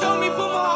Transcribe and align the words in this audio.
told 0.00 0.20
me 0.20 0.28
put 0.30 0.48
my 0.52 0.73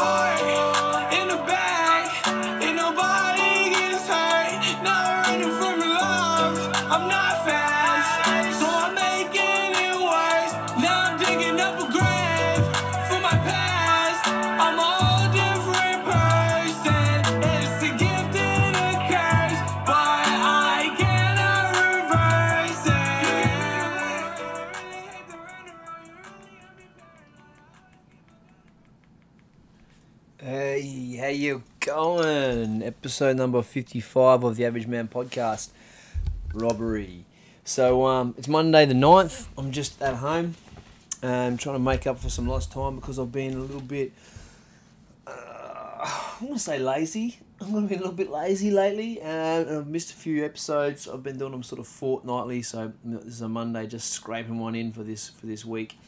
Episode 32.88 33.36
number 33.36 33.60
55 33.60 34.44
of 34.44 34.56
the 34.56 34.64
Average 34.64 34.86
Man 34.86 35.08
podcast 35.08 35.68
Robbery. 36.54 37.26
So, 37.62 38.06
um, 38.06 38.34
it's 38.38 38.48
Monday 38.48 38.86
the 38.86 38.94
9th. 38.94 39.46
I'm 39.58 39.72
just 39.72 40.00
at 40.00 40.14
home. 40.14 40.54
I'm 41.22 41.58
trying 41.58 41.74
to 41.74 41.80
make 41.80 42.06
up 42.06 42.18
for 42.18 42.30
some 42.30 42.48
lost 42.48 42.72
time 42.72 42.96
because 42.96 43.18
I've 43.18 43.30
been 43.30 43.52
a 43.52 43.58
little 43.58 43.82
bit, 43.82 44.12
uh, 45.26 45.30
I'm 46.40 46.46
going 46.46 46.54
to 46.54 46.58
say 46.58 46.78
lazy. 46.78 47.38
I'm 47.60 47.72
going 47.72 47.86
to 47.86 47.88
be 47.90 47.96
a 47.96 47.98
little 47.98 48.14
bit 48.14 48.30
lazy 48.30 48.70
lately 48.70 49.20
and 49.20 49.68
I've 49.68 49.86
missed 49.86 50.12
a 50.12 50.16
few 50.16 50.42
episodes. 50.42 51.06
I've 51.06 51.22
been 51.22 51.36
doing 51.36 51.52
them 51.52 51.62
sort 51.62 51.80
of 51.80 51.86
fortnightly, 51.86 52.62
so 52.62 52.94
this 53.04 53.26
is 53.26 53.42
a 53.42 53.50
Monday, 53.50 53.86
just 53.86 54.12
scraping 54.12 54.58
one 54.58 54.74
in 54.74 54.92
for 54.92 55.02
this 55.02 55.28
for 55.28 55.44
this 55.44 55.62
week. 55.62 55.98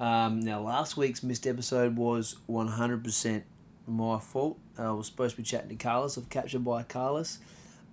Um, 0.00 0.40
now, 0.40 0.62
last 0.62 0.96
week's 0.96 1.22
missed 1.22 1.46
episode 1.46 1.94
was 1.94 2.36
100% 2.48 3.42
my 3.86 4.18
fault. 4.18 4.58
I 4.78 4.90
was 4.90 5.06
supposed 5.06 5.36
to 5.36 5.42
be 5.42 5.46
chatting 5.46 5.68
to 5.70 5.76
Carlos. 5.76 6.18
I've 6.18 6.28
captured 6.28 6.64
by 6.64 6.82
Carlos, 6.82 7.38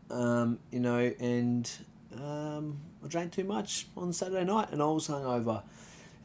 um, 0.10 0.60
you 0.72 0.80
know, 0.80 1.00
and 1.20 1.70
um, 2.16 2.80
I 3.04 3.08
drank 3.08 3.34
too 3.34 3.44
much 3.44 3.88
on 3.96 4.14
Saturday 4.14 4.44
night 4.44 4.70
and 4.72 4.82
I 4.82 4.86
was 4.86 5.08
hungover. 5.08 5.64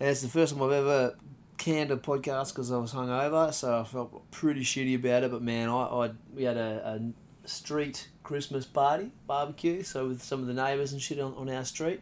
And 0.00 0.08
it's 0.08 0.22
the 0.22 0.28
first 0.28 0.54
time 0.54 0.62
I've 0.62 0.72
ever 0.72 1.16
canned 1.56 1.90
a 1.90 1.96
podcast 1.96 2.48
because 2.48 2.72
I 2.72 2.78
was 2.78 2.92
hungover, 2.92 3.52
so 3.52 3.80
I 3.80 3.84
felt 3.84 4.30
pretty 4.30 4.62
shitty 4.62 4.96
about 4.96 5.22
it. 5.22 5.30
But 5.30 5.42
man, 5.42 5.68
I, 5.68 5.82
I 5.82 6.10
we 6.34 6.44
had 6.44 6.56
a, 6.56 7.00
a 7.00 7.48
street 7.48 8.08
Christmas 8.22 8.64
party 8.64 9.12
barbecue, 9.26 9.82
so 9.82 10.08
with 10.08 10.22
some 10.22 10.40
of 10.40 10.46
the 10.46 10.54
neighbours 10.54 10.92
and 10.92 11.00
shit 11.00 11.20
on, 11.20 11.34
on 11.34 11.48
our 11.48 11.64
street, 11.64 12.00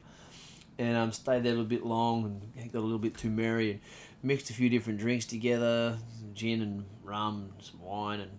and 0.79 0.97
um, 0.97 1.13
stayed 1.13 1.43
there 1.43 1.53
a 1.53 1.57
little 1.57 1.65
bit 1.65 1.85
long 1.85 2.43
and 2.57 2.73
got 2.73 2.79
a 2.79 2.81
little 2.81 2.99
bit 2.99 3.17
too 3.17 3.31
merry 3.31 3.73
and 3.73 3.81
mixed 4.23 4.51
a 4.51 4.53
few 4.53 4.69
different 4.69 4.99
drinks 4.99 5.25
together, 5.27 5.99
gin 6.35 6.63
and 6.63 6.85
rum, 7.03 7.53
some 7.61 7.81
wine, 7.83 8.21
and 8.21 8.31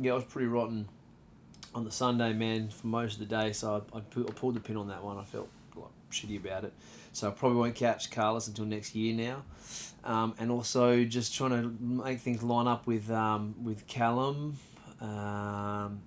yeah, 0.00 0.12
I 0.12 0.14
was 0.14 0.24
pretty 0.24 0.48
rotten 0.48 0.88
on 1.74 1.84
the 1.84 1.90
Sunday, 1.90 2.32
man, 2.32 2.68
for 2.68 2.86
most 2.86 3.14
of 3.14 3.20
the 3.20 3.26
day. 3.26 3.52
So 3.52 3.84
I, 3.92 3.98
I, 3.98 4.00
I 4.00 4.32
pulled 4.32 4.54
the 4.54 4.60
pin 4.60 4.76
on 4.76 4.88
that 4.88 5.02
one. 5.02 5.18
I 5.18 5.24
felt 5.24 5.48
like 5.76 5.86
shitty 6.10 6.44
about 6.44 6.64
it. 6.64 6.72
So 7.12 7.28
I 7.28 7.30
probably 7.30 7.58
won't 7.58 7.74
catch 7.74 8.10
Carlos 8.10 8.48
until 8.48 8.64
next 8.64 8.94
year 8.94 9.14
now. 9.14 9.42
Um, 10.04 10.34
and 10.38 10.50
also 10.50 11.04
just 11.04 11.34
trying 11.34 11.50
to 11.50 11.76
make 11.80 12.20
things 12.20 12.42
line 12.42 12.66
up 12.66 12.86
with 12.86 13.10
um, 13.10 13.54
with 13.62 13.86
Callum, 13.86 14.56
um, 15.00 16.00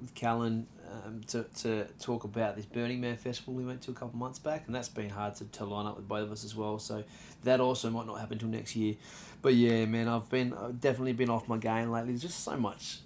with 0.00 0.14
Callan 0.14 0.66
um, 0.92 1.20
to, 1.28 1.44
to 1.62 1.84
talk 2.00 2.24
about 2.24 2.56
this 2.56 2.66
Burning 2.66 3.00
Man 3.00 3.16
festival 3.16 3.54
we 3.54 3.64
went 3.64 3.82
to 3.82 3.90
a 3.90 3.94
couple 3.94 4.18
months 4.18 4.38
back, 4.38 4.64
and 4.66 4.74
that's 4.74 4.88
been 4.88 5.10
hard 5.10 5.34
to, 5.36 5.44
to 5.44 5.64
line 5.64 5.86
up 5.86 5.96
with 5.96 6.08
both 6.08 6.24
of 6.24 6.32
us 6.32 6.44
as 6.44 6.54
well. 6.54 6.78
So 6.78 7.04
that 7.44 7.60
also 7.60 7.90
might 7.90 8.06
not 8.06 8.20
happen 8.20 8.34
until 8.34 8.48
next 8.48 8.76
year. 8.76 8.96
But 9.40 9.54
yeah, 9.54 9.84
man, 9.86 10.08
I've 10.08 10.28
been 10.28 10.54
I've 10.54 10.80
definitely 10.80 11.14
been 11.14 11.30
off 11.30 11.48
my 11.48 11.58
game 11.58 11.90
lately. 11.90 12.10
There's 12.10 12.22
just 12.22 12.44
so 12.44 12.56
much, 12.56 12.98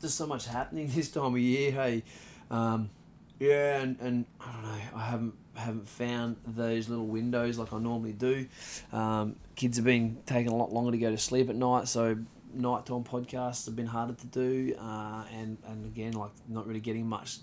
just 0.00 0.16
so 0.16 0.26
much 0.26 0.46
happening 0.46 0.88
this 0.94 1.10
time 1.10 1.34
of 1.34 1.38
year. 1.38 1.72
Hey, 1.72 2.04
um, 2.50 2.90
yeah, 3.38 3.80
and, 3.80 3.98
and 4.00 4.26
I 4.40 4.52
don't 4.52 4.62
know, 4.62 4.80
I 4.94 5.04
haven't 5.04 5.34
haven't 5.54 5.88
found 5.88 6.36
those 6.46 6.88
little 6.88 7.06
windows 7.06 7.58
like 7.58 7.72
I 7.72 7.78
normally 7.78 8.12
do. 8.12 8.46
Um, 8.92 9.36
kids 9.54 9.76
have 9.76 9.84
been 9.84 10.18
taking 10.26 10.52
a 10.52 10.56
lot 10.56 10.72
longer 10.72 10.92
to 10.92 10.98
go 10.98 11.10
to 11.10 11.18
sleep 11.18 11.50
at 11.50 11.56
night, 11.56 11.88
so 11.88 12.16
nighttime 12.54 13.04
podcasts 13.04 13.66
have 13.66 13.76
been 13.76 13.86
harder 13.86 14.14
to 14.14 14.26
do, 14.26 14.74
uh, 14.78 15.24
and 15.32 15.58
and 15.66 15.86
again 15.86 16.12
like 16.12 16.30
not 16.48 16.66
really 16.66 16.80
getting 16.80 17.08
much 17.08 17.38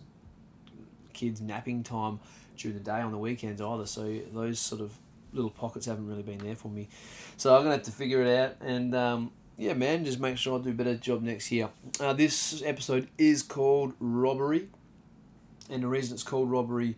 kids 1.14 1.42
napping 1.42 1.84
time 1.84 2.20
during 2.58 2.78
the 2.78 2.84
day 2.84 3.02
on 3.02 3.12
the 3.12 3.18
weekends 3.18 3.62
either. 3.62 3.86
So 3.86 4.20
those 4.34 4.60
sort 4.60 4.82
of 4.82 4.94
little 5.34 5.52
pockets 5.52 5.86
haven't 5.86 6.08
really 6.08 6.24
been 6.24 6.40
there 6.40 6.56
for 6.56 6.70
me. 6.70 6.88
So 7.38 7.56
I'm 7.56 7.64
gonna 7.64 7.76
have 7.76 7.84
to 7.84 7.92
figure 7.92 8.24
it 8.24 8.38
out 8.38 8.56
and. 8.62 8.96
Um, 8.96 9.32
yeah, 9.60 9.74
man, 9.74 10.06
just 10.06 10.22
make 10.22 10.38
sure 10.38 10.58
I 10.58 10.64
do 10.64 10.70
a 10.70 10.74
better 10.74 10.96
job 10.96 11.22
next 11.22 11.52
year. 11.52 11.68
Uh, 12.00 12.14
this 12.14 12.64
episode 12.66 13.10
is 13.18 13.44
called 13.44 13.92
Robbery, 14.00 14.70
and 15.70 15.84
the 15.84 15.88
reason 15.88 16.14
it's 16.14 16.24
called 16.24 16.50
Robbery 16.50 16.96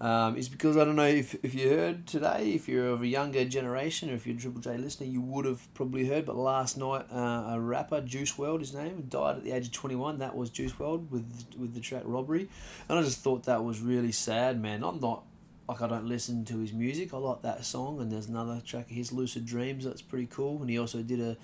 um, 0.00 0.36
is 0.36 0.48
because 0.48 0.76
I 0.76 0.84
don't 0.84 0.96
know 0.96 1.06
if, 1.06 1.34
if 1.44 1.54
you 1.54 1.70
heard 1.70 2.06
today, 2.06 2.52
if 2.54 2.68
you're 2.68 2.88
of 2.88 3.02
a 3.02 3.06
younger 3.06 3.44
generation 3.44 4.10
or 4.10 4.14
if 4.14 4.26
you're 4.26 4.36
a 4.36 4.38
Triple 4.38 4.60
J 4.60 4.76
listener, 4.76 5.06
you 5.06 5.20
would 5.20 5.44
have 5.44 5.72
probably 5.74 6.06
heard. 6.06 6.26
But 6.26 6.36
last 6.36 6.76
night, 6.76 7.06
uh, 7.12 7.54
a 7.54 7.60
rapper, 7.60 8.00
Juice 8.00 8.32
WRLD, 8.32 8.60
his 8.60 8.74
name, 8.74 9.06
died 9.08 9.36
at 9.36 9.44
the 9.44 9.52
age 9.52 9.66
of 9.66 9.72
21. 9.72 10.18
That 10.18 10.36
was 10.36 10.50
Juice 10.50 10.72
WRLD 10.72 11.10
with 11.10 11.46
with 11.58 11.74
the 11.74 11.80
track 11.80 12.02
Robbery. 12.04 12.48
And 12.88 12.98
I 12.98 13.02
just 13.02 13.20
thought 13.20 13.44
that 13.44 13.64
was 13.64 13.80
really 13.80 14.12
sad, 14.12 14.60
man. 14.60 14.82
I'm 14.82 15.00
not, 15.00 15.24
like, 15.68 15.80
I 15.80 15.86
don't 15.86 16.06
listen 16.06 16.44
to 16.46 16.58
his 16.58 16.72
music. 16.72 17.14
I 17.14 17.18
like 17.18 17.42
that 17.42 17.64
song. 17.64 18.00
And 18.00 18.10
there's 18.10 18.26
another 18.26 18.60
track 18.64 18.90
of 18.90 18.96
his, 18.96 19.12
Lucid 19.12 19.46
Dreams, 19.46 19.84
that's 19.84 20.02
pretty 20.02 20.26
cool. 20.26 20.60
And 20.60 20.68
he 20.68 20.78
also 20.78 21.02
did 21.02 21.20
a 21.20 21.36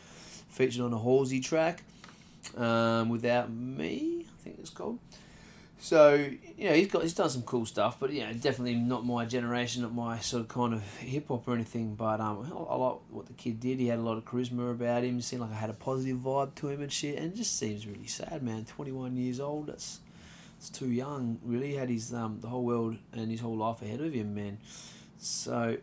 featured 0.51 0.83
on 0.83 0.93
a 0.93 0.99
Halsey 0.99 1.41
track, 1.41 1.83
um, 2.57 3.09
Without 3.09 3.51
Me, 3.51 4.27
I 4.29 4.43
think 4.43 4.59
it's 4.59 4.71
called. 4.71 4.99
So 5.82 6.15
you 6.59 6.69
know 6.69 6.75
he's 6.75 6.88
got 6.88 7.03
he's 7.03 7.15
done 7.15 7.31
some 7.31 7.43
cool 7.43 7.65
stuff, 7.65 7.97
but 7.99 8.12
yeah, 8.12 8.31
definitely 8.32 8.75
not 8.75 9.06
my 9.06 9.25
generation, 9.25 9.81
not 9.81 9.94
my 9.94 10.19
sort 10.19 10.43
of 10.43 10.49
kind 10.49 10.75
of 10.75 10.82
hip 10.99 11.29
hop 11.29 11.49
or 11.49 11.55
anything. 11.55 11.94
But 11.94 12.21
um, 12.21 12.53
I, 12.53 12.75
like 12.77 12.97
what 13.09 13.27
the 13.27 13.32
kid 13.32 13.61
did. 13.61 13.81
He 13.81 13.87
had 13.87 13.99
a 13.99 14.03
lot 14.03 14.19
of 14.19 14.27
charisma 14.27 14.71
about 14.71 15.05
him. 15.05 15.19
It 15.19 15.25
seemed 15.25 15.41
like 15.41 15.53
I 15.53 15.55
had 15.55 15.71
a 15.71 15.75
positive 15.75 16.19
vibe 16.19 16.55
to 16.56 16.69
him 16.69 16.82
and 16.82 16.93
shit. 16.93 17.17
And 17.17 17.32
it 17.32 17.37
just 17.37 17.59
seems 17.59 17.87
really 17.87 18.06
sad, 18.06 18.43
man. 18.43 18.67
Twenty 18.67 18.93
one 18.93 19.17
years 19.17 19.41
old. 19.41 19.69
That's 19.69 20.00
it's 20.59 20.69
too 20.69 20.91
young. 20.91 21.38
Really 21.43 21.69
he 21.69 21.75
had 21.77 21.88
his 21.88 22.12
um 22.12 22.41
the 22.43 22.49
whole 22.49 22.65
world 22.65 22.99
and 23.15 23.31
his 23.31 23.41
whole 23.41 23.56
life 23.56 23.81
ahead 23.81 24.03
of 24.03 24.12
him, 24.12 24.35
man. 24.35 24.59
So, 25.17 25.79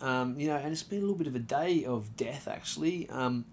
um, 0.00 0.40
you 0.40 0.48
know, 0.48 0.56
and 0.56 0.72
it's 0.72 0.82
been 0.82 0.98
a 0.98 1.02
little 1.02 1.16
bit 1.16 1.26
of 1.26 1.34
a 1.34 1.38
day 1.38 1.84
of 1.84 2.16
death 2.16 2.48
actually. 2.48 3.06
Um, 3.10 3.44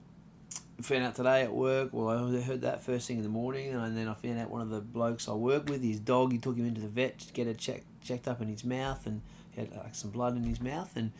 found 0.81 1.03
out 1.03 1.15
today 1.15 1.41
at 1.41 1.53
work. 1.53 1.89
Well, 1.91 2.09
I 2.09 2.41
heard 2.41 2.61
that 2.61 2.83
first 2.83 3.07
thing 3.07 3.17
in 3.17 3.23
the 3.23 3.29
morning, 3.29 3.73
and 3.73 3.97
then 3.97 4.07
I 4.07 4.13
found 4.13 4.39
out 4.39 4.49
one 4.49 4.61
of 4.61 4.69
the 4.69 4.81
blokes 4.81 5.27
I 5.27 5.33
work 5.33 5.69
with, 5.69 5.83
his 5.83 5.99
dog, 5.99 6.31
he 6.31 6.37
took 6.37 6.57
him 6.57 6.65
into 6.65 6.81
the 6.81 6.87
vet 6.87 7.19
to 7.19 7.33
get 7.33 7.47
it 7.47 7.57
check, 7.57 7.83
checked 8.01 8.27
up 8.27 8.41
in 8.41 8.47
his 8.47 8.63
mouth, 8.63 9.05
and 9.05 9.21
he 9.51 9.61
had 9.61 9.75
like 9.75 9.95
some 9.95 10.11
blood 10.11 10.35
in 10.35 10.43
his 10.43 10.61
mouth, 10.61 10.95
and 10.95 11.11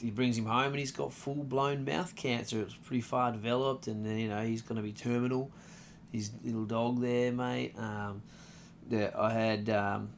he 0.00 0.10
brings 0.10 0.38
him 0.38 0.46
home, 0.46 0.66
and 0.72 0.78
he's 0.78 0.92
got 0.92 1.12
full 1.12 1.44
blown 1.44 1.84
mouth 1.84 2.14
cancer. 2.14 2.60
It's 2.60 2.74
pretty 2.74 3.02
far 3.02 3.32
developed, 3.32 3.86
and 3.86 4.04
then 4.04 4.18
you 4.18 4.28
know 4.28 4.42
he's 4.42 4.62
going 4.62 4.76
to 4.76 4.82
be 4.82 4.92
terminal. 4.92 5.50
His 6.12 6.30
little 6.42 6.64
dog 6.64 7.00
there, 7.00 7.32
mate. 7.32 7.74
Um, 7.78 8.22
I 8.92 9.32
had. 9.32 9.70
Um, 9.70 10.10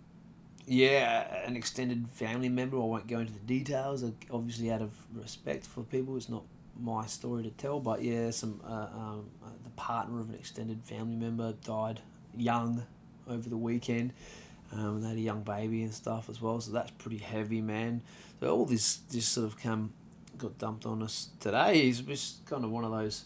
yeah, 0.67 1.44
an 1.44 1.56
extended 1.56 2.06
family 2.12 2.49
member. 2.49 2.77
I 2.77 2.85
won't 2.85 3.09
go 3.09 3.19
into 3.19 3.32
the 3.32 3.41
details. 3.41 4.05
Obviously, 4.31 4.71
out 4.71 4.82
of 4.82 4.93
respect 5.12 5.67
for 5.67 5.82
people, 5.82 6.17
it's 6.17 6.29
not 6.29 6.44
my 6.81 7.06
story 7.06 7.43
to 7.44 7.50
tell, 7.50 7.81
but 7.81 8.03
yeah, 8.03 8.31
some 8.31 8.61
uh, 8.65 8.88
um, 8.93 9.31
uh, 9.44 9.49
the 9.65 9.71
partner 9.71 10.21
of 10.21 10.29
an 10.29 10.35
extended 10.35 10.82
family 10.85 11.17
member 11.17 11.53
died 11.65 12.00
young 12.37 12.85
over 13.29 13.49
the 13.49 13.56
weekend. 13.56 14.12
Um, 14.73 15.00
they 15.00 15.09
had 15.09 15.17
a 15.17 15.21
young 15.21 15.43
baby 15.43 15.82
and 15.82 15.93
stuff 15.93 16.29
as 16.29 16.41
well, 16.41 16.61
so 16.61 16.73
that's 16.73 16.91
pretty 16.93 17.19
heavy, 17.19 17.61
man. 17.61 18.03
So 18.38 18.55
all 18.55 18.65
this 18.65 19.00
just 19.11 19.32
sort 19.32 19.47
of 19.47 19.59
come 19.59 19.93
got 20.38 20.59
dumped 20.59 20.87
on 20.87 21.03
us 21.03 21.29
today. 21.41 21.88
Is 21.88 22.00
just 22.00 22.44
kind 22.47 22.65
of 22.65 22.71
one 22.71 22.85
of 22.85 22.91
those. 22.91 23.25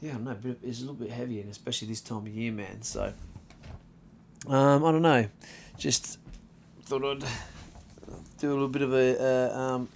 Yeah, 0.00 0.10
I 0.10 0.14
don't 0.14 0.24
know, 0.24 0.56
it's 0.64 0.78
a 0.78 0.82
little 0.82 0.96
bit 0.96 1.10
heavy, 1.10 1.40
and 1.40 1.50
especially 1.50 1.88
this 1.88 2.00
time 2.00 2.18
of 2.18 2.28
year, 2.28 2.50
man. 2.50 2.82
So, 2.82 3.12
um, 4.48 4.84
I 4.84 4.90
don't 4.90 5.02
know, 5.02 5.28
just 5.78 6.18
thought 6.82 7.04
I'd 7.04 7.24
do 8.38 8.50
a 8.50 8.52
little 8.52 8.66
bit 8.68 8.82
of 8.82 8.92
a 8.92 9.52
uh, 9.52 9.58
um, 9.58 9.88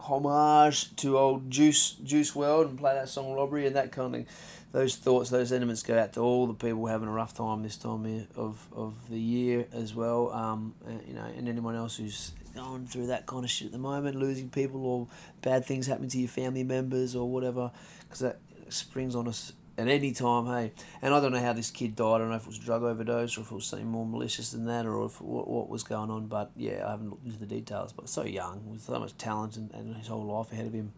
homage 0.00 0.94
to 0.96 1.18
old 1.18 1.50
Juice 1.50 1.92
Juice 2.02 2.32
WRLD 2.32 2.70
and 2.70 2.78
play 2.78 2.94
that 2.94 3.08
song 3.08 3.32
Robbery 3.34 3.66
and 3.66 3.76
that 3.76 3.92
kind 3.92 4.14
of 4.14 4.26
those 4.72 4.96
thoughts, 4.96 5.30
those 5.30 5.48
sentiments 5.48 5.82
go 5.82 5.98
out 5.98 6.12
to 6.12 6.20
all 6.20 6.46
the 6.46 6.54
people 6.54 6.86
having 6.86 7.08
a 7.08 7.12
rough 7.12 7.34
time 7.34 7.62
this 7.62 7.76
time 7.76 8.26
of, 8.36 8.66
of 8.72 8.94
the 9.08 9.18
year 9.18 9.66
as 9.72 9.94
well. 9.94 10.30
Um, 10.32 10.74
and, 10.86 11.02
you 11.08 11.14
know, 11.14 11.24
and 11.24 11.48
anyone 11.48 11.74
else 11.74 11.96
who's 11.96 12.32
going 12.54 12.86
through 12.86 13.08
that 13.08 13.26
kind 13.26 13.44
of 13.44 13.50
shit 13.50 13.66
at 13.66 13.72
the 13.72 13.78
moment, 13.78 14.16
losing 14.16 14.48
people 14.48 14.86
or 14.86 15.08
bad 15.42 15.64
things 15.64 15.86
happening 15.86 16.10
to 16.10 16.18
your 16.18 16.28
family 16.28 16.62
members 16.62 17.16
or 17.16 17.28
whatever, 17.28 17.72
because 18.02 18.20
that 18.20 18.38
springs 18.68 19.16
on 19.16 19.26
us 19.26 19.52
at 19.80 19.88
any 19.88 20.12
time, 20.12 20.46
hey. 20.46 20.72
And 21.00 21.14
I 21.14 21.20
don't 21.20 21.32
know 21.32 21.40
how 21.40 21.52
this 21.52 21.70
kid 21.70 21.96
died. 21.96 22.16
I 22.16 22.18
don't 22.18 22.30
know 22.30 22.36
if 22.36 22.42
it 22.42 22.48
was 22.48 22.58
a 22.58 22.62
drug 22.62 22.82
overdose 22.82 23.38
or 23.38 23.40
if 23.40 23.50
it 23.50 23.54
was 23.54 23.64
something 23.66 23.88
more 23.88 24.06
malicious 24.06 24.50
than 24.52 24.66
that 24.66 24.86
or 24.86 25.04
if 25.06 25.20
what, 25.20 25.48
what 25.48 25.68
was 25.68 25.82
going 25.82 26.10
on. 26.10 26.26
But 26.26 26.50
yeah, 26.56 26.84
I 26.86 26.90
haven't 26.90 27.10
looked 27.10 27.24
into 27.24 27.38
the 27.38 27.46
details. 27.46 27.92
But 27.92 28.08
so 28.08 28.24
young, 28.24 28.70
with 28.70 28.82
so 28.82 28.98
much 28.98 29.16
talent 29.16 29.56
and, 29.56 29.70
and 29.72 29.96
his 29.96 30.08
whole 30.08 30.24
life 30.24 30.52
ahead 30.52 30.66
of 30.66 30.72
him. 30.72 30.92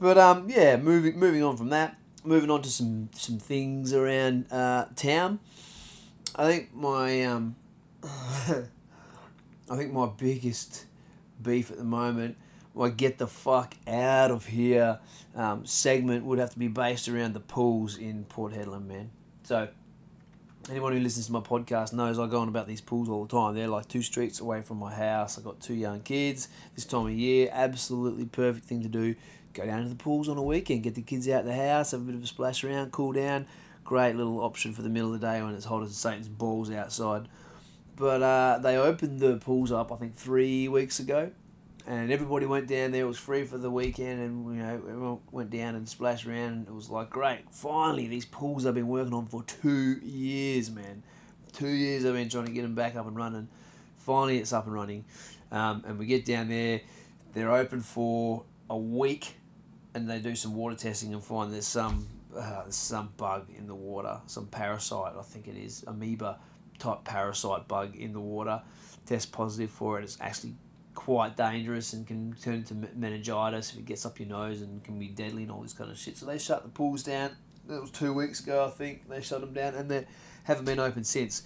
But 0.00 0.18
um, 0.18 0.48
yeah, 0.48 0.76
moving 0.76 1.18
moving 1.18 1.42
on 1.42 1.56
from 1.56 1.70
that, 1.70 1.96
moving 2.24 2.50
on 2.50 2.62
to 2.62 2.70
some 2.70 3.10
some 3.14 3.38
things 3.38 3.92
around 3.92 4.52
uh, 4.52 4.86
town. 4.96 5.40
I 6.36 6.46
think 6.46 6.74
my 6.74 7.24
um, 7.24 7.56
I 8.04 9.76
think 9.76 9.92
my 9.92 10.06
biggest 10.06 10.84
beef 11.42 11.70
at 11.70 11.78
the 11.78 11.84
moment 11.84 12.36
my 12.74 12.90
get 12.90 13.18
the 13.18 13.26
fuck 13.26 13.74
out 13.86 14.30
of 14.30 14.46
here 14.46 14.98
um, 15.34 15.66
segment 15.66 16.24
would 16.24 16.38
have 16.38 16.50
to 16.50 16.58
be 16.58 16.68
based 16.68 17.08
around 17.08 17.34
the 17.34 17.40
pools 17.40 17.96
in 17.96 18.24
Port 18.24 18.52
Hedland, 18.52 18.86
man. 18.86 19.10
So, 19.42 19.68
anyone 20.70 20.92
who 20.92 21.00
listens 21.00 21.26
to 21.26 21.32
my 21.32 21.40
podcast 21.40 21.92
knows 21.92 22.18
I 22.18 22.26
go 22.26 22.40
on 22.40 22.48
about 22.48 22.66
these 22.66 22.80
pools 22.80 23.08
all 23.08 23.24
the 23.24 23.36
time. 23.36 23.54
They're 23.54 23.68
like 23.68 23.88
two 23.88 24.02
streets 24.02 24.40
away 24.40 24.62
from 24.62 24.78
my 24.78 24.92
house. 24.92 25.38
I've 25.38 25.44
got 25.44 25.60
two 25.60 25.74
young 25.74 26.00
kids. 26.00 26.48
This 26.74 26.84
time 26.84 27.06
of 27.06 27.12
year, 27.12 27.48
absolutely 27.52 28.26
perfect 28.26 28.66
thing 28.66 28.82
to 28.82 28.88
do. 28.88 29.14
Go 29.54 29.64
down 29.64 29.82
to 29.82 29.88
the 29.88 29.94
pools 29.94 30.28
on 30.28 30.36
a 30.36 30.42
weekend, 30.42 30.82
get 30.82 30.94
the 30.94 31.02
kids 31.02 31.28
out 31.28 31.40
of 31.40 31.46
the 31.46 31.54
house, 31.54 31.92
have 31.92 32.00
a 32.00 32.04
bit 32.04 32.14
of 32.14 32.22
a 32.22 32.26
splash 32.26 32.62
around, 32.62 32.92
cool 32.92 33.12
down, 33.12 33.46
great 33.84 34.14
little 34.14 34.40
option 34.40 34.72
for 34.72 34.82
the 34.82 34.88
middle 34.88 35.12
of 35.12 35.20
the 35.20 35.26
day 35.26 35.42
when 35.42 35.54
it's 35.54 35.64
hot 35.64 35.82
as 35.82 35.96
Satan's 35.96 36.28
balls 36.28 36.70
outside. 36.70 37.28
But 37.96 38.22
uh, 38.22 38.58
they 38.62 38.76
opened 38.76 39.18
the 39.18 39.38
pools 39.38 39.72
up, 39.72 39.90
I 39.90 39.96
think, 39.96 40.14
three 40.14 40.68
weeks 40.68 41.00
ago, 41.00 41.32
and 41.88 42.12
everybody 42.12 42.44
went 42.44 42.68
down 42.68 42.92
there. 42.92 43.04
It 43.04 43.08
was 43.08 43.18
free 43.18 43.44
for 43.44 43.56
the 43.56 43.70
weekend, 43.70 44.20
and 44.20 44.54
you 44.54 44.62
know 44.62 44.74
everyone 44.74 45.18
went 45.32 45.50
down 45.50 45.74
and 45.74 45.88
splashed 45.88 46.26
around. 46.26 46.68
It 46.68 46.74
was 46.74 46.90
like 46.90 47.08
great. 47.08 47.50
Finally, 47.50 48.08
these 48.08 48.26
pools 48.26 48.66
I've 48.66 48.74
been 48.74 48.88
working 48.88 49.14
on 49.14 49.26
for 49.26 49.42
two 49.42 49.98
years, 50.02 50.70
man. 50.70 51.02
Two 51.54 51.68
years 51.68 52.04
I've 52.04 52.12
been 52.12 52.28
trying 52.28 52.44
to 52.44 52.52
get 52.52 52.62
them 52.62 52.74
back 52.74 52.94
up 52.94 53.06
and 53.06 53.16
running. 53.16 53.48
Finally, 53.96 54.38
it's 54.38 54.52
up 54.52 54.66
and 54.66 54.74
running, 54.74 55.04
um, 55.50 55.82
and 55.86 55.98
we 55.98 56.04
get 56.04 56.26
down 56.26 56.48
there. 56.48 56.82
They're 57.32 57.52
open 57.52 57.80
for 57.80 58.44
a 58.68 58.76
week, 58.76 59.34
and 59.94 60.08
they 60.08 60.18
do 60.18 60.34
some 60.34 60.54
water 60.54 60.76
testing 60.76 61.14
and 61.14 61.24
find 61.24 61.54
there's 61.54 61.66
some 61.66 62.06
uh, 62.36 62.64
there's 62.64 62.76
some 62.76 63.14
bug 63.16 63.46
in 63.56 63.66
the 63.66 63.74
water, 63.74 64.20
some 64.26 64.46
parasite, 64.46 65.14
I 65.18 65.22
think 65.22 65.48
it 65.48 65.56
is, 65.56 65.84
amoeba 65.86 66.38
type 66.78 67.04
parasite 67.04 67.66
bug 67.66 67.96
in 67.96 68.12
the 68.12 68.20
water. 68.20 68.60
Test 69.06 69.32
positive 69.32 69.70
for 69.70 69.98
it. 69.98 70.04
It's 70.04 70.18
actually 70.20 70.54
quite 70.98 71.36
dangerous 71.36 71.92
and 71.92 72.06
can 72.06 72.34
turn 72.42 72.54
into 72.54 72.74
meningitis 72.74 73.72
if 73.72 73.78
it 73.78 73.84
gets 73.84 74.04
up 74.04 74.18
your 74.18 74.28
nose 74.28 74.62
and 74.62 74.82
can 74.82 74.98
be 74.98 75.06
deadly 75.06 75.44
and 75.44 75.52
all 75.52 75.62
this 75.62 75.72
kind 75.72 75.90
of 75.90 75.96
shit. 75.96 76.16
So 76.16 76.26
they 76.26 76.38
shut 76.38 76.64
the 76.64 76.68
pools 76.68 77.04
down. 77.04 77.30
That 77.68 77.80
was 77.80 77.92
two 77.92 78.12
weeks 78.12 78.40
ago, 78.40 78.66
I 78.66 78.70
think. 78.70 79.08
They 79.08 79.22
shut 79.22 79.40
them 79.40 79.52
down 79.52 79.74
and 79.74 79.88
they 79.88 80.06
haven't 80.42 80.64
been 80.64 80.80
open 80.80 81.04
since. 81.04 81.42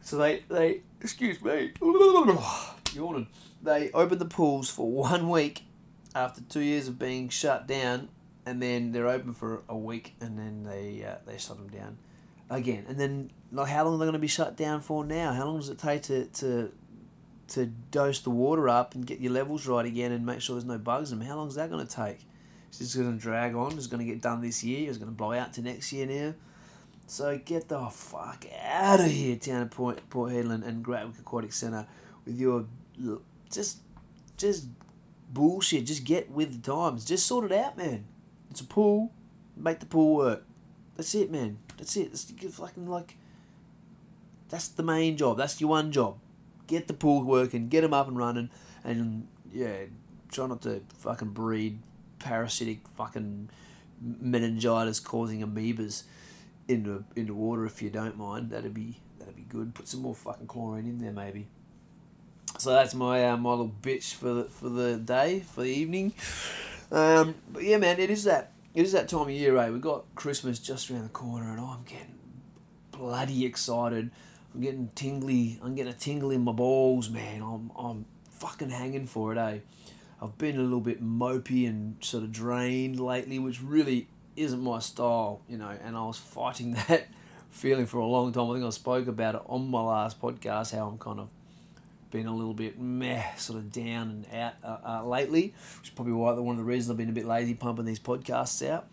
So 0.00 0.16
they, 0.16 0.42
they 0.48 0.80
excuse 1.00 1.40
me, 1.40 1.72
yawning. 2.92 3.28
They 3.62 3.92
opened 3.92 4.20
the 4.20 4.26
pools 4.26 4.68
for 4.68 4.90
one 4.90 5.30
week 5.30 5.62
after 6.14 6.40
two 6.40 6.60
years 6.60 6.88
of 6.88 6.98
being 6.98 7.28
shut 7.28 7.68
down 7.68 8.08
and 8.44 8.60
then 8.60 8.92
they're 8.92 9.08
open 9.08 9.32
for 9.32 9.62
a 9.68 9.76
week, 9.76 10.14
and 10.20 10.38
then 10.38 10.64
they 10.64 11.04
uh, 11.04 11.16
they 11.26 11.38
shut 11.38 11.56
them 11.56 11.68
down 11.68 11.98
again. 12.50 12.84
And 12.88 12.98
then 12.98 13.30
like 13.52 13.68
how 13.68 13.84
long 13.84 13.94
are 13.94 13.98
they 13.98 14.04
going 14.04 14.14
to 14.14 14.18
be 14.18 14.26
shut 14.26 14.56
down 14.56 14.80
for 14.80 15.04
now? 15.04 15.32
How 15.32 15.46
long 15.46 15.58
does 15.58 15.68
it 15.68 15.78
take 15.78 16.02
to 16.04 16.26
to 16.26 16.72
to 17.54 17.66
dose 17.66 18.20
the 18.20 18.30
water 18.30 18.68
up 18.68 18.94
and 18.94 19.06
get 19.06 19.20
your 19.20 19.32
levels 19.32 19.66
right 19.66 19.86
again 19.86 20.12
and 20.12 20.24
make 20.24 20.40
sure 20.40 20.56
there's 20.56 20.64
no 20.64 20.78
bugs 20.78 21.12
in 21.12 21.18
them? 21.18 21.28
How 21.28 21.36
long 21.36 21.48
is 21.48 21.54
that 21.56 21.70
going 21.70 21.86
to 21.86 21.92
take? 21.92 22.20
Is 22.70 22.78
this 22.78 22.94
going 22.94 23.12
to 23.12 23.18
drag 23.20 23.54
on? 23.54 23.76
Is 23.76 23.86
it 23.86 23.90
going 23.90 24.04
to 24.04 24.10
get 24.10 24.22
done 24.22 24.40
this 24.40 24.64
year? 24.64 24.88
Is 24.90 24.96
it 24.96 25.00
going 25.00 25.12
to 25.12 25.16
blow 25.16 25.32
out 25.32 25.52
to 25.54 25.62
next 25.62 25.92
year 25.92 26.06
now? 26.06 26.34
So 27.06 27.38
get 27.44 27.68
the 27.68 27.80
fuck 27.90 28.46
out 28.64 29.00
of 29.00 29.06
here, 29.06 29.36
town 29.36 29.62
of 29.62 29.70
Port, 29.70 30.00
Port 30.08 30.32
Hedland 30.32 30.66
and 30.66 30.84
Gratwick 30.84 31.18
Aquatic 31.18 31.52
Centre 31.52 31.86
with 32.24 32.38
your 32.38 32.66
just 33.50 33.78
just 34.36 34.66
bullshit. 35.30 35.86
Just 35.86 36.04
get 36.04 36.30
with 36.30 36.62
the 36.62 36.70
times. 36.70 37.04
Just 37.04 37.26
sort 37.26 37.50
it 37.50 37.52
out, 37.52 37.76
man. 37.76 38.04
It's 38.50 38.60
a 38.60 38.64
pool. 38.64 39.12
Make 39.56 39.80
the 39.80 39.86
pool 39.86 40.16
work. 40.16 40.44
That's 40.96 41.14
it, 41.14 41.30
man. 41.30 41.58
That's 41.76 41.96
it. 41.96 42.10
That's 42.12 42.32
fucking 42.56 42.86
like. 42.86 43.16
That's 44.48 44.68
the 44.68 44.82
main 44.82 45.16
job. 45.16 45.38
That's 45.38 45.60
your 45.60 45.70
one 45.70 45.92
job. 45.92 46.18
Get 46.66 46.88
the 46.88 46.94
pool 46.94 47.22
working. 47.22 47.68
Get 47.68 47.82
them 47.82 47.94
up 47.94 48.08
and 48.08 48.16
running, 48.16 48.50
and 48.84 49.26
yeah, 49.52 49.84
try 50.30 50.46
not 50.46 50.62
to 50.62 50.82
fucking 50.98 51.30
breed 51.30 51.78
parasitic 52.18 52.86
fucking 52.96 53.48
meningitis 54.00 55.00
causing 55.00 55.40
amoebas 55.40 56.04
into 56.68 57.04
into 57.16 57.34
water 57.34 57.66
if 57.66 57.82
you 57.82 57.90
don't 57.90 58.16
mind. 58.16 58.50
That'd 58.50 58.74
be 58.74 58.96
that'd 59.18 59.36
be 59.36 59.42
good. 59.42 59.74
Put 59.74 59.88
some 59.88 60.02
more 60.02 60.14
fucking 60.14 60.46
chlorine 60.46 60.86
in 60.86 60.98
there 61.00 61.12
maybe. 61.12 61.46
So 62.58 62.70
that's 62.70 62.94
my 62.94 63.28
uh, 63.28 63.36
my 63.36 63.50
little 63.50 63.72
bitch 63.82 64.14
for 64.14 64.34
the 64.34 64.44
for 64.44 64.68
the 64.68 64.96
day 64.96 65.40
for 65.40 65.62
the 65.62 65.70
evening. 65.70 66.12
Um, 66.90 67.34
but 67.52 67.62
yeah, 67.62 67.78
man, 67.78 67.98
it 67.98 68.10
is 68.10 68.24
that 68.24 68.52
it 68.74 68.84
is 68.84 68.92
that 68.92 69.08
time 69.08 69.22
of 69.22 69.30
year, 69.30 69.56
eh? 69.56 69.70
We've 69.70 69.80
got 69.80 70.04
Christmas 70.14 70.58
just 70.58 70.90
around 70.90 71.04
the 71.04 71.08
corner, 71.10 71.50
and 71.50 71.60
I'm 71.60 71.82
getting 71.84 72.18
bloody 72.90 73.44
excited. 73.44 74.10
I'm 74.54 74.60
getting 74.60 74.90
tingly. 74.94 75.58
I'm 75.62 75.74
getting 75.74 75.92
a 75.92 75.96
tingle 75.96 76.30
in 76.30 76.42
my 76.42 76.52
balls, 76.52 77.08
man. 77.10 77.42
I'm 77.42 77.70
I'm 77.76 78.04
fucking 78.30 78.70
hanging 78.70 79.06
for 79.06 79.32
it, 79.32 79.38
eh? 79.38 79.58
I've 80.20 80.38
been 80.38 80.56
a 80.56 80.62
little 80.62 80.80
bit 80.80 81.02
mopey 81.02 81.68
and 81.68 81.96
sort 82.04 82.22
of 82.22 82.32
drained 82.32 83.00
lately, 83.00 83.38
which 83.38 83.62
really 83.62 84.08
isn't 84.36 84.60
my 84.60 84.78
style, 84.78 85.40
you 85.48 85.56
know. 85.56 85.74
And 85.84 85.96
I 85.96 86.04
was 86.04 86.18
fighting 86.18 86.72
that 86.88 87.08
feeling 87.50 87.86
for 87.86 87.98
a 87.98 88.06
long 88.06 88.32
time. 88.32 88.50
I 88.50 88.54
think 88.54 88.64
I 88.64 88.70
spoke 88.70 89.08
about 89.08 89.34
it 89.34 89.42
on 89.46 89.68
my 89.68 89.80
last 89.80 90.20
podcast 90.20 90.74
how 90.76 90.86
I'm 90.86 90.98
kind 90.98 91.20
of 91.20 91.28
been 92.10 92.26
a 92.26 92.34
little 92.34 92.54
bit 92.54 92.78
meh, 92.78 93.34
sort 93.36 93.58
of 93.58 93.72
down 93.72 94.10
and 94.10 94.26
out 94.34 94.52
uh, 94.62 94.78
uh, 94.86 95.06
lately, 95.06 95.54
which 95.78 95.88
is 95.88 95.94
probably 95.94 96.12
why 96.12 96.32
one 96.32 96.54
of 96.54 96.58
the 96.58 96.64
reasons 96.64 96.90
I've 96.90 96.98
been 96.98 97.08
a 97.08 97.12
bit 97.12 97.24
lazy 97.24 97.54
pumping 97.54 97.86
these 97.86 97.98
podcasts 97.98 98.68
out. 98.68 98.86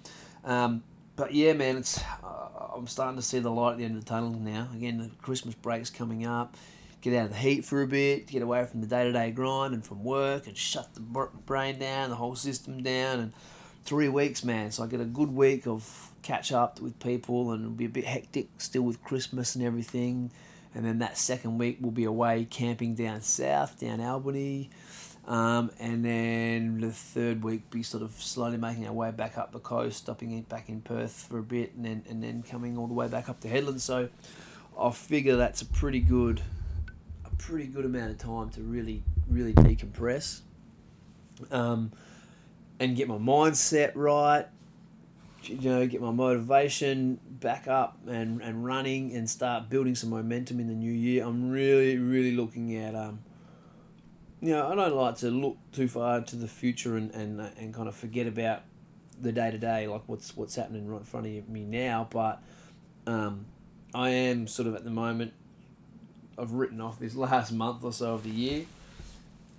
Um, 0.46 0.84
but 1.16 1.34
yeah, 1.34 1.52
man, 1.54 1.78
it's 1.78 2.02
uh, 2.24 2.49
I'm 2.80 2.88
starting 2.88 3.18
to 3.18 3.22
see 3.22 3.40
the 3.40 3.52
light 3.52 3.74
at 3.74 3.78
the 3.78 3.86
end 3.86 3.98
of 3.98 4.06
the 4.06 4.10
tunnel 4.10 4.32
now. 4.32 4.70
Again, 4.74 4.98
the 4.98 5.10
Christmas 5.22 5.56
break's 5.56 5.90
coming 5.90 6.26
up. 6.26 6.56
Get 7.02 7.14
out 7.14 7.26
of 7.26 7.32
the 7.32 7.38
heat 7.38 7.64
for 7.64 7.82
a 7.82 7.88
bit, 7.88 8.28
get 8.28 8.42
away 8.42 8.66
from 8.66 8.82
the 8.82 8.88
day 8.88 9.06
to 9.06 9.12
day 9.12 9.32
grind 9.32 9.74
and 9.74 9.86
from 9.86 10.04
work, 10.04 10.48
and 10.48 10.58
shut 10.58 10.94
the 10.96 11.02
brain 11.02 11.80
down, 11.80 12.10
the 12.10 12.16
whole 12.18 12.36
system 12.36 12.84
down. 12.84 13.20
And 13.20 13.34
three 13.86 14.10
weeks, 14.10 14.44
man, 14.44 14.72
so 14.72 14.84
I 14.84 14.88
get 14.88 15.00
a 15.00 15.06
good 15.06 15.34
week 15.34 15.66
of 15.66 16.12
catch 16.24 16.52
up 16.52 16.82
with 16.82 17.00
people, 17.00 17.52
and 17.52 17.64
it'll 17.64 17.74
be 17.74 17.86
a 17.86 17.90
bit 17.90 18.06
hectic 18.06 18.50
still 18.58 18.82
with 18.82 19.02
Christmas 19.04 19.56
and 19.56 19.64
everything 19.64 20.32
and 20.76 20.86
then 20.86 21.00
that 21.00 21.18
second 21.18 21.58
week 21.58 21.78
we'll 21.82 21.92
be 21.92 22.04
away 22.04 22.46
camping 22.50 22.96
down 22.96 23.22
south, 23.22 23.80
down 23.80 24.02
Albany, 24.02 24.70
um, 25.30 25.70
and 25.80 26.04
then 26.04 26.82
the 26.82 26.92
third 26.92 27.44
week 27.44 27.70
be 27.70 27.84
sort 27.84 28.02
of 28.02 28.12
slowly 28.14 28.58
making 28.58 28.88
our 28.88 28.94
way 28.94 29.12
back 29.12 29.38
up 29.38 29.52
the 29.52 29.60
coast, 29.60 30.00
stopping 30.00 30.32
in, 30.32 30.42
back 30.42 30.70
in 30.70 30.82
Perth 30.82 31.28
for 31.30 31.38
a 31.38 31.44
bit, 31.44 31.76
and 31.76 31.86
then 31.86 32.04
and 32.10 32.24
then 32.24 32.42
coming 32.42 32.78
all 32.78 32.88
the 32.88 32.94
way 32.96 33.08
back 33.08 33.30
up 33.30 33.40
to 33.42 33.48
Hedland. 33.48 33.80
So 33.80 34.10
I 34.78 34.90
figure 34.90 35.36
that's 35.36 35.62
a 35.62 35.68
pretty 35.68 36.00
good, 36.00 36.42
a 37.26 37.30
pretty 37.36 37.68
good 37.68 37.86
amount 37.86 38.10
of 38.10 38.18
time 38.18 38.50
to 38.52 38.62
really 38.62 39.04
really 39.30 39.54
decompress, 39.54 40.42
um, 41.52 41.92
and 42.80 42.96
get 42.96 43.08
my 43.08 43.18
mindset 43.18 43.92
right 43.94 44.48
you 45.44 45.70
know, 45.70 45.88
get 45.88 46.02
my 46.02 46.12
motivation 46.12 47.20
back 47.40 47.68
up 47.68 47.98
and, 48.08 48.42
and 48.42 48.66
running 48.66 49.16
and 49.16 49.30
start 49.30 49.70
building 49.70 49.96
some 49.96 50.10
momentum 50.10 50.60
in 50.60 50.68
the 50.68 50.74
new 50.74 50.92
year. 50.92 51.24
I'm 51.24 51.50
really, 51.50 51.98
really 51.98 52.36
looking 52.36 52.76
at, 52.76 52.94
um, 52.94 53.20
you 54.42 54.52
know, 54.52 54.70
I 54.70 54.76
don't 54.76 54.96
like 54.96 55.18
to 55.18 55.30
look 55.30 55.58
too 55.72 55.88
far 55.88 56.18
into 56.18 56.36
the 56.36 56.48
future 56.48 56.96
and, 56.96 57.12
and, 57.12 57.40
and 57.58 57.74
kind 57.74 57.88
of 57.88 57.96
forget 57.96 58.28
about 58.28 58.64
the 59.22 59.32
day 59.32 59.52
to 59.52 59.58
day, 59.58 59.88
like 59.88 60.04
what's 60.08 60.36
what's 60.38 60.56
happening 60.56 60.88
right 60.88 61.00
in 61.00 61.06
front 61.06 61.28
of 61.28 61.50
me 61.50 61.66
now. 61.66 62.08
But 62.10 62.42
um, 63.06 63.46
I 63.94 64.10
am 64.10 64.48
sort 64.48 64.68
of 64.68 64.76
at 64.76 64.84
the 64.84 64.92
moment, 64.92 65.34
I've 66.38 66.54
written 66.54 66.80
off 66.80 67.00
this 67.00 67.16
last 67.18 67.52
month 67.52 67.84
or 67.84 67.92
so 67.92 68.14
of 68.14 68.24
the 68.24 68.30
year 68.30 68.66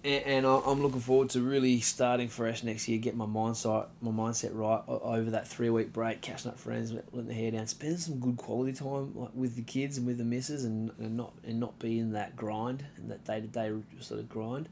and, 0.03 0.47
I'm 0.47 0.83
looking 0.83 1.01
forward 1.01 1.31
to 1.31 1.43
really 1.43 1.81
starting 1.81 2.29
fresh 2.29 2.63
next 2.63 2.89
year, 2.89 2.99
get 2.99 3.17
my 3.17 3.27
mindset 3.27 3.89
my 4.01 4.11
mindset 4.11 4.51
right 4.55 4.83
over 4.87 5.31
that 5.33 5.47
three 5.47 5.69
week 5.69 5.93
break, 5.93 6.23
catching 6.23 6.51
up 6.51 6.59
friends, 6.59 6.93
letting 6.93 7.27
the 7.27 7.35
hair 7.35 7.51
down, 7.51 7.67
spending 7.67 7.99
some 7.99 8.19
good 8.19 8.37
quality 8.37 8.73
time 8.73 9.13
like 9.15 9.31
with 9.35 9.57
the 9.57 9.63
kids 9.63 9.99
and 9.99 10.07
with 10.07 10.19
the 10.19 10.25
missus, 10.25 10.65
and, 10.65 10.91
and 10.99 11.17
not 11.17 11.33
and 11.45 11.61
not 11.61 11.79
be 11.79 11.99
in 11.99 12.13
that 12.13 12.35
grind 12.35 12.85
and 12.97 13.11
that 13.11 13.25
day 13.25 13.41
to 13.41 13.47
day 13.47 13.73
sort 14.01 14.21
of 14.21 14.29
grind, 14.29 14.69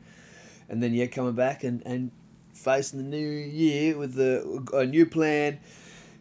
and 0.68 0.82
then 0.82 0.94
yeah, 0.94 1.06
coming 1.06 1.34
back 1.34 1.62
and, 1.62 1.82
and 1.84 2.10
facing 2.54 2.98
the 2.98 3.04
new 3.04 3.28
year 3.28 3.98
with 3.98 4.14
the 4.14 4.66
a 4.72 4.86
new 4.86 5.04
plan, 5.04 5.58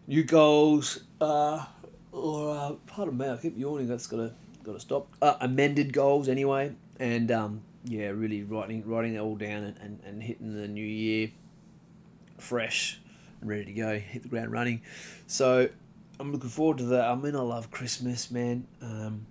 new 0.06 0.24
goals, 0.24 1.00
uh, 1.22 1.66
or 2.12 2.56
uh, 2.58 2.74
pardon 2.88 3.18
me, 3.18 3.30
I 3.30 3.38
keep 3.38 3.58
yawning. 3.58 3.88
That's 3.88 4.08
gotta 4.08 4.34
gotta 4.64 4.82
stop. 4.82 5.08
Uh, 5.22 5.36
amended 5.40 5.94
goals 5.94 6.28
anyway, 6.28 6.76
and 7.00 7.32
um 7.32 7.62
yeah, 7.90 8.08
really 8.08 8.44
writing 8.44 8.84
writing 8.86 9.16
it 9.16 9.20
all 9.20 9.36
down 9.36 9.64
and, 9.64 9.78
and, 9.82 10.00
and 10.06 10.24
hitting 10.24 10.56
the 10.56 10.68
new 10.68 10.86
year 10.86 11.32
fresh 12.38 13.00
and 13.42 13.50
ready 13.50 13.66
to 13.66 13.74
go, 13.74 13.98
hit 13.98 14.24
the 14.24 14.30
ground 14.30 14.52
running. 14.52 14.82
So 15.26 15.70
I'm 16.20 16.32
looking 16.32 16.50
forward 16.50 16.80
to 16.80 16.84
that. 16.86 17.06
I 17.06 17.16
mean, 17.16 17.36
I 17.36 17.42
love 17.42 17.72
Christmas, 17.72 18.32
man. 18.32 18.68
Um, 18.82 19.26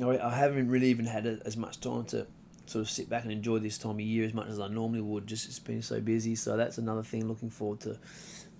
I, 0.00 0.18
I 0.18 0.34
haven't 0.34 0.68
really 0.68 0.88
even 0.88 1.06
had 1.06 1.26
as 1.26 1.56
much 1.56 1.80
time 1.80 2.04
to 2.06 2.26
sort 2.66 2.82
of 2.82 2.90
sit 2.90 3.08
back 3.08 3.22
and 3.22 3.32
enjoy 3.32 3.58
this 3.58 3.78
time 3.78 3.92
of 3.92 4.00
year 4.00 4.24
as 4.24 4.34
much 4.34 4.48
as 4.48 4.60
I 4.60 4.68
normally 4.68 5.00
would. 5.00 5.26
Just 5.26 5.46
it's 5.48 5.58
been 5.58 5.82
so 5.82 6.00
busy. 6.00 6.34
So 6.34 6.56
that's 6.56 6.78
another 6.78 7.02
thing. 7.02 7.26
Looking 7.26 7.50
forward 7.50 7.80
to 7.80 7.98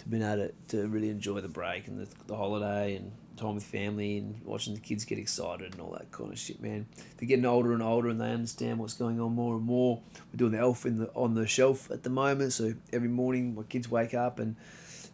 being 0.08 0.22
able 0.22 0.48
to, 0.48 0.52
to 0.68 0.88
really 0.88 1.10
enjoy 1.10 1.40
the 1.40 1.48
break 1.48 1.86
and 1.86 1.98
the, 1.98 2.08
the 2.26 2.36
holiday 2.36 2.96
and 2.96 3.12
time 3.36 3.54
with 3.54 3.64
family 3.64 4.18
and 4.18 4.40
watching 4.44 4.74
the 4.74 4.80
kids 4.80 5.04
get 5.04 5.18
excited 5.18 5.72
and 5.72 5.80
all 5.80 5.92
that 5.92 6.10
kind 6.10 6.32
of 6.32 6.38
shit, 6.38 6.60
man. 6.60 6.86
They're 7.16 7.28
getting 7.28 7.46
older 7.46 7.72
and 7.72 7.82
older 7.82 8.08
and 8.08 8.20
they 8.20 8.30
understand 8.30 8.78
what's 8.78 8.94
going 8.94 9.20
on 9.20 9.34
more 9.34 9.54
and 9.54 9.64
more. 9.64 10.02
We're 10.32 10.38
doing 10.38 10.52
the 10.52 10.58
elf 10.58 10.84
in 10.84 10.98
the 10.98 11.10
on 11.14 11.34
the 11.34 11.46
shelf 11.46 11.90
at 11.90 12.02
the 12.02 12.10
moment, 12.10 12.52
so 12.52 12.74
every 12.92 13.08
morning 13.08 13.54
my 13.54 13.62
kids 13.62 13.90
wake 13.90 14.14
up 14.14 14.38
and 14.38 14.56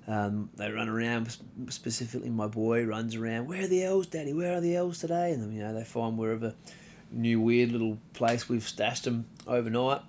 um, 0.07 0.51
they 0.57 0.71
run 0.71 0.89
around. 0.89 1.37
Specifically, 1.69 2.31
my 2.31 2.47
boy 2.47 2.85
runs 2.85 3.15
around. 3.15 3.47
Where 3.47 3.63
are 3.63 3.67
the 3.67 3.85
elves, 3.85 4.07
Daddy? 4.07 4.33
Where 4.33 4.57
are 4.57 4.61
the 4.61 4.77
elves 4.77 5.01
today? 5.01 5.33
And 5.33 5.43
then, 5.43 5.53
you 5.53 5.63
know 5.63 5.75
they 5.75 5.85
find 5.85 6.17
wherever 6.17 6.55
new 7.11 7.41
weird 7.41 7.71
little 7.71 7.99
place 8.13 8.49
we've 8.49 8.67
stashed 8.67 9.05
them 9.05 9.27
overnight. 9.47 10.01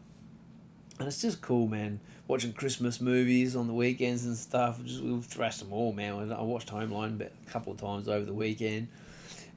and 0.99 1.07
it's 1.07 1.21
just 1.21 1.41
cool, 1.41 1.67
man. 1.67 1.99
Watching 2.27 2.53
Christmas 2.53 2.99
movies 2.99 3.55
on 3.55 3.67
the 3.67 3.73
weekends 3.73 4.25
and 4.25 4.35
stuff. 4.35 4.83
Just 4.83 5.01
we've 5.01 5.23
thrashed 5.23 5.59
them 5.59 5.71
all, 5.71 5.93
man. 5.93 6.31
I 6.31 6.41
watched 6.41 6.69
Home 6.69 6.91
Alone 6.91 7.21
a 7.21 7.51
couple 7.51 7.71
of 7.71 7.79
times 7.79 8.07
over 8.07 8.25
the 8.25 8.33
weekend, 8.33 8.87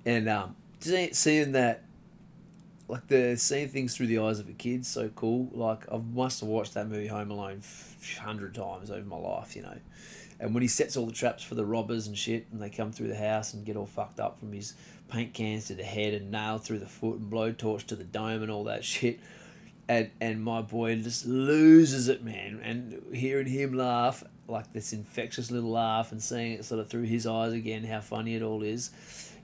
and 0.05 0.29
um, 0.29 0.55
seeing 0.81 1.53
that, 1.53 1.83
like 2.87 3.07
the 3.09 3.37
seeing 3.37 3.69
things 3.69 3.97
through 3.97 4.09
the 4.09 4.19
eyes 4.19 4.39
of 4.39 4.49
a 4.49 4.53
kid, 4.53 4.85
so 4.85 5.09
cool. 5.15 5.49
Like 5.53 5.91
I 5.91 5.97
must 5.97 6.41
have 6.41 6.49
watched 6.49 6.75
that 6.75 6.89
movie 6.89 7.07
Home 7.07 7.31
Alone 7.31 7.63
hundred 8.21 8.55
times 8.55 8.91
over 8.91 9.07
my 9.07 9.17
life, 9.17 9.57
you 9.57 9.63
know. 9.63 9.79
And 10.41 10.55
when 10.55 10.63
he 10.63 10.69
sets 10.69 10.97
all 10.97 11.07
the 11.07 11.13
traps 11.13 11.43
for 11.43 11.55
the 11.55 11.65
robbers 11.65 12.07
and 12.07 12.17
shit, 12.17 12.47
and 12.53 12.61
they 12.61 12.71
come 12.71 12.93
through 12.93 13.09
the 13.09 13.17
house 13.17 13.55
and 13.55 13.65
get 13.65 13.77
all 13.77 13.87
fucked 13.87 14.21
up 14.21 14.39
from 14.39 14.53
his 14.53 14.75
paint 15.09 15.33
cans 15.33 15.67
to 15.67 15.75
the 15.75 15.83
head 15.83 16.15
and 16.15 16.31
nail 16.31 16.59
through 16.59 16.79
the 16.79 16.87
foot 16.87 17.19
and 17.19 17.33
blowtorch 17.33 17.87
to 17.87 17.97
the 17.97 18.05
dome 18.05 18.43
and 18.43 18.51
all 18.51 18.65
that 18.65 18.85
shit 18.85 19.19
and 19.89 20.11
and 20.21 20.43
my 20.43 20.61
boy 20.61 20.97
just 20.97 21.27
loses 21.27 22.09
it, 22.09 22.23
man. 22.23 22.61
And 22.63 23.15
hearing 23.15 23.47
him 23.47 23.73
laugh 23.73 24.23
like 24.47 24.73
this 24.73 24.93
infectious 24.93 25.51
little 25.51 25.71
laugh 25.71 26.13
and 26.13 26.23
seeing 26.23 26.53
it 26.53 26.65
sort 26.65 26.81
of 26.81 26.89
through 26.89 27.03
his 27.03 27.27
eyes 27.27 27.53
again, 27.53 27.85
how 27.85 28.01
funny 28.01 28.35
it 28.35 28.43
all 28.43 28.63
is, 28.63 28.91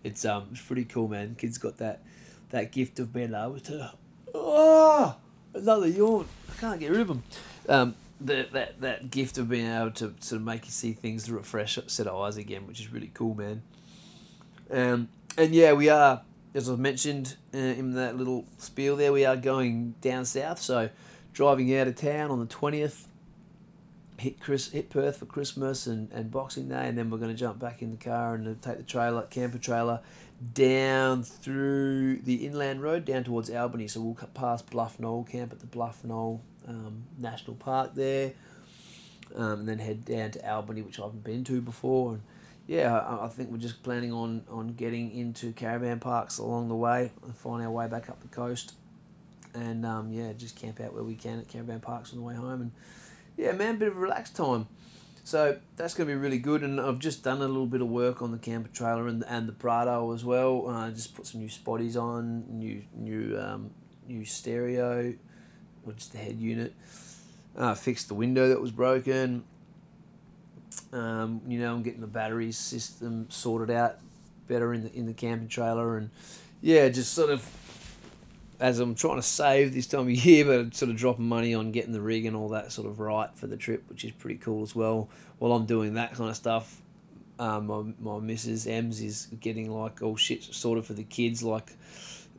it's 0.03 0.25
um 0.25 0.49
it's 0.53 0.61
pretty 0.61 0.85
cool, 0.85 1.09
man. 1.09 1.35
Kid's 1.37 1.59
got 1.59 1.79
that 1.79 2.03
that 2.51 2.73
gift 2.73 3.01
of 3.01 3.13
being 3.13 3.35
able 3.35 3.59
to 3.61 3.93
oh 4.35 5.17
another 5.55 5.89
yawn. 5.89 6.27
I 6.51 6.61
can't 6.61 6.81
get 6.81 6.91
rid 6.91 7.01
of 7.01 7.11
him. 7.11 7.23
Um, 7.69 7.95
the, 8.21 8.47
that 8.53 8.81
that 8.81 9.11
gift 9.11 9.39
of 9.39 9.49
being 9.49 9.67
able 9.67 9.91
to 9.93 10.15
sort 10.21 10.41
of 10.41 10.43
make 10.43 10.67
you 10.67 10.71
see 10.71 10.93
things 10.93 11.27
through 11.27 11.41
a 11.41 11.43
fresh 11.43 11.79
set 11.87 12.07
of 12.07 12.21
eyes 12.21 12.37
again, 12.37 12.67
which 12.67 12.81
is 12.81 12.93
really 12.93 13.11
cool, 13.15 13.35
man. 13.35 13.63
Um, 14.71 15.09
and 15.37 15.55
yeah, 15.55 15.73
we 15.73 15.89
are 15.89 16.23
as 16.55 16.71
I 16.71 16.77
mentioned 16.77 17.37
uh, 17.53 17.59
in 17.59 17.95
that 17.95 18.17
little 18.17 18.47
spiel 18.59 18.97
there, 18.97 19.13
we 19.13 19.25
are 19.25 19.37
going 19.37 19.97
down 20.01 20.25
south. 20.25 20.61
So 20.61 20.89
driving 21.33 21.77
out 21.77 21.89
of 21.89 21.97
town 21.97 22.31
on 22.31 22.39
the 22.39 22.47
20th, 22.47 23.07
hit 24.19 24.41
Chris, 24.41 24.71
hit 24.71 24.89
Perth 24.89 25.17
for 25.17 25.27
Christmas 25.27 25.87
and, 25.87 26.11
and 26.13 26.31
Boxing 26.31 26.69
Day, 26.69 26.89
and 26.89 26.97
then 26.97 27.11
we're 27.11 27.19
going 27.19 27.33
to 27.33 27.37
jump 27.37 27.59
back 27.59 27.83
in 27.83 27.91
the 27.91 27.97
car 27.97 28.35
and 28.35 28.63
take 28.63 28.77
the 28.77 28.85
trailer, 28.85 29.23
camper 29.23 29.59
trailer, 29.59 30.01
down 30.53 31.25
through 31.25 32.19
the 32.19 32.47
inland 32.47 32.83
road 32.83 33.05
down 33.05 33.25
towards 33.25 33.51
Albany. 33.51 33.89
So 33.89 34.01
we'll 34.01 34.29
pass 34.35 34.63
Bluff 34.63 35.01
Knoll 35.01 35.25
camp 35.25 35.53
at 35.53 35.59
the 35.59 35.67
Bluff 35.67 36.05
Knoll 36.05 36.41
um, 36.69 37.05
National 37.19 37.57
Park 37.57 37.95
there, 37.95 38.33
um, 39.35 39.61
and 39.61 39.69
then 39.69 39.79
head 39.81 40.05
down 40.05 40.31
to 40.33 40.49
Albany, 40.49 40.83
which 40.83 41.01
I 41.01 41.03
haven't 41.03 41.25
been 41.25 41.43
to 41.45 41.61
before. 41.61 42.13
And, 42.13 42.23
yeah, 42.67 43.19
I, 43.21 43.29
think 43.29 43.51
we're 43.51 43.59
just 43.59 43.83
planning 43.83 44.13
on, 44.13 44.43
on 44.49 44.69
getting 44.69 45.15
into 45.15 45.53
caravan 45.53 46.01
parks 46.01 46.39
along 46.39 46.69
the 46.69 46.75
way 46.75 47.13
and 47.23 47.37
find 47.37 47.63
our 47.63 47.71
way 47.71 47.89
back 47.89 48.09
up 48.09 48.23
the 48.23 48.29
coast. 48.29 48.75
And 49.53 49.85
um, 49.85 50.13
yeah, 50.13 50.33
just 50.33 50.57
camp 50.57 50.81
out 50.81 50.95
where 50.95 51.05
we 51.05 51.15
can 51.15 51.39
at 51.39 51.49
caravan 51.49 51.81
parks 51.81 52.13
on 52.13 52.19
the 52.19 52.25
way 52.25 52.35
home. 52.35 52.63
And 52.63 52.73
yeah, 53.37 53.53
man, 53.53 53.77
bit 53.77 53.89
of 53.89 53.97
relaxed 53.97 54.35
time. 54.35 54.67
So 55.25 55.59
that's 55.77 55.95
going 55.95 56.09
to 56.09 56.15
be 56.15 56.19
really 56.19 56.39
good. 56.39 56.63
And 56.63 56.81
I've 56.81 56.99
just 56.99 57.23
done 57.23 57.39
a 57.39 57.47
little 57.49 57.67
bit 57.67 57.83
of 57.83 57.89
work 57.89 58.23
on 58.23 58.33
the 58.33 58.39
camper 58.39 58.71
trailer 58.71 59.09
and, 59.09 59.25
and 59.29 59.47
the 59.47 59.53
Prado 59.53 60.13
as 60.13 60.25
well. 60.25 60.69
Uh, 60.69 60.91
just 60.91 61.15
put 61.15 61.27
some 61.27 61.41
new 61.41 61.49
spotties 61.49 61.97
on, 61.97 62.45
new 62.49 62.83
new 62.95 63.39
um, 63.39 63.71
new 64.07 64.25
stereo, 64.25 65.15
which 65.83 65.99
is 65.99 66.09
the 66.09 66.19
head 66.19 66.39
unit. 66.39 66.75
Uh, 67.57 67.75
fixed 67.75 68.09
the 68.09 68.15
window 68.15 68.49
that 68.49 68.61
was 68.61 68.71
broken. 68.71 69.45
Um, 70.95 71.41
you 71.49 71.59
know, 71.59 71.75
I'm 71.75 71.83
getting 71.83 72.01
the 72.01 72.07
battery 72.07 72.53
system 72.53 73.27
sorted 73.29 73.75
out 73.75 73.99
better 74.47 74.73
in 74.73 74.85
the 74.85 74.93
in 74.95 75.07
the 75.07 75.13
camping 75.13 75.49
trailer, 75.49 75.97
and 75.97 76.11
yeah, 76.63 76.89
just 76.89 77.13
sort 77.13 77.31
of 77.31 77.45
as 78.61 78.79
I'm 78.79 78.95
trying 78.95 79.17
to 79.17 79.23
save 79.23 79.75
this 79.75 79.89
time 79.89 80.03
of 80.03 80.11
year, 80.11 80.45
but 80.45 80.75
sort 80.75 80.91
of 80.91 80.97
dropping 80.97 81.27
money 81.27 81.53
on 81.53 81.73
getting 81.73 81.93
the 81.93 82.01
rig 82.01 82.27
and 82.27 82.37
all 82.37 82.51
that 82.51 82.71
sort 82.71 82.87
of 82.87 83.01
right 83.01 83.29
for 83.35 83.49
the 83.49 83.57
trip, 83.57 83.83
which 83.89 84.05
is 84.05 84.13
pretty 84.13 84.37
cool 84.37 84.63
as 84.63 84.75
well. 84.75 85.09
While 85.39 85.53
I'm 85.53 85.67
doing 85.67 85.95
that 85.95 86.15
kind 86.15 86.31
of 86.31 86.37
stuff, 86.37 86.81
um, 87.41 87.67
my 87.67 88.13
my 88.13 88.21
missus 88.21 88.67
Ems 88.67 89.01
is 89.01 89.27
getting 89.41 89.71
like 89.71 90.01
all 90.01 90.17
shit 90.17 90.45
sorted 90.45 90.85
for 90.85 90.93
the 90.93 91.03
kids, 91.03 91.43
like 91.43 91.73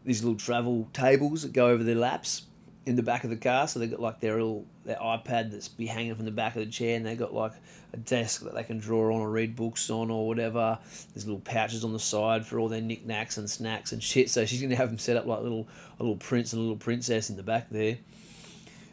these 0.06 0.24
little 0.24 0.40
travel 0.40 0.88
tables 0.94 1.42
that 1.42 1.52
go 1.52 1.68
over 1.68 1.84
their 1.84 1.96
laps 1.96 2.44
in 2.86 2.96
the 2.96 3.04
back 3.04 3.24
of 3.24 3.30
the 3.30 3.36
car. 3.36 3.68
So 3.68 3.80
they 3.80 3.88
got 3.88 4.00
like 4.00 4.20
their 4.20 4.34
little 4.34 4.66
their 4.84 4.98
iPad 4.98 5.52
that's 5.52 5.68
be 5.68 5.88
hanging 5.88 6.16
from 6.16 6.26
the 6.26 6.32
back 6.32 6.56
of 6.56 6.66
the 6.66 6.72
chair, 6.72 6.96
and 6.96 7.06
they 7.06 7.16
got 7.16 7.34
like 7.34 7.54
a 7.94 7.98
desk 7.98 8.42
that 8.42 8.54
they 8.54 8.64
can 8.64 8.78
draw 8.78 9.14
on 9.14 9.22
or 9.22 9.30
read 9.30 9.56
books 9.56 9.90
on 9.90 10.12
or 10.12 10.28
whatever. 10.28 10.78
There's 11.14 11.26
little 11.26 11.42
pouches 11.42 11.84
on 11.84 11.94
the 11.94 12.00
side 12.00 12.46
for 12.46 12.60
all 12.60 12.70
their 12.70 12.82
knickknacks 12.82 13.38
and 13.38 13.50
snacks 13.50 13.92
and 13.92 14.02
shit. 14.02 14.30
So 14.30 14.46
she's 14.46 14.62
gonna 14.62 14.76
have 14.76 14.90
them 14.90 15.00
set 15.00 15.18
up 15.18 15.26
like 15.26 15.42
little 15.42 15.68
a 16.00 16.04
little 16.04 16.18
prince 16.18 16.54
and 16.54 16.60
a 16.60 16.64
little 16.64 16.78
princess 16.78 17.30
in 17.30 17.38
the 17.38 17.44
back 17.44 17.70
there. 17.70 17.98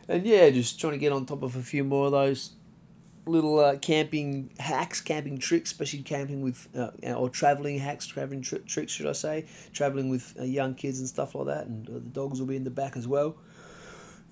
And 0.08 0.26
yeah, 0.26 0.50
just 0.50 0.80
trying 0.80 0.94
to 0.94 0.98
get 0.98 1.12
on 1.12 1.26
top 1.26 1.42
of 1.42 1.56
a 1.56 1.62
few 1.62 1.84
more 1.84 2.06
of 2.06 2.12
those 2.12 2.52
little 3.26 3.60
uh, 3.60 3.76
camping 3.76 4.50
hacks, 4.58 5.00
camping 5.00 5.38
tricks, 5.38 5.70
especially 5.70 6.02
camping 6.02 6.42
with 6.42 6.68
uh, 6.76 6.90
or 7.12 7.30
traveling 7.30 7.78
hacks, 7.78 8.06
traveling 8.06 8.42
tri- 8.42 8.58
tricks, 8.66 8.92
should 8.92 9.06
I 9.06 9.12
say? 9.12 9.46
Traveling 9.72 10.10
with 10.10 10.34
uh, 10.38 10.44
young 10.44 10.74
kids 10.74 10.98
and 10.98 11.08
stuff 11.08 11.34
like 11.34 11.46
that, 11.46 11.66
and 11.66 11.88
uh, 11.88 11.92
the 11.94 12.00
dogs 12.00 12.40
will 12.40 12.48
be 12.48 12.56
in 12.56 12.64
the 12.64 12.70
back 12.70 12.96
as 12.96 13.06
well. 13.06 13.36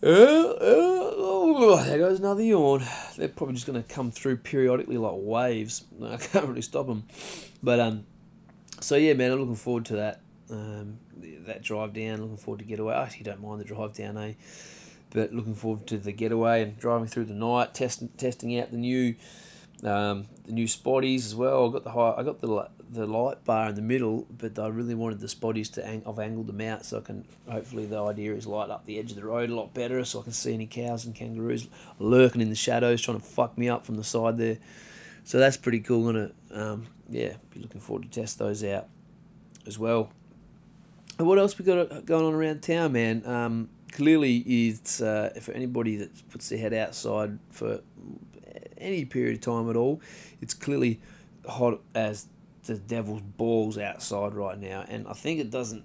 Uh, 0.02 0.06
uh, 0.06 1.84
there 1.84 1.98
goes 1.98 2.20
another 2.20 2.42
yawn. 2.42 2.82
They're 3.16 3.28
probably 3.28 3.54
just 3.54 3.66
going 3.66 3.82
to 3.82 3.88
come 3.88 4.10
through 4.10 4.38
periodically 4.38 4.96
like 4.96 5.12
waves. 5.16 5.84
I 6.02 6.16
can't 6.16 6.46
really 6.46 6.62
stop 6.62 6.86
them. 6.86 7.04
But 7.62 7.80
um, 7.80 8.06
so 8.80 8.96
yeah, 8.96 9.12
man, 9.12 9.32
I'm 9.32 9.40
looking 9.40 9.56
forward 9.56 9.84
to 9.86 9.96
that. 9.96 10.22
Um, 10.50 10.98
that 11.46 11.62
drive 11.62 11.92
down. 11.92 12.22
Looking 12.22 12.36
forward 12.36 12.60
to 12.60 12.64
getaway. 12.64 12.94
I 12.94 13.04
actually 13.04 13.24
don't 13.24 13.42
mind 13.42 13.60
the 13.60 13.64
drive 13.64 13.94
down, 13.94 14.16
eh? 14.16 14.34
But 15.10 15.32
looking 15.32 15.54
forward 15.54 15.86
to 15.88 15.98
the 15.98 16.12
getaway 16.12 16.62
and 16.62 16.78
driving 16.78 17.08
through 17.08 17.24
the 17.26 17.34
night, 17.34 17.74
testing 17.74 18.08
testing 18.16 18.58
out 18.58 18.70
the 18.70 18.76
new 18.76 19.16
um, 19.82 20.28
the 20.46 20.52
new 20.52 20.66
spotties 20.66 21.26
as 21.26 21.34
well. 21.34 21.68
I 21.68 21.72
got 21.72 21.84
the 21.84 21.90
high, 21.90 22.14
I 22.16 22.22
got 22.22 22.40
the 22.40 22.68
the 22.92 23.06
light 23.06 23.44
bar 23.44 23.68
in 23.68 23.74
the 23.76 23.82
middle, 23.82 24.26
but 24.36 24.58
I 24.58 24.66
really 24.68 24.94
wanted 24.94 25.20
the 25.20 25.28
spotties 25.28 25.70
to 25.74 25.86
ang- 25.86 26.02
I've 26.06 26.18
angled 26.18 26.48
them 26.48 26.60
out 26.60 26.84
so 26.84 26.98
I 26.98 27.00
can 27.02 27.24
hopefully 27.48 27.86
the 27.86 28.02
idea 28.02 28.34
is 28.34 28.46
light 28.46 28.70
up 28.70 28.84
the 28.86 28.98
edge 28.98 29.10
of 29.10 29.16
the 29.16 29.24
road 29.24 29.50
a 29.50 29.54
lot 29.54 29.72
better 29.72 30.04
so 30.04 30.20
I 30.20 30.22
can 30.24 30.32
see 30.32 30.54
any 30.54 30.66
cows 30.66 31.04
and 31.04 31.14
kangaroos 31.14 31.68
lurking 31.98 32.40
in 32.40 32.48
the 32.48 32.56
shadows 32.56 33.00
trying 33.00 33.20
to 33.20 33.24
fuck 33.24 33.56
me 33.56 33.68
up 33.68 33.86
from 33.86 33.96
the 33.96 34.04
side 34.04 34.38
there. 34.38 34.58
So 35.24 35.38
that's 35.38 35.56
pretty 35.56 35.80
cool. 35.80 36.06
Gonna 36.06 36.32
um, 36.52 36.86
yeah, 37.08 37.34
be 37.50 37.60
looking 37.60 37.80
forward 37.80 38.10
to 38.10 38.20
test 38.20 38.38
those 38.38 38.64
out 38.64 38.88
as 39.66 39.78
well. 39.78 40.10
And 41.18 41.28
what 41.28 41.38
else 41.38 41.58
we 41.58 41.64
got 41.64 42.06
going 42.06 42.24
on 42.24 42.34
around 42.34 42.62
town, 42.62 42.92
man? 42.92 43.24
Um, 43.26 43.68
clearly, 43.92 44.38
it's 44.38 45.00
uh, 45.00 45.30
for 45.40 45.52
anybody 45.52 45.96
that 45.96 46.30
puts 46.30 46.48
their 46.48 46.58
head 46.58 46.72
outside 46.72 47.38
for 47.50 47.80
any 48.78 49.04
period 49.04 49.34
of 49.34 49.40
time 49.42 49.68
at 49.68 49.76
all, 49.76 50.00
it's 50.40 50.54
clearly 50.54 51.00
hot 51.46 51.80
as 51.94 52.26
the 52.70 52.78
devil's 52.78 53.20
balls 53.20 53.78
outside 53.78 54.32
right 54.32 54.56
now, 54.56 54.84
and 54.88 55.08
I 55.08 55.12
think 55.12 55.40
it 55.40 55.50
doesn't. 55.50 55.82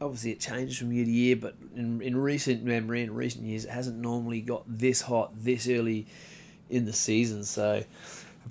Obviously, 0.00 0.30
it 0.30 0.40
changes 0.40 0.78
from 0.78 0.92
year 0.92 1.04
to 1.04 1.10
year, 1.10 1.34
but 1.34 1.56
in, 1.74 2.00
in 2.02 2.16
recent 2.16 2.62
memory, 2.62 3.02
in 3.02 3.12
recent 3.14 3.44
years, 3.44 3.64
it 3.64 3.70
hasn't 3.70 3.96
normally 3.96 4.40
got 4.40 4.62
this 4.66 5.00
hot 5.00 5.32
this 5.36 5.68
early 5.68 6.06
in 6.70 6.84
the 6.84 6.92
season. 6.92 7.42
So, 7.42 7.72
it 7.74 7.88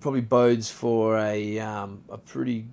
probably 0.01 0.21
bodes 0.21 0.69
for 0.69 1.17
a 1.17 1.59
um, 1.59 2.03
a 2.09 2.17
pretty 2.17 2.65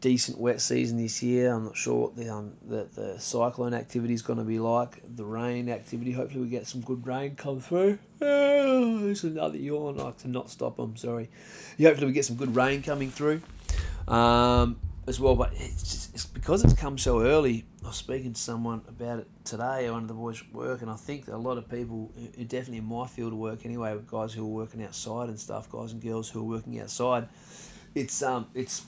decent 0.00 0.38
wet 0.38 0.60
season 0.60 0.98
this 0.98 1.22
year. 1.22 1.52
I'm 1.52 1.66
not 1.66 1.76
sure 1.76 2.08
what 2.08 2.16
the 2.16 2.28
um, 2.28 2.54
the, 2.66 2.88
the 2.94 3.20
cyclone 3.20 3.74
activity 3.74 4.14
is 4.14 4.22
going 4.22 4.40
to 4.40 4.44
be 4.44 4.58
like. 4.58 5.02
The 5.14 5.24
rain 5.24 5.68
activity. 5.68 6.10
Hopefully, 6.10 6.40
we 6.42 6.48
get 6.48 6.66
some 6.66 6.80
good 6.80 7.06
rain 7.06 7.36
come 7.36 7.60
through. 7.60 8.00
Oh, 8.20 8.98
there's 9.04 9.22
another 9.22 9.56
yawn. 9.56 10.00
I 10.00 10.10
cannot 10.20 10.50
stop. 10.50 10.80
I'm 10.80 10.96
sorry. 10.96 11.30
Hopefully, 11.80 12.08
we 12.08 12.12
get 12.12 12.24
some 12.24 12.36
good 12.36 12.56
rain 12.56 12.82
coming 12.82 13.12
through 13.12 13.40
um, 14.08 14.78
as 15.06 15.20
well. 15.20 15.36
But 15.36 15.52
it's, 15.54 15.82
just, 15.82 16.14
it's 16.14 16.26
because 16.26 16.64
it's 16.64 16.74
come 16.74 16.98
so 16.98 17.22
early. 17.22 17.64
I 17.84 17.88
was 17.88 17.96
speaking 17.96 18.32
to 18.32 18.40
someone 18.40 18.82
about 18.88 19.20
it 19.20 19.28
today, 19.44 19.88
one 19.90 20.02
of 20.02 20.08
the 20.08 20.14
boys 20.14 20.42
at 20.42 20.52
work, 20.52 20.82
and 20.82 20.90
I 20.90 20.96
think 20.96 21.28
a 21.28 21.36
lot 21.36 21.56
of 21.56 21.68
people, 21.68 22.12
definitely 22.36 22.78
in 22.78 22.84
my 22.84 23.06
field 23.06 23.32
of 23.32 23.38
work 23.38 23.64
anyway, 23.64 23.96
guys 24.06 24.32
who 24.32 24.42
are 24.42 24.48
working 24.48 24.82
outside 24.82 25.28
and 25.28 25.38
stuff, 25.38 25.70
guys 25.70 25.92
and 25.92 26.02
girls 26.02 26.28
who 26.28 26.40
are 26.40 26.56
working 26.56 26.80
outside, 26.80 27.28
it's 27.94 28.22
um 28.22 28.46
it's 28.54 28.84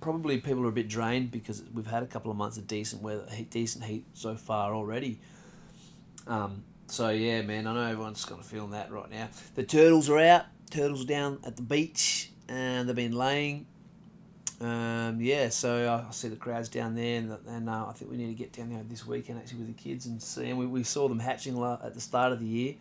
probably 0.00 0.38
people 0.38 0.64
are 0.64 0.68
a 0.68 0.72
bit 0.72 0.88
drained 0.88 1.30
because 1.30 1.62
we've 1.72 1.86
had 1.86 2.02
a 2.02 2.06
couple 2.06 2.30
of 2.30 2.36
months 2.36 2.56
of 2.56 2.66
decent 2.66 3.02
weather, 3.02 3.26
decent 3.50 3.84
heat 3.84 4.04
so 4.12 4.36
far 4.36 4.74
already. 4.74 5.20
Um, 6.26 6.64
so 6.86 7.08
yeah, 7.08 7.42
man, 7.42 7.66
I 7.66 7.74
know 7.74 7.82
everyone's 7.82 8.24
kind 8.24 8.40
of 8.40 8.46
feeling 8.46 8.70
that 8.70 8.92
right 8.92 9.10
now. 9.10 9.28
The 9.54 9.64
turtles 9.64 10.08
are 10.10 10.18
out. 10.18 10.44
Turtles 10.70 11.04
down 11.04 11.38
at 11.44 11.56
the 11.56 11.62
beach, 11.62 12.30
and 12.48 12.88
they've 12.88 12.96
been 12.96 13.12
laying. 13.12 13.66
Um, 14.64 15.20
yeah, 15.20 15.50
so 15.50 16.02
I 16.08 16.10
see 16.10 16.28
the 16.28 16.36
crowds 16.36 16.70
down 16.70 16.94
there, 16.94 17.18
and, 17.18 17.36
and 17.46 17.68
uh, 17.68 17.86
I 17.86 17.92
think 17.92 18.10
we 18.10 18.16
need 18.16 18.28
to 18.28 18.34
get 18.34 18.54
down 18.54 18.70
there 18.70 18.82
this 18.82 19.06
weekend 19.06 19.38
actually 19.38 19.58
with 19.58 19.66
the 19.66 19.82
kids 19.82 20.06
and 20.06 20.22
see. 20.22 20.48
And 20.48 20.58
we, 20.58 20.64
we 20.64 20.82
saw 20.84 21.06
them 21.06 21.18
hatching 21.18 21.62
at 21.62 21.92
the 21.92 22.00
start 22.00 22.32
of 22.32 22.40
the 22.40 22.46
year, 22.46 22.74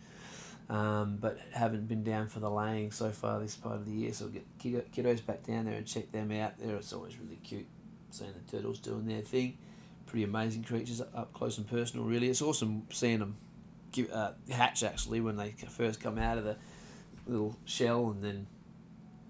um, 0.69 1.17
but 1.19 1.37
haven't 1.51 1.89
been 1.89 2.05
down 2.05 2.29
for 2.29 2.39
the 2.39 2.49
laying 2.49 2.91
so 2.91 3.09
far 3.09 3.37
this 3.41 3.57
part 3.57 3.75
of 3.75 3.85
the 3.85 3.91
year. 3.91 4.13
So 4.13 4.25
we'll 4.25 4.33
get 4.33 4.93
kiddos 4.93 5.25
back 5.25 5.43
down 5.45 5.65
there 5.65 5.73
and 5.73 5.85
check 5.85 6.09
them 6.13 6.31
out. 6.31 6.57
There, 6.57 6.77
it's 6.77 6.93
always 6.93 7.19
really 7.19 7.39
cute 7.43 7.67
seeing 8.11 8.31
the 8.31 8.51
turtles 8.57 8.79
doing 8.79 9.05
their 9.05 9.21
thing. 9.21 9.57
Pretty 10.05 10.23
amazing 10.23 10.63
creatures 10.63 11.01
up 11.01 11.33
close 11.33 11.57
and 11.57 11.67
personal. 11.67 12.05
Really, 12.05 12.29
it's 12.29 12.41
awesome 12.41 12.87
seeing 12.91 13.19
them 13.19 13.35
give, 13.91 14.09
uh, 14.09 14.31
hatch 14.49 14.83
actually 14.83 15.19
when 15.19 15.35
they 15.35 15.51
first 15.69 15.99
come 15.99 16.17
out 16.17 16.37
of 16.37 16.45
the 16.45 16.55
little 17.27 17.57
shell, 17.65 18.11
and 18.11 18.23
then 18.23 18.47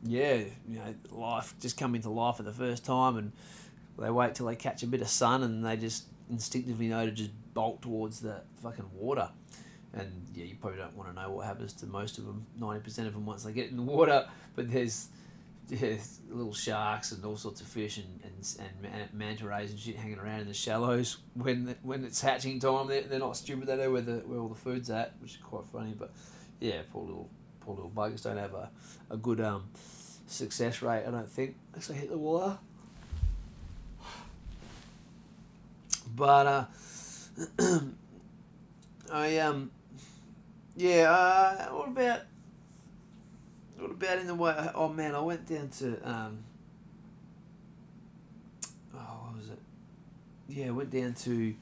yeah, 0.05 0.43
you 0.67 0.79
know, 0.79 0.95
life 1.11 1.53
just 1.59 1.77
come 1.77 1.95
into 1.95 2.09
life 2.09 2.37
for 2.37 2.43
the 2.43 2.51
first 2.51 2.85
time, 2.85 3.17
and 3.17 3.31
they 3.97 4.09
wait 4.09 4.35
till 4.35 4.47
they 4.47 4.55
catch 4.55 4.83
a 4.83 4.87
bit 4.87 5.01
of 5.01 5.07
sun, 5.07 5.43
and 5.43 5.65
they 5.65 5.77
just 5.77 6.05
instinctively 6.29 6.87
know 6.87 7.05
to 7.05 7.11
just 7.11 7.31
bolt 7.53 7.81
towards 7.81 8.19
the 8.19 8.41
fucking 8.61 8.89
water. 8.93 9.29
And 9.93 10.25
yeah, 10.33 10.45
you 10.45 10.55
probably 10.55 10.79
don't 10.79 10.95
want 10.95 11.09
to 11.09 11.21
know 11.21 11.29
what 11.29 11.45
happens 11.45 11.73
to 11.73 11.85
most 11.85 12.17
of 12.17 12.25
them, 12.25 12.45
ninety 12.59 12.83
percent 12.83 13.07
of 13.07 13.13
them 13.13 13.25
once 13.25 13.43
they 13.43 13.53
get 13.53 13.69
in 13.69 13.77
the 13.77 13.83
water. 13.83 14.27
But 14.55 14.71
there's 14.71 15.07
there's 15.67 16.19
little 16.29 16.53
sharks 16.53 17.11
and 17.11 17.25
all 17.25 17.37
sorts 17.37 17.59
of 17.59 17.65
fish 17.65 17.97
and, 17.97 18.19
and, 18.23 18.85
and 18.85 19.13
manta 19.13 19.47
rays 19.47 19.71
and 19.71 19.79
shit 19.79 19.95
hanging 19.95 20.19
around 20.19 20.41
in 20.41 20.47
the 20.47 20.53
shallows 20.53 21.17
when 21.33 21.65
the, 21.65 21.75
when 21.81 22.03
it's 22.03 22.21
hatching 22.21 22.59
time. 22.59 22.87
They're, 22.87 23.01
they're 23.01 23.17
not 23.17 23.35
stupid. 23.35 23.67
They 23.67 23.77
know 23.77 23.91
where 23.91 24.01
the 24.01 24.17
where 24.25 24.39
all 24.39 24.49
the 24.49 24.55
food's 24.55 24.91
at, 24.91 25.13
which 25.19 25.31
is 25.31 25.37
quite 25.37 25.65
funny. 25.71 25.95
But 25.97 26.11
yeah, 26.59 26.81
poor 26.91 27.03
little 27.03 27.29
poor 27.65 27.75
little 27.75 27.91
buggers 27.91 28.23
don't 28.23 28.37
have 28.37 28.53
a, 28.53 28.69
a 29.09 29.17
good 29.17 29.41
um, 29.41 29.63
success 30.27 30.81
rate. 30.81 31.05
I 31.07 31.11
don't 31.11 31.29
think 31.29 31.55
as 31.75 31.87
they 31.87 31.95
hit 31.95 32.09
the 32.09 32.17
water. 32.17 32.57
But 36.15 36.47
uh, 36.47 36.65
I 39.11 39.37
um 39.39 39.71
yeah 40.75 41.11
uh, 41.11 41.73
what 41.73 41.87
about 41.87 42.21
what 43.77 43.91
about 43.91 44.17
in 44.19 44.27
the 44.27 44.35
way? 44.35 44.69
Oh 44.75 44.89
man, 44.89 45.15
I 45.15 45.19
went 45.19 45.47
down 45.47 45.69
to 45.79 46.09
um. 46.09 46.43
Oh, 48.93 48.97
what 48.97 49.37
was 49.37 49.49
it? 49.49 49.59
Yeah, 50.47 50.67
I 50.67 50.71
went 50.71 50.91
down 50.91 51.13
to 51.13 51.55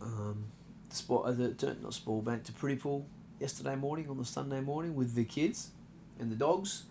um, 0.00 0.44
the 0.88 0.96
spot, 0.96 1.26
uh, 1.26 1.32
the 1.32 1.76
not 1.82 1.94
Spoil 1.94 2.22
Bank 2.22 2.44
to 2.44 2.52
Pretty 2.52 2.76
Pool 2.76 3.06
yesterday 3.40 3.76
morning 3.76 4.08
on 4.08 4.16
the 4.16 4.24
Sunday 4.24 4.60
morning 4.60 4.94
with 4.94 5.14
the 5.14 5.24
kids 5.24 5.70
and 6.18 6.30
the 6.30 6.36
dogs. 6.36 6.84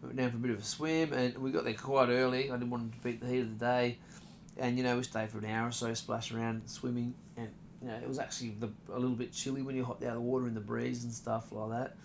We 0.00 0.08
went 0.08 0.18
down 0.18 0.30
for 0.30 0.36
a 0.36 0.40
bit 0.40 0.50
of 0.50 0.58
a 0.58 0.64
swim 0.64 1.12
and 1.12 1.36
we 1.38 1.52
got 1.52 1.64
there 1.64 1.74
quite 1.74 2.08
early. 2.08 2.50
I 2.50 2.54
didn't 2.54 2.70
want 2.70 2.92
to 2.92 2.98
beat 2.98 3.20
the 3.20 3.28
heat 3.28 3.40
of 3.40 3.58
the 3.58 3.64
day, 3.64 3.98
and 4.56 4.76
you 4.76 4.84
know 4.84 4.96
we 4.96 5.02
stayed 5.04 5.30
for 5.30 5.38
an 5.38 5.44
hour 5.44 5.68
or 5.68 5.72
so, 5.72 5.94
splashing 5.94 6.38
around, 6.38 6.62
swimming, 6.66 7.14
and 7.36 7.48
you 7.80 7.88
know 7.88 7.94
it 7.94 8.08
was 8.08 8.18
actually 8.18 8.56
the, 8.58 8.70
a 8.92 8.98
little 8.98 9.16
bit 9.16 9.32
chilly 9.32 9.62
when 9.62 9.76
you 9.76 9.84
hopped 9.84 10.02
out 10.02 10.10
of 10.10 10.14
the 10.14 10.20
water 10.20 10.46
in 10.48 10.54
the 10.54 10.60
breeze 10.60 11.04
and 11.04 11.12
stuff 11.12 11.52
like 11.52 11.70
that. 11.70 11.96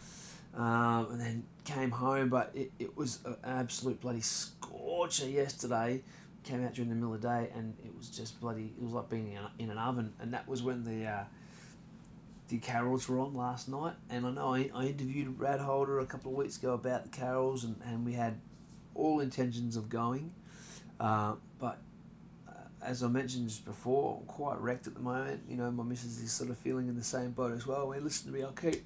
Um, 0.59 1.11
and 1.11 1.21
then 1.21 1.43
came 1.65 1.91
home, 1.91 2.29
but 2.29 2.51
it, 2.55 2.71
it 2.79 2.95
was 2.95 3.19
an 3.25 3.35
absolute 3.43 3.99
bloody 3.99 4.21
scorcher 4.21 5.27
yesterday. 5.27 6.03
Came 6.43 6.63
out 6.63 6.73
during 6.73 6.89
the 6.89 6.95
middle 6.95 7.13
of 7.13 7.21
the 7.21 7.27
day, 7.27 7.49
and 7.55 7.75
it 7.83 7.95
was 7.97 8.09
just 8.09 8.39
bloody. 8.39 8.73
It 8.77 8.83
was 8.83 8.93
like 8.93 9.09
being 9.09 9.33
in, 9.33 9.65
in 9.65 9.71
an 9.71 9.77
oven, 9.77 10.13
and 10.19 10.33
that 10.33 10.47
was 10.47 10.63
when 10.63 10.83
the 10.83 11.05
uh, 11.05 11.23
the 12.49 12.57
carols 12.57 13.07
were 13.09 13.19
on 13.19 13.33
last 13.33 13.67
night. 13.67 13.93
And 14.09 14.25
I 14.25 14.31
know 14.31 14.53
I, 14.53 14.69
I 14.73 14.85
interviewed 14.85 15.37
Brad 15.37 15.59
Holder 15.59 15.99
a 15.99 16.05
couple 16.05 16.31
of 16.31 16.37
weeks 16.37 16.57
ago 16.57 16.73
about 16.73 17.03
the 17.03 17.09
carols, 17.09 17.63
and, 17.63 17.79
and 17.85 18.05
we 18.05 18.13
had 18.13 18.39
all 18.95 19.19
intentions 19.19 19.75
of 19.75 19.89
going, 19.89 20.33
uh, 20.99 21.35
but 21.59 21.77
uh, 22.47 22.51
as 22.81 23.03
I 23.03 23.07
mentioned 23.07 23.47
just 23.47 23.63
before, 23.63 24.17
I'm 24.19 24.25
quite 24.25 24.59
wrecked 24.59 24.87
at 24.87 24.95
the 24.95 24.99
moment. 24.99 25.41
You 25.47 25.57
know, 25.57 25.69
my 25.71 25.83
missus 25.83 26.19
is 26.19 26.31
sort 26.31 26.49
of 26.49 26.57
feeling 26.57 26.87
in 26.87 26.95
the 26.95 27.03
same 27.03 27.31
boat 27.31 27.53
as 27.53 27.67
well. 27.67 27.91
I 27.91 27.95
mean, 27.95 28.03
listen 28.03 28.31
to 28.31 28.37
me, 28.37 28.43
I'll 28.43 28.51
keep 28.51 28.83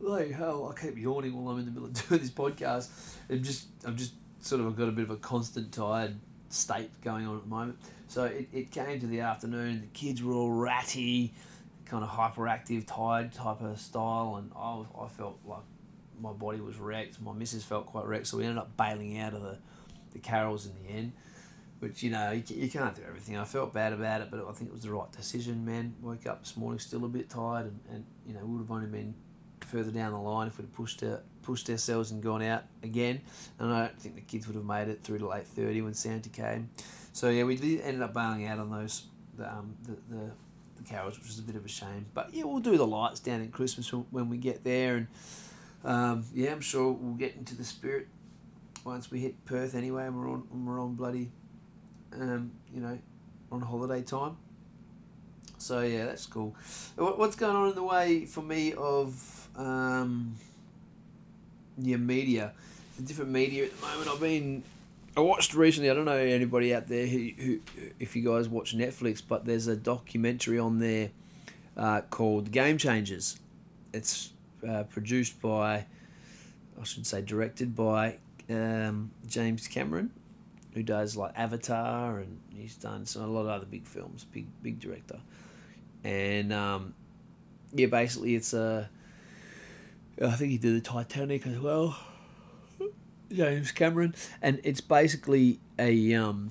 like 0.00 0.32
hell, 0.32 0.72
I 0.74 0.80
keep 0.80 0.96
yawning 0.98 1.34
while 1.34 1.52
I'm 1.52 1.60
in 1.60 1.66
the 1.66 1.70
middle 1.70 1.86
of 1.88 1.94
doing 2.08 2.20
this 2.20 2.30
podcast. 2.30 2.88
I'm 3.30 3.42
just, 3.42 3.66
I'm 3.84 3.96
just 3.96 4.12
sort 4.40 4.60
of 4.60 4.76
got 4.76 4.88
a 4.88 4.92
bit 4.92 5.04
of 5.04 5.10
a 5.10 5.16
constant 5.16 5.72
tired 5.72 6.16
state 6.50 6.90
going 7.02 7.26
on 7.26 7.36
at 7.36 7.42
the 7.42 7.48
moment. 7.48 7.78
So 8.08 8.24
it, 8.24 8.48
it 8.52 8.70
came 8.70 9.00
to 9.00 9.06
the 9.06 9.20
afternoon. 9.20 9.80
The 9.80 9.98
kids 9.98 10.22
were 10.22 10.34
all 10.34 10.50
ratty, 10.50 11.32
kind 11.88 12.04
of 12.04 12.10
hyperactive, 12.10 12.86
tired 12.86 13.32
type 13.32 13.60
of 13.60 13.80
style, 13.80 14.36
and 14.36 14.52
I, 14.56 14.84
I 15.04 15.08
felt 15.08 15.38
like 15.44 15.62
my 16.20 16.32
body 16.32 16.60
was 16.60 16.76
wrecked. 16.76 17.20
My 17.20 17.32
missus 17.32 17.64
felt 17.64 17.86
quite 17.86 18.06
wrecked, 18.06 18.26
so 18.26 18.38
we 18.38 18.44
ended 18.44 18.58
up 18.58 18.76
bailing 18.76 19.18
out 19.18 19.34
of 19.34 19.42
the, 19.42 19.58
the 20.12 20.18
carols 20.18 20.66
in 20.66 20.72
the 20.82 20.90
end. 20.90 21.12
Which 21.80 22.02
you 22.02 22.10
know 22.10 22.32
you, 22.32 22.42
you 22.48 22.68
can't 22.68 22.94
do 22.94 23.02
everything. 23.06 23.36
I 23.36 23.44
felt 23.44 23.72
bad 23.72 23.92
about 23.92 24.20
it, 24.20 24.28
but 24.30 24.44
I 24.48 24.52
think 24.52 24.70
it 24.70 24.72
was 24.72 24.82
the 24.82 24.90
right 24.90 25.10
decision. 25.12 25.64
Man, 25.64 25.94
woke 26.02 26.26
up 26.26 26.40
this 26.40 26.56
morning 26.56 26.80
still 26.80 27.04
a 27.04 27.08
bit 27.08 27.30
tired, 27.30 27.66
and, 27.66 27.80
and 27.92 28.04
you 28.26 28.34
know 28.34 28.40
we 28.40 28.54
would 28.54 28.62
have 28.62 28.70
only 28.72 28.88
been 28.88 29.14
further 29.60 29.92
down 29.92 30.12
the 30.12 30.18
line 30.18 30.48
if 30.48 30.58
we'd 30.58 30.72
pushed 30.74 31.02
out, 31.04 31.22
pushed 31.42 31.70
ourselves 31.70 32.10
and 32.10 32.20
gone 32.20 32.42
out 32.42 32.64
again. 32.82 33.20
And 33.60 33.72
I 33.72 33.86
don't 33.86 34.00
think 34.00 34.16
the 34.16 34.22
kids 34.22 34.48
would 34.48 34.56
have 34.56 34.64
made 34.64 34.88
it 34.88 35.04
through 35.04 35.18
to 35.20 35.32
eight 35.34 35.46
thirty 35.46 35.80
when 35.80 35.94
Santa 35.94 36.28
came. 36.28 36.68
So 37.12 37.30
yeah, 37.30 37.44
we 37.44 37.56
did 37.56 37.80
ended 37.82 38.02
up 38.02 38.12
bailing 38.12 38.46
out 38.48 38.58
on 38.58 38.70
those 38.70 39.04
the 39.36 39.48
um, 39.48 39.76
the, 39.84 40.16
the 40.16 40.30
the 40.78 40.84
carols, 40.84 41.18
which 41.18 41.28
is 41.28 41.38
a 41.38 41.42
bit 41.42 41.56
of 41.56 41.64
a 41.64 41.68
shame. 41.68 42.06
But 42.14 42.32
yeah, 42.32 42.44
we'll 42.44 42.60
do 42.60 42.76
the 42.76 42.86
lights 42.86 43.20
down 43.20 43.40
in 43.40 43.50
Christmas 43.50 43.90
when 43.90 44.28
we 44.28 44.38
get 44.38 44.64
there, 44.64 44.96
and 44.96 45.06
um, 45.84 46.24
yeah, 46.34 46.52
I'm 46.52 46.60
sure 46.60 46.92
we'll 46.92 47.14
get 47.14 47.36
into 47.36 47.54
the 47.54 47.64
spirit 47.64 48.08
once 48.84 49.10
we 49.10 49.20
hit 49.20 49.44
Perth 49.44 49.74
anyway, 49.74 50.08
we're 50.08 50.30
on 50.30 50.64
we're 50.64 50.80
on 50.80 50.94
bloody, 50.94 51.30
um, 52.14 52.50
you 52.74 52.80
know, 52.80 52.98
on 53.52 53.60
holiday 53.60 54.02
time. 54.02 54.36
So 55.58 55.80
yeah, 55.80 56.06
that's 56.06 56.26
cool. 56.26 56.56
What's 56.96 57.36
going 57.36 57.54
on 57.54 57.68
in 57.68 57.74
the 57.74 57.82
way 57.82 58.24
for 58.24 58.42
me 58.42 58.72
of 58.72 59.48
um, 59.56 60.36
yeah, 61.76 61.96
media. 61.96 62.52
The 62.96 63.02
different 63.02 63.30
media 63.30 63.64
at 63.66 63.78
the 63.78 63.86
moment. 63.86 64.08
I've 64.10 64.20
been. 64.20 64.62
I 65.18 65.20
watched 65.20 65.52
recently. 65.52 65.90
I 65.90 65.94
don't 65.94 66.04
know 66.04 66.12
anybody 66.12 66.72
out 66.72 66.86
there 66.86 67.04
who, 67.04 67.30
who 67.36 67.60
if 67.98 68.14
you 68.14 68.22
guys 68.22 68.48
watch 68.48 68.76
Netflix, 68.76 69.20
but 69.26 69.44
there's 69.44 69.66
a 69.66 69.74
documentary 69.74 70.60
on 70.60 70.78
there 70.78 71.10
uh, 71.76 72.02
called 72.02 72.52
Game 72.52 72.78
Changers. 72.78 73.40
It's 73.92 74.30
uh, 74.66 74.84
produced 74.84 75.42
by, 75.42 75.86
I 76.80 76.84
should 76.84 77.04
say, 77.04 77.20
directed 77.20 77.74
by 77.74 78.18
um, 78.48 79.10
James 79.26 79.66
Cameron, 79.66 80.12
who 80.72 80.84
does 80.84 81.16
like 81.16 81.32
Avatar, 81.36 82.20
and 82.20 82.40
he's 82.54 82.76
done 82.76 83.04
some 83.04 83.22
a 83.22 83.26
lot 83.26 83.40
of 83.40 83.48
other 83.48 83.66
big 83.66 83.88
films. 83.88 84.24
Big 84.30 84.46
big 84.62 84.78
director, 84.78 85.18
and 86.04 86.52
um, 86.52 86.94
yeah, 87.74 87.86
basically 87.86 88.36
it's 88.36 88.54
a 88.54 88.88
I 90.22 90.30
think 90.30 90.52
he 90.52 90.58
did 90.58 90.76
the 90.76 90.80
Titanic 90.80 91.44
as 91.44 91.58
well. 91.58 91.98
James 93.32 93.72
Cameron, 93.72 94.14
and 94.40 94.60
it's 94.64 94.80
basically 94.80 95.60
a 95.78 96.14
um. 96.14 96.50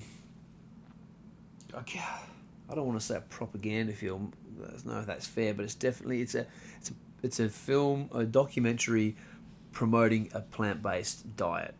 I 2.70 2.74
don't 2.74 2.86
want 2.86 3.00
to 3.00 3.06
say 3.06 3.16
a 3.16 3.20
propaganda 3.20 3.92
film. 3.92 4.32
I 4.62 4.70
don't 4.70 4.86
know 4.86 5.00
if 5.00 5.06
that's 5.06 5.26
fair, 5.26 5.54
but 5.54 5.64
it's 5.64 5.74
definitely 5.74 6.20
it's 6.20 6.34
a 6.34 6.46
it's 6.78 6.90
a 6.90 6.94
it's 7.22 7.40
a 7.40 7.48
film 7.48 8.10
a 8.12 8.24
documentary 8.24 9.16
promoting 9.72 10.30
a 10.34 10.40
plant 10.40 10.82
based 10.82 11.36
diet 11.36 11.74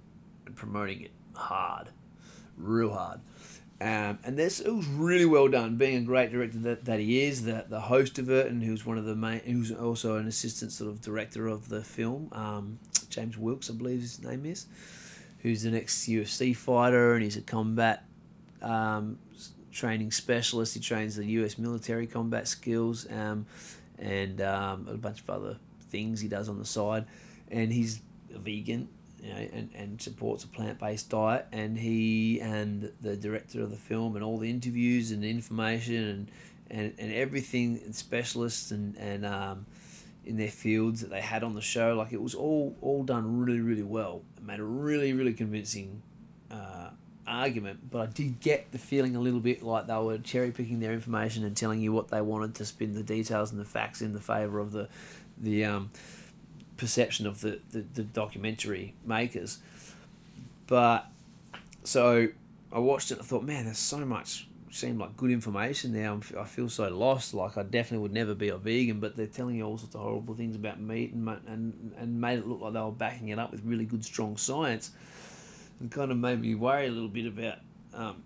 and 0.47 0.55
promoting 0.55 1.03
it 1.03 1.11
hard, 1.35 1.89
real 2.57 2.93
hard. 2.93 3.21
Um, 3.81 4.19
and 4.25 4.37
this 4.37 4.59
it 4.59 4.75
was 4.75 4.87
really 4.87 5.25
well 5.25 5.49
done. 5.49 5.77
Being 5.77 5.97
a 5.97 6.01
great 6.01 6.33
director 6.33 6.59
that, 6.59 6.85
that 6.87 6.99
he 6.99 7.23
is, 7.23 7.45
the 7.45 7.65
the 7.69 7.81
host 7.81 8.19
of 8.19 8.31
it, 8.31 8.49
and 8.49 8.63
who's 8.63 8.85
one 8.85 8.99
of 8.99 9.05
the 9.05 9.15
main, 9.15 9.41
who's 9.41 9.71
also 9.71 10.17
an 10.17 10.27
assistant 10.27 10.73
sort 10.73 10.91
of 10.91 11.01
director 11.01 11.47
of 11.47 11.69
the 11.69 11.83
film. 11.85 12.29
Um, 12.33 12.79
James 13.19 13.37
Wilks, 13.37 13.69
I 13.69 13.75
believe 13.75 14.01
his 14.01 14.23
name 14.23 14.47
is, 14.47 14.67
who's 15.43 15.63
the 15.63 15.71
next 15.71 16.09
UFC 16.09 16.55
fighter, 16.55 17.15
and 17.15 17.25
he's 17.25 17.37
a 17.37 17.41
combat 17.41 18.05
um, 18.63 19.19
training 19.73 20.13
specialist. 20.13 20.75
He 20.75 20.81
trains 20.81 21.17
the 21.17 21.27
U.S. 21.27 21.59
military 21.59 22.07
combat 22.07 22.47
skills, 22.47 23.11
um, 23.11 23.47
and 23.99 24.41
um, 24.41 24.87
a 24.89 24.97
bunch 24.97 25.21
of 25.21 25.31
other 25.31 25.57
things 25.91 26.21
he 26.21 26.29
does 26.29 26.49
on 26.49 26.59
the 26.59 26.65
side. 26.65 27.07
And 27.51 27.73
he's 27.73 28.01
a 28.33 28.39
vegan 28.39 28.89
you 29.21 29.31
know, 29.31 29.49
and, 29.53 29.71
and 29.75 30.01
supports 30.01 30.45
a 30.45 30.49
plant 30.49 30.79
based 30.79 31.11
diet. 31.11 31.47
And 31.51 31.77
he 31.77 32.41
and 32.41 32.93
the 33.01 33.17
director 33.17 33.63
of 33.63 33.71
the 33.71 33.77
film 33.77 34.15
and 34.15 34.25
all 34.25 34.39
the 34.39 34.49
interviews 34.49 35.11
and 35.11 35.25
information 35.25 36.05
and, 36.05 36.31
and, 36.71 36.95
and 36.99 37.13
everything 37.13 37.81
and 37.85 37.97
specialists 37.97 38.71
and, 38.71 38.97
and 38.97 39.27
um, 39.27 39.67
in 40.29 40.37
their 40.37 40.51
fields 40.51 41.01
that 41.01 41.11
they 41.11 41.23
had 41.23 41.43
on 41.43 41.55
the 41.55 41.63
show, 41.63 41.95
like 41.95 42.13
it 42.13 42.21
was 42.21 42.35
all 42.35 42.77
all 42.83 43.03
done 43.03 43.41
really 43.41 43.61
really 43.61 43.83
well. 43.83 44.23
It 44.37 44.45
made 44.45 44.61
a 44.61 44.65
really 44.65 45.13
really 45.15 45.33
convincing 45.33 46.03
uh, 46.51 46.91
argument, 47.27 47.91
but 47.91 48.01
I 48.01 48.07
did 48.07 48.41
get 48.41 48.71
the 48.73 48.79
feeling 48.79 49.17
a 49.17 49.21
little 49.21 49.41
bit 49.41 49.63
like 49.63 49.87
they 49.87 49.97
were 49.97 50.19
cherry 50.19 50.51
picking 50.51 50.81
their 50.81 50.93
information 50.93 51.45
and 51.45 51.57
telling 51.57 51.81
you 51.81 51.93
what 51.93 52.09
they 52.09 52.21
wanted 52.21 52.55
to 52.57 52.67
spin 52.67 52.95
the 52.95 53.03
details 53.03 53.53
and 53.53 53.61
the 53.61 53.65
facts 53.65 54.03
in 54.03 54.13
the 54.13 54.21
favor 54.21 54.59
of 54.59 54.73
the 54.73 54.89
the 55.39 55.65
um, 55.65 55.91
perception 56.77 57.27
of 57.27 57.41
the, 57.41 57.61
the, 57.71 57.85
the 57.95 58.03
documentary 58.03 58.95
makers. 59.05 59.59
But 60.67 61.07
so 61.85 62.29
I 62.73 62.79
watched 62.81 63.11
it 63.11 63.15
and 63.15 63.23
I 63.23 63.25
thought, 63.25 63.45
man, 63.45 63.65
there's 63.65 63.79
so 63.79 63.99
much 63.99 64.48
seemed 64.71 64.99
like 64.99 65.17
good 65.17 65.31
information 65.31 65.93
there. 65.93 66.11
I'm, 66.11 66.23
I 66.39 66.45
feel 66.45 66.69
so 66.69 66.89
lost. 66.89 67.35
Like 67.35 67.57
I 67.57 67.63
definitely 67.63 67.99
would 67.99 68.13
never 68.13 68.35
be 68.35 68.49
a 68.49 68.57
vegan, 68.57 69.01
but 69.01 69.17
they're 69.17 69.27
telling 69.27 69.57
you 69.57 69.65
all 69.65 69.79
sorts 69.79 69.95
of 69.95 70.01
horrible 70.01 70.35
things 70.35 70.57
about 70.57 70.81
meat 70.81 71.13
and 71.13 71.29
and 71.47 71.93
and 71.97 72.21
made 72.21 72.39
it 72.39 72.47
look 72.47 72.61
like 72.61 72.73
they 72.75 72.81
were 72.81 72.91
backing 72.91 73.29
it 73.29 73.39
up 73.39 73.51
with 73.51 73.63
really 73.65 73.85
good, 73.85 74.05
strong 74.05 74.37
science, 74.37 74.91
and 75.81 75.91
kind 75.91 76.11
of 76.11 76.19
made 76.19 76.41
me 76.41 76.55
worry 76.55 76.87
a 76.87 76.91
little 76.91 77.09
bit 77.09 77.27
about 77.27 77.59
um, 77.95 78.23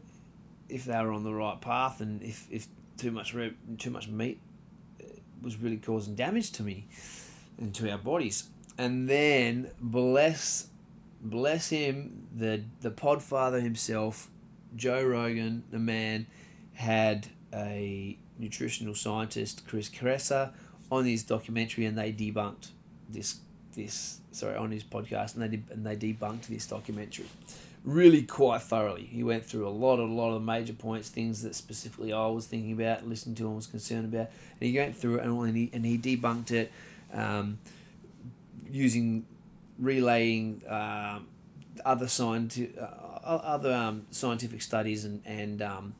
if 0.68 0.84
they 0.84 0.96
were 1.02 1.12
on 1.12 1.24
the 1.24 1.34
right 1.34 1.60
path 1.60 2.00
and 2.00 2.22
if, 2.22 2.46
if 2.50 2.66
too 2.96 3.10
much 3.10 3.34
too 3.78 3.90
much 3.90 4.08
meat 4.08 4.40
was 5.42 5.60
really 5.60 5.76
causing 5.76 6.14
damage 6.14 6.52
to 6.52 6.62
me 6.62 6.86
and 7.58 7.74
to 7.74 7.90
our 7.90 7.98
bodies. 7.98 8.48
And 8.78 9.08
then 9.08 9.70
bless 9.80 10.68
bless 11.20 11.68
him, 11.68 12.26
the 12.34 12.64
the 12.80 12.90
podfather 12.90 13.62
himself, 13.62 14.28
Joe 14.76 15.04
Rogan, 15.04 15.64
the 15.70 15.78
man, 15.78 16.26
had 16.74 17.28
a 17.54 18.16
nutritional 18.38 18.94
scientist, 18.94 19.66
Chris 19.66 19.88
Kresser, 19.88 20.52
on 20.90 21.04
his 21.04 21.22
documentary, 21.22 21.86
and 21.86 21.96
they 21.96 22.12
debunked 22.12 22.68
this 23.08 23.40
this 23.74 24.20
sorry 24.32 24.56
on 24.56 24.70
his 24.70 24.84
podcast, 24.84 25.34
and 25.34 25.42
they 25.42 25.48
did, 25.48 25.64
and 25.70 25.86
they 25.86 25.96
debunked 25.96 26.46
this 26.46 26.66
documentary 26.66 27.26
really 27.84 28.22
quite 28.22 28.62
thoroughly. 28.62 29.04
He 29.04 29.22
went 29.22 29.44
through 29.44 29.66
a 29.66 29.70
lot, 29.70 29.98
of 29.98 30.08
a 30.08 30.12
lot 30.12 30.28
of 30.28 30.34
the 30.34 30.46
major 30.46 30.72
points, 30.72 31.08
things 31.08 31.42
that 31.42 31.54
specifically 31.54 32.12
I 32.12 32.26
was 32.28 32.46
thinking 32.46 32.72
about, 32.72 33.06
listening 33.06 33.34
to, 33.36 33.46
and 33.46 33.56
was 33.56 33.66
concerned 33.66 34.12
about, 34.12 34.30
and 34.60 34.70
he 34.70 34.76
went 34.78 34.96
through 34.96 35.16
it 35.16 35.24
and 35.24 35.56
he 35.56 35.70
and 35.72 35.84
he 35.84 35.98
debunked 35.98 36.50
it 36.52 36.72
um, 37.12 37.58
using 38.70 39.26
relaying 39.78 40.62
um, 40.68 41.26
other 41.84 42.06
scientific 42.06 42.76
uh, 42.80 43.11
other 43.24 43.72
um, 43.72 44.06
scientific 44.10 44.62
studies 44.62 45.04
and 45.04 45.22
and 45.24 45.62
um, 45.62 45.94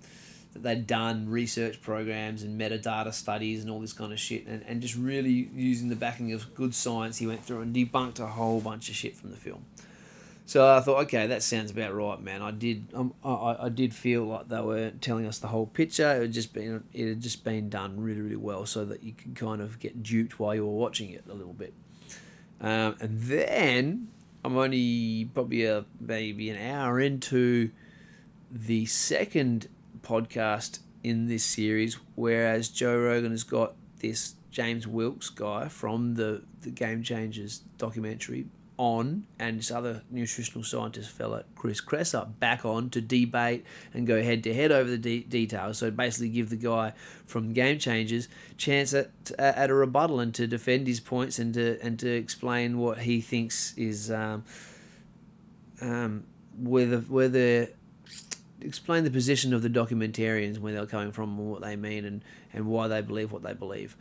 that 0.53 0.63
they'd 0.63 0.87
done 0.87 1.29
research 1.29 1.81
programs 1.81 2.43
and 2.43 2.61
metadata 2.61 3.13
studies 3.13 3.63
and 3.63 3.71
all 3.71 3.81
this 3.81 3.93
kind 3.93 4.13
of 4.13 4.21
shit 4.21 4.47
and, 4.47 4.63
and 4.67 4.83
just 4.83 4.97
really 4.97 5.49
using 5.55 5.89
the 5.89 5.97
backing 5.97 6.33
of 6.33 6.55
good 6.55 6.75
science 6.75 7.19
he 7.19 7.27
went 7.27 7.43
through 7.43 7.61
and 7.61 7.75
debunked 7.75 8.21
a 8.21 8.27
whole 8.27 8.61
bunch 8.61 8.89
of 8.89 8.95
shit 8.95 9.17
from 9.17 9.31
the 9.31 9.37
film 9.37 9.65
so 10.45 10.69
I 10.69 10.81
thought, 10.81 11.05
okay, 11.05 11.29
that 11.29 11.43
sounds 11.43 11.71
about 11.71 11.95
right, 11.95 12.21
man. 12.21 12.43
I 12.43 12.51
did, 12.51 12.89
um, 12.95 13.15
I, 13.25 13.57
I 13.61 13.69
did 13.69 13.95
feel 13.95 14.25
like 14.25 14.49
they 14.49 14.61
were 14.61 14.91
telling 15.01 15.25
us 15.25 15.39
the 15.39 15.47
whole 15.47 15.67
picture. 15.67 16.11
It 16.17 16.21
had 16.21 16.33
just 16.33 16.53
been, 16.53 16.85
it 16.93 17.09
had 17.09 17.21
just 17.23 17.45
been 17.45 17.69
done 17.69 17.99
really, 17.99 18.21
really 18.21 18.37
well, 18.37 18.67
so 18.67 18.85
that 18.85 19.03
you 19.03 19.13
could 19.13 19.37
kind 19.37 19.63
of 19.63 19.79
get 19.79 20.03
duped 20.03 20.39
while 20.39 20.55
you 20.55 20.67
were 20.67 20.73
watching 20.73 21.11
it 21.11 21.25
a 21.31 21.33
little 21.33 21.53
bit. 21.53 21.73
Um, 22.61 22.97
and 23.01 23.21
then 23.21 24.09
I'm 24.45 24.57
only 24.57 25.31
probably 25.33 25.65
a, 25.65 25.85
maybe 26.01 26.51
an 26.51 26.59
hour 26.71 27.01
into 27.01 27.71
the 28.51 28.87
second 28.87 29.69
podcast 30.03 30.81
in 31.03 31.27
this 31.27 31.45
series, 31.45 31.99
whereas 32.15 32.69
Joe 32.69 32.99
Rogan 32.99 33.31
has 33.31 33.45
got 33.45 33.75
this 34.01 34.35
James 34.51 34.87
Wilks 34.87 35.31
guy 35.31 35.69
from 35.69 36.15
the, 36.15 36.43
the 36.61 36.71
Game 36.71 37.03
Changers 37.03 37.63
documentary 37.79 38.47
on, 38.79 39.27
and 39.39 39.59
this 39.59 39.71
other 39.71 40.03
nutritional 40.11 40.65
scientist 40.65 41.11
fella, 41.11 41.45
Chris 41.55 41.81
Kresser, 41.81 42.29
back 42.39 42.65
on 42.65 42.91
to 42.91 43.01
debate 43.01 43.65
and 43.93 44.07
go 44.07 44.23
head 44.23 44.43
to 44.45 44.55
head 44.55 44.73
over 44.73 44.91
the 44.91 44.99
de- 44.99 45.23
details. 45.23 45.79
So 45.79 45.91
basically, 45.91 46.31
give 46.31 46.51
the 46.51 46.57
guy 46.57 46.93
from 47.27 47.53
Game 47.53 47.79
Changers 47.79 48.29
chance 48.57 48.95
at 48.95 49.11
at 49.39 49.71
a 49.71 49.75
rebuttal 49.75 50.21
and 50.21 50.35
to 50.35 50.47
defend 50.47 50.87
his 50.87 51.01
points 51.01 51.39
and 51.39 51.55
to 51.55 51.79
and 51.83 51.99
to 52.01 52.09
explain 52.09 52.79
what 52.79 52.99
he 52.99 53.21
thinks 53.21 53.75
is 53.77 54.11
um, 54.11 54.45
um, 55.81 56.25
whether 56.59 56.99
whether 56.99 57.69
explain 58.61 59.05
the 59.05 59.11
position 59.11 59.53
of 59.53 59.63
the 59.63 59.69
documentarians 59.69 60.59
where 60.59 60.73
they're 60.73 60.87
coming 60.87 61.13
from 61.13 61.39
and 61.39 61.51
what 61.51 61.63
they 61.63 61.77
mean 61.77 62.05
and, 62.05 62.23
and 62.53 62.67
why 62.67 62.89
they 62.89 63.01
believe 63.01 63.33
what 63.33 63.43
they 63.43 63.53
believe 63.53 63.97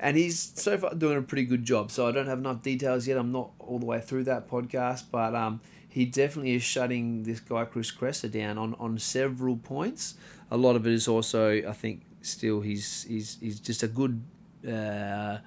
and 0.00 0.16
he's 0.16 0.52
so 0.54 0.76
far 0.78 0.94
doing 0.94 1.16
a 1.16 1.22
pretty 1.22 1.44
good 1.44 1.64
job. 1.64 1.90
So 1.90 2.06
I 2.06 2.12
don't 2.12 2.26
have 2.26 2.38
enough 2.38 2.62
details 2.62 3.06
yet. 3.06 3.18
I'm 3.18 3.32
not 3.32 3.50
all 3.58 3.78
the 3.78 3.86
way 3.86 4.00
through 4.00 4.24
that 4.24 4.48
podcast, 4.48 5.04
but 5.10 5.34
um, 5.34 5.60
he 5.88 6.04
definitely 6.04 6.54
is 6.54 6.62
shutting 6.62 7.22
this 7.22 7.40
guy 7.40 7.64
Chris 7.64 7.90
Kresser 7.90 8.30
down 8.30 8.58
on, 8.58 8.74
on 8.74 8.98
several 8.98 9.56
points. 9.56 10.14
A 10.50 10.56
lot 10.56 10.76
of 10.76 10.86
it 10.86 10.92
is 10.92 11.08
also, 11.08 11.66
I 11.66 11.72
think, 11.72 12.02
still 12.22 12.60
he's 12.60 13.04
he's 13.08 13.38
he's 13.40 13.60
just 13.60 13.82
a 13.82 13.88
good. 13.88 14.22
Uh, 14.66 15.38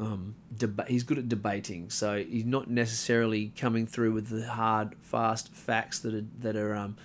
um, 0.00 0.34
deba- 0.54 0.88
he's 0.88 1.04
good 1.04 1.18
at 1.18 1.28
debating, 1.28 1.90
so 1.90 2.18
he's 2.18 2.44
not 2.44 2.68
necessarily 2.68 3.52
coming 3.56 3.86
through 3.86 4.12
with 4.12 4.28
the 4.28 4.46
hard, 4.46 4.96
fast 5.00 5.52
facts 5.52 6.00
that 6.00 6.14
are 6.14 6.24
that 6.40 6.56
are 6.56 6.74
um, 6.74 6.96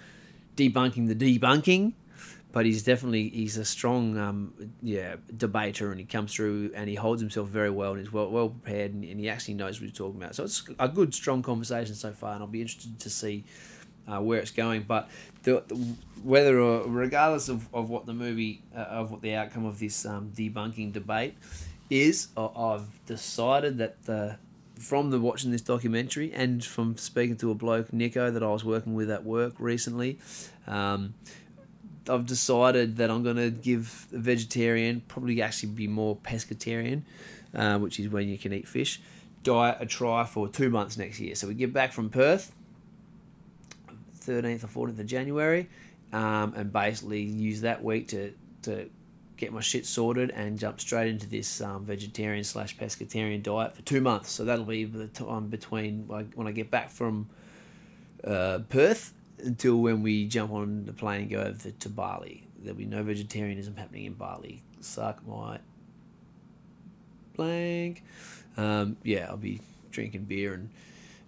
debunking 0.56 1.08
the 1.08 1.16
debunking 1.16 1.94
but 2.58 2.66
he's 2.66 2.82
definitely 2.82 3.30
he's 3.30 3.56
a 3.56 3.64
strong 3.64 4.18
um, 4.18 4.52
yeah 4.82 5.18
debater 5.38 5.92
and 5.92 6.00
he 6.00 6.06
comes 6.08 6.34
through 6.34 6.72
and 6.74 6.90
he 6.90 6.96
holds 6.96 7.22
himself 7.22 7.48
very 7.50 7.70
well 7.70 7.92
and 7.92 8.00
he's 8.00 8.12
well 8.12 8.32
well 8.32 8.50
prepared 8.50 8.96
and, 8.96 9.04
and 9.04 9.20
he 9.20 9.30
actually 9.30 9.54
knows 9.54 9.80
what 9.80 9.88
he's 9.88 9.96
talking 9.96 10.20
about. 10.20 10.34
So 10.34 10.46
it's 10.46 10.68
a 10.80 10.90
good 10.90 11.14
strong 11.14 11.44
conversation 11.44 11.94
so 11.94 12.12
far 12.14 12.34
and 12.34 12.42
I'll 12.42 12.48
be 12.48 12.62
interested 12.62 13.00
to 13.00 13.12
see 13.12 13.44
uh, 14.08 14.22
where 14.22 14.40
it's 14.40 14.50
going. 14.50 14.86
But 14.88 15.08
the, 15.44 15.64
the, 15.68 15.76
whether 16.24 16.60
or 16.60 16.88
regardless 16.88 17.48
of, 17.48 17.72
of 17.76 17.92
what 17.92 18.08
the 18.08 18.16
movie 18.16 18.64
uh, 18.76 18.80
of 18.80 19.12
what 19.12 19.22
the 19.22 19.36
outcome 19.36 19.66
of 19.66 19.78
this 19.78 20.04
um, 20.08 20.32
debunking 20.36 20.94
debate 20.94 21.36
is 21.92 22.30
I've 22.36 23.06
decided 23.06 23.78
that 23.78 24.02
the 24.06 24.40
from 24.80 25.12
the 25.12 25.20
watching 25.20 25.52
this 25.52 25.62
documentary 25.62 26.34
and 26.34 26.66
from 26.66 26.98
speaking 26.98 27.38
to 27.38 27.52
a 27.52 27.56
bloke 27.56 27.94
Nico 27.94 28.32
that 28.32 28.42
I 28.42 28.48
was 28.48 28.66
working 28.66 28.96
with 28.96 29.12
at 29.12 29.24
work 29.24 29.54
recently 29.60 30.18
um, 30.66 31.14
I've 32.10 32.26
decided 32.26 32.98
that 32.98 33.10
I'm 33.10 33.24
to 33.24 33.52
give 33.52 34.08
a 34.14 34.18
vegetarian, 34.18 35.02
probably 35.08 35.42
actually 35.42 35.70
be 35.70 35.88
more 35.88 36.16
pescatarian, 36.16 37.04
uh, 37.54 37.78
which 37.80 38.00
is 38.00 38.10
when 38.10 38.28
you 38.28 38.38
can 38.38 38.54
eat 38.54 38.68
fish, 38.68 39.02
diet 39.44 39.78
a 39.80 39.86
try 39.86 40.26
for 40.26 40.48
two 40.48 40.70
months 40.70 40.98
next 40.98 41.20
year. 41.20 41.36
So 41.36 41.48
we 41.48 41.54
get 41.54 41.74
back 41.74 41.92
from 41.92 42.10
Perth, 42.10 42.54
13th 44.20 44.64
or 44.64 44.88
14th 44.88 45.00
of 45.00 45.06
January, 45.06 45.70
um, 46.14 46.54
and 46.56 46.72
basically 46.72 47.22
use 47.22 47.62
that 47.62 47.84
week 47.84 48.10
to, 48.10 48.34
to 48.64 48.90
get 49.38 49.54
my 49.54 49.62
shit 49.62 49.86
sorted 49.86 50.32
and 50.32 50.58
jump 50.58 50.80
straight 50.80 51.08
into 51.08 51.28
this 51.28 51.62
um, 51.62 51.86
vegetarian 51.86 52.44
slash 52.44 52.76
pescatarian 52.78 53.42
diet 53.42 53.76
for 53.76 53.82
two 53.84 54.02
months. 54.02 54.32
So 54.32 54.46
that'll 54.46 54.66
be 54.66 54.84
the 54.84 55.08
time 55.08 55.48
between 55.48 56.08
when 56.08 56.48
I 56.48 56.52
get 56.52 56.72
back 56.72 56.90
from 56.90 57.30
uh, 58.24 58.60
Perth 58.70 59.14
until 59.44 59.78
when 59.78 60.02
we 60.02 60.28
jump 60.28 60.52
on 60.52 60.86
the 60.86 60.94
plane 60.94 61.22
and 61.22 61.30
go 61.30 61.42
over 61.42 61.72
to 61.72 61.90
Bali. 61.90 62.44
There'll 62.60 62.78
be 62.78 62.86
no 62.86 63.04
vegetarianism 63.04 63.76
happening 63.76 64.06
in 64.06 64.14
Bali. 64.14 64.64
Suck 64.82 65.26
my 65.28 65.60
blank. 67.36 68.04
Um, 68.58 68.98
yeah, 69.04 69.28
I'll 69.30 69.38
be 69.38 69.62
drinking 69.92 70.24
beer 70.24 70.54
and, 70.54 70.70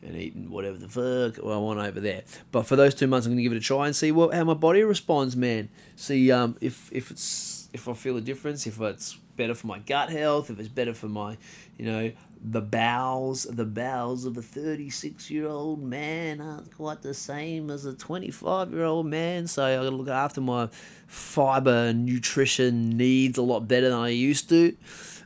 and 0.01 0.15
eating 0.15 0.49
whatever 0.49 0.77
the 0.77 0.87
fuck 0.87 1.43
I 1.43 1.57
want 1.57 1.79
over 1.79 1.99
there. 1.99 2.23
But 2.51 2.63
for 2.63 2.75
those 2.75 2.95
two 2.95 3.07
months, 3.07 3.27
I'm 3.27 3.33
gonna 3.33 3.43
give 3.43 3.51
it 3.51 3.57
a 3.57 3.61
try 3.61 3.85
and 3.85 3.95
see 3.95 4.11
what 4.11 4.33
how 4.33 4.43
my 4.43 4.55
body 4.55 4.83
responds, 4.83 5.35
man. 5.35 5.69
See 5.95 6.31
um, 6.31 6.57
if 6.61 6.89
if 6.91 7.11
it's 7.11 7.69
if 7.73 7.87
I 7.87 7.93
feel 7.93 8.17
a 8.17 8.21
difference, 8.21 8.65
if 8.65 8.81
it's 8.81 9.17
better 9.39 9.56
for 9.56 9.65
my 9.65 9.80
gut 9.80 10.12
health, 10.12 10.52
if 10.52 10.60
it's 10.60 10.67
better 10.67 10.93
for 10.93 11.08
my, 11.08 11.38
you 11.78 11.86
know, 11.86 12.12
the 12.43 12.62
bowels, 12.62 13.43
the 13.43 13.65
bowels 13.65 14.25
of 14.25 14.38
a 14.38 14.41
36 14.41 15.32
year 15.32 15.47
old 15.47 15.82
man 15.82 16.39
aren't 16.39 16.75
quite 16.75 17.02
the 17.02 17.13
same 17.13 17.71
as 17.71 17.86
a 17.86 17.93
25 17.93 18.71
year 18.71 18.84
old 18.84 19.08
man. 19.08 19.47
So 19.47 19.63
I 19.63 19.75
gotta 19.75 19.89
look 19.89 20.10
after 20.10 20.41
my 20.41 20.69
fiber 21.08 21.93
nutrition 21.93 22.97
needs 22.97 23.38
a 23.38 23.41
lot 23.41 23.67
better 23.67 23.89
than 23.89 23.97
I 23.97 24.10
used 24.10 24.49
to. 24.49 24.75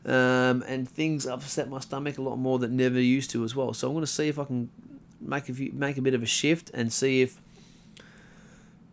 Um, 0.05 0.63
and 0.67 0.87
things 0.87 1.25
upset 1.25 1.69
my 1.69 1.79
stomach 1.79 2.17
a 2.17 2.21
lot 2.21 2.37
more 2.37 2.59
than 2.59 2.77
never 2.77 2.99
used 2.99 3.31
to 3.31 3.43
as 3.43 3.55
well. 3.55 3.73
So 3.73 3.87
I'm 3.87 3.93
gonna 3.93 4.07
see 4.07 4.27
if 4.27 4.39
I 4.39 4.45
can 4.45 4.69
make 5.19 5.49
a 5.49 5.53
few, 5.53 5.71
make 5.73 5.97
a 5.97 6.01
bit 6.01 6.13
of 6.13 6.21
a 6.21 6.27
shift 6.27 6.69
and 6.73 6.93
see 6.93 7.21
if 7.21 7.41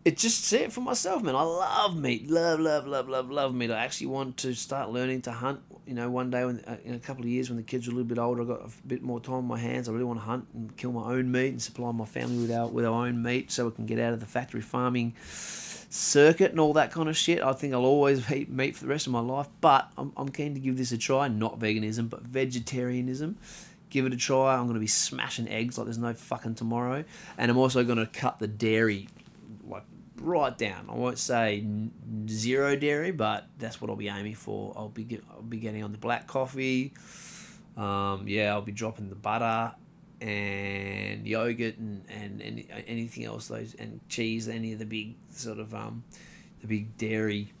it 0.03 0.17
just 0.17 0.45
see 0.45 0.57
it 0.57 0.73
for 0.73 0.81
myself, 0.81 1.21
man. 1.21 1.35
I 1.35 1.43
love 1.43 1.95
meat, 1.95 2.29
love, 2.29 2.59
love, 2.59 2.87
love, 2.87 3.07
love, 3.07 3.29
love 3.29 3.53
meat. 3.53 3.69
I 3.69 3.83
actually 3.83 4.07
want 4.07 4.37
to 4.37 4.53
start 4.53 4.89
learning 4.89 5.21
to 5.23 5.31
hunt. 5.31 5.61
You 5.85 5.93
know, 5.93 6.09
one 6.09 6.31
day 6.31 6.43
when 6.43 6.59
uh, 6.61 6.77
in 6.83 6.95
a 6.95 6.99
couple 6.99 7.23
of 7.23 7.29
years 7.29 7.49
when 7.49 7.57
the 7.57 7.63
kids 7.63 7.87
are 7.87 7.91
a 7.91 7.93
little 7.93 8.07
bit 8.07 8.17
older, 8.17 8.41
I 8.41 8.45
got 8.45 8.61
a 8.61 8.87
bit 8.87 9.03
more 9.03 9.19
time 9.19 9.35
on 9.35 9.45
my 9.45 9.59
hands. 9.59 9.87
I 9.87 9.91
really 9.91 10.05
want 10.05 10.19
to 10.19 10.25
hunt 10.25 10.47
and 10.53 10.75
kill 10.75 10.91
my 10.91 11.11
own 11.11 11.31
meat 11.31 11.49
and 11.49 11.61
supply 11.61 11.91
my 11.91 12.05
family 12.05 12.39
with 12.39 12.51
our 12.51 12.67
with 12.67 12.85
our 12.85 13.05
own 13.05 13.21
meat, 13.21 13.51
so 13.51 13.65
we 13.65 13.71
can 13.71 13.85
get 13.85 13.99
out 13.99 14.13
of 14.13 14.19
the 14.19 14.25
factory 14.25 14.61
farming 14.61 15.13
circuit 15.89 16.51
and 16.51 16.59
all 16.59 16.73
that 16.73 16.91
kind 16.91 17.09
of 17.09 17.17
shit. 17.17 17.43
I 17.43 17.53
think 17.53 17.73
I'll 17.73 17.85
always 17.85 18.29
eat 18.31 18.49
meat 18.49 18.75
for 18.75 18.85
the 18.85 18.89
rest 18.89 19.05
of 19.05 19.13
my 19.13 19.19
life, 19.19 19.49
but 19.59 19.91
I'm 19.97 20.13
I'm 20.17 20.29
keen 20.29 20.55
to 20.55 20.59
give 20.59 20.77
this 20.77 20.91
a 20.91 20.97
try. 20.97 21.27
Not 21.27 21.59
veganism, 21.59 22.09
but 22.09 22.23
vegetarianism 22.23 23.37
give 23.91 24.05
it 24.05 24.13
a 24.13 24.17
try. 24.17 24.55
I'm 24.55 24.63
going 24.63 24.75
to 24.75 24.79
be 24.79 24.87
smashing 24.87 25.49
eggs 25.49 25.77
like 25.77 25.85
there's 25.85 25.97
no 25.97 26.13
fucking 26.13 26.55
tomorrow. 26.55 27.03
And 27.37 27.51
I'm 27.51 27.57
also 27.57 27.83
going 27.83 27.97
to 27.97 28.07
cut 28.07 28.39
the 28.39 28.47
dairy 28.47 29.09
right 30.21 30.57
down. 30.57 30.87
I 30.89 30.95
won't 30.95 31.19
say 31.19 31.65
zero 32.27 32.75
dairy, 32.75 33.11
but 33.11 33.47
that's 33.57 33.81
what 33.81 33.89
I'll 33.89 33.95
be 33.95 34.09
aiming 34.09 34.35
for. 34.35 34.73
I'll 34.75 34.89
be 34.89 35.03
get, 35.03 35.23
I'll 35.31 35.41
be 35.41 35.57
getting 35.57 35.83
on 35.83 35.91
the 35.91 35.97
black 35.97 36.27
coffee. 36.27 36.93
Um, 37.77 38.25
yeah, 38.27 38.51
I'll 38.51 38.61
be 38.61 38.71
dropping 38.71 39.09
the 39.09 39.15
butter 39.15 39.73
and 40.19 41.27
yogurt 41.27 41.77
and, 41.77 42.05
and, 42.09 42.63
anything 42.87 43.25
else 43.25 43.47
those 43.47 43.75
and 43.75 43.99
cheese. 44.07 44.47
Any 44.47 44.73
of 44.73 44.79
the 44.79 44.85
big 44.85 45.15
sort 45.31 45.59
of 45.59 45.73
um, 45.73 46.03
the 46.61 46.67
big 46.67 46.97
dairy 46.97 47.51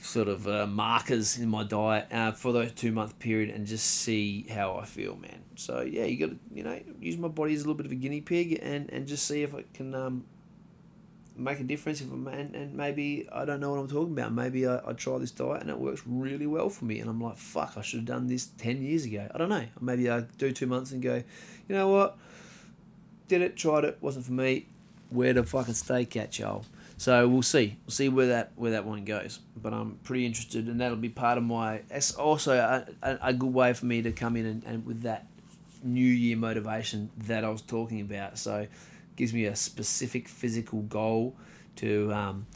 sort 0.00 0.28
of 0.28 0.46
uh, 0.46 0.66
markers 0.66 1.38
in 1.38 1.48
my 1.48 1.64
diet 1.64 2.06
uh, 2.12 2.32
for 2.32 2.52
those 2.52 2.72
two 2.72 2.92
month 2.92 3.18
period 3.18 3.50
and 3.50 3.66
just 3.66 3.86
see 3.86 4.46
how 4.50 4.76
I 4.76 4.84
feel, 4.84 5.16
man. 5.16 5.42
So 5.56 5.80
yeah, 5.80 6.04
you 6.04 6.18
got 6.18 6.32
to 6.32 6.38
you 6.54 6.62
know 6.62 6.78
use 7.00 7.16
my 7.16 7.28
body 7.28 7.54
as 7.54 7.60
a 7.60 7.62
little 7.64 7.74
bit 7.74 7.86
of 7.86 7.92
a 7.92 7.96
guinea 7.96 8.20
pig 8.20 8.58
and 8.62 8.90
and 8.90 9.06
just 9.06 9.26
see 9.26 9.42
if 9.42 9.54
I 9.54 9.64
can 9.74 9.94
um, 9.94 10.24
make 11.36 11.60
a 11.60 11.64
difference. 11.64 12.00
If 12.00 12.10
I'm, 12.10 12.26
and, 12.28 12.54
and 12.54 12.74
maybe 12.74 13.28
I 13.32 13.44
don't 13.44 13.60
know 13.60 13.70
what 13.70 13.80
I'm 13.80 13.88
talking 13.88 14.12
about. 14.12 14.32
Maybe 14.32 14.66
I, 14.66 14.80
I 14.86 14.92
try 14.92 15.18
this 15.18 15.30
diet 15.30 15.62
and 15.62 15.70
it 15.70 15.78
works 15.78 16.02
really 16.06 16.46
well 16.46 16.68
for 16.68 16.84
me, 16.84 17.00
and 17.00 17.08
I'm 17.08 17.20
like, 17.20 17.36
fuck, 17.36 17.74
I 17.76 17.82
should 17.82 18.00
have 18.00 18.06
done 18.06 18.26
this 18.26 18.46
ten 18.58 18.82
years 18.82 19.04
ago. 19.04 19.28
I 19.34 19.38
don't 19.38 19.48
know. 19.48 19.64
Maybe 19.80 20.10
I 20.10 20.20
do 20.20 20.52
two 20.52 20.66
months 20.66 20.92
and 20.92 21.02
go, 21.02 21.22
you 21.68 21.74
know 21.74 21.88
what? 21.88 22.18
Did 23.28 23.42
it, 23.42 23.56
tried 23.56 23.84
it, 23.84 23.98
wasn't 24.00 24.26
for 24.26 24.32
me. 24.32 24.66
Where 25.10 25.34
to 25.34 25.44
fucking 25.44 25.74
stay, 25.74 26.08
at, 26.16 26.38
y'all? 26.38 26.64
So 26.96 27.28
we'll 27.28 27.42
see. 27.42 27.76
We'll 27.84 27.92
see 27.92 28.08
where 28.08 28.28
that 28.28 28.52
where 28.56 28.70
that 28.70 28.86
one 28.86 29.04
goes. 29.04 29.40
But 29.60 29.74
I'm 29.74 29.98
pretty 30.04 30.24
interested, 30.24 30.68
and 30.68 30.80
that'll 30.80 30.96
be 30.96 31.10
part 31.10 31.36
of 31.36 31.44
my. 31.44 31.82
It's 31.90 32.14
also 32.14 32.56
a, 32.56 32.86
a, 33.02 33.18
a 33.20 33.32
good 33.34 33.52
way 33.52 33.74
for 33.74 33.84
me 33.84 34.00
to 34.02 34.12
come 34.12 34.36
in 34.36 34.46
and, 34.46 34.64
and 34.64 34.86
with 34.86 35.02
that 35.02 35.26
New 35.82 36.00
Year 36.00 36.36
motivation 36.36 37.10
that 37.26 37.44
I 37.44 37.50
was 37.50 37.60
talking 37.60 38.00
about. 38.00 38.38
So 38.38 38.66
gives 39.16 39.32
me 39.32 39.44
a 39.46 39.56
specific 39.56 40.28
physical 40.28 40.82
goal 40.82 41.36
to 41.76 42.12
um, 42.12 42.46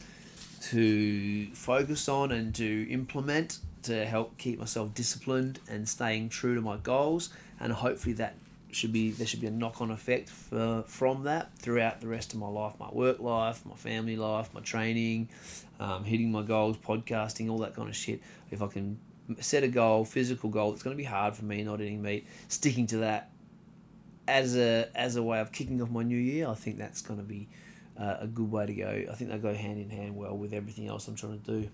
to 0.62 1.46
focus 1.52 2.08
on 2.08 2.32
and 2.32 2.54
to 2.54 2.88
implement 2.90 3.58
to 3.82 4.04
help 4.04 4.36
keep 4.36 4.58
myself 4.58 4.92
disciplined 4.94 5.60
and 5.68 5.88
staying 5.88 6.28
true 6.28 6.54
to 6.54 6.60
my 6.60 6.76
goals. 6.76 7.30
And 7.60 7.72
hopefully 7.72 8.14
that 8.14 8.34
should 8.72 8.92
be 8.92 9.10
there 9.10 9.26
should 9.26 9.40
be 9.40 9.46
a 9.46 9.50
knock 9.50 9.80
on 9.80 9.90
effect 9.90 10.28
for, 10.28 10.84
from 10.86 11.22
that 11.24 11.56
throughout 11.58 12.00
the 12.00 12.08
rest 12.08 12.34
of 12.34 12.40
my 12.40 12.48
life, 12.48 12.74
my 12.78 12.88
work 12.90 13.20
life, 13.20 13.64
my 13.64 13.76
family 13.76 14.16
life, 14.16 14.52
my 14.52 14.60
training, 14.60 15.28
um, 15.80 16.04
hitting 16.04 16.30
my 16.30 16.42
goals, 16.42 16.76
podcasting, 16.76 17.50
all 17.50 17.58
that 17.58 17.74
kind 17.74 17.88
of 17.88 17.96
shit. 17.96 18.20
If 18.50 18.60
I 18.60 18.66
can 18.66 18.98
set 19.40 19.62
a 19.62 19.68
goal, 19.68 20.04
physical 20.04 20.50
goal, 20.50 20.72
it's 20.72 20.82
going 20.82 20.94
to 20.94 20.98
be 20.98 21.04
hard 21.04 21.36
for 21.36 21.44
me 21.44 21.62
not 21.62 21.80
eating 21.80 22.02
meat. 22.02 22.26
Sticking 22.48 22.86
to 22.88 22.98
that 22.98 23.30
as 24.28 24.56
a 24.56 24.88
as 24.94 25.16
a 25.16 25.22
way 25.22 25.40
of 25.40 25.52
kicking 25.52 25.80
off 25.82 25.90
my 25.90 26.02
new 26.02 26.18
year, 26.18 26.48
I 26.48 26.54
think 26.54 26.78
that's 26.78 27.02
going 27.02 27.18
to 27.18 27.24
be 27.24 27.48
uh, 27.98 28.16
a 28.20 28.26
good 28.26 28.50
way 28.50 28.66
to 28.66 28.74
go. 28.74 29.04
I 29.10 29.14
think 29.14 29.30
they 29.30 29.38
go 29.38 29.54
hand 29.54 29.78
in 29.78 29.90
hand 29.90 30.16
well 30.16 30.36
with 30.36 30.52
everything 30.52 30.88
else 30.88 31.08
I'm 31.08 31.14
trying 31.14 31.40
to 31.40 31.60
do 31.60 31.68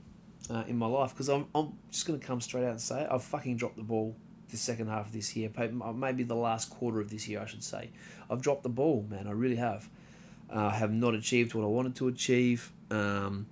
uh, 0.51 0.65
in 0.67 0.77
my 0.77 0.87
life 0.87 1.11
because 1.11 1.29
I'm, 1.29 1.47
I'm 1.55 1.73
just 1.91 2.07
going 2.07 2.19
to 2.19 2.27
come 2.27 2.41
straight 2.41 2.65
out 2.65 2.71
and 2.71 2.81
say 2.81 3.03
it. 3.03 3.09
I've 3.11 3.25
fucking 3.25 3.57
dropped 3.57 3.77
the 3.77 3.83
ball 3.83 4.15
the 4.51 4.59
second 4.59 4.89
half 4.89 5.07
of 5.07 5.13
this 5.13 5.35
year, 5.35 5.51
maybe 5.95 6.23
the 6.25 6.37
last 6.37 6.69
quarter 6.69 7.01
of 7.01 7.09
this 7.09 7.27
year, 7.27 7.41
I 7.41 7.47
should 7.47 7.65
say. 7.65 7.91
I've 8.31 8.43
dropped 8.43 8.63
the 8.63 8.69
ball, 8.69 9.07
man. 9.09 9.27
I 9.27 9.31
really 9.31 9.57
have. 9.57 9.89
Uh, 10.55 10.67
I 10.67 10.75
have 10.75 10.93
not 10.93 11.15
achieved 11.15 11.55
what 11.55 11.65
I 11.65 11.69
wanted 11.69 11.97
to 11.97 12.09
achieve. 12.09 12.71
Um, 12.91 13.47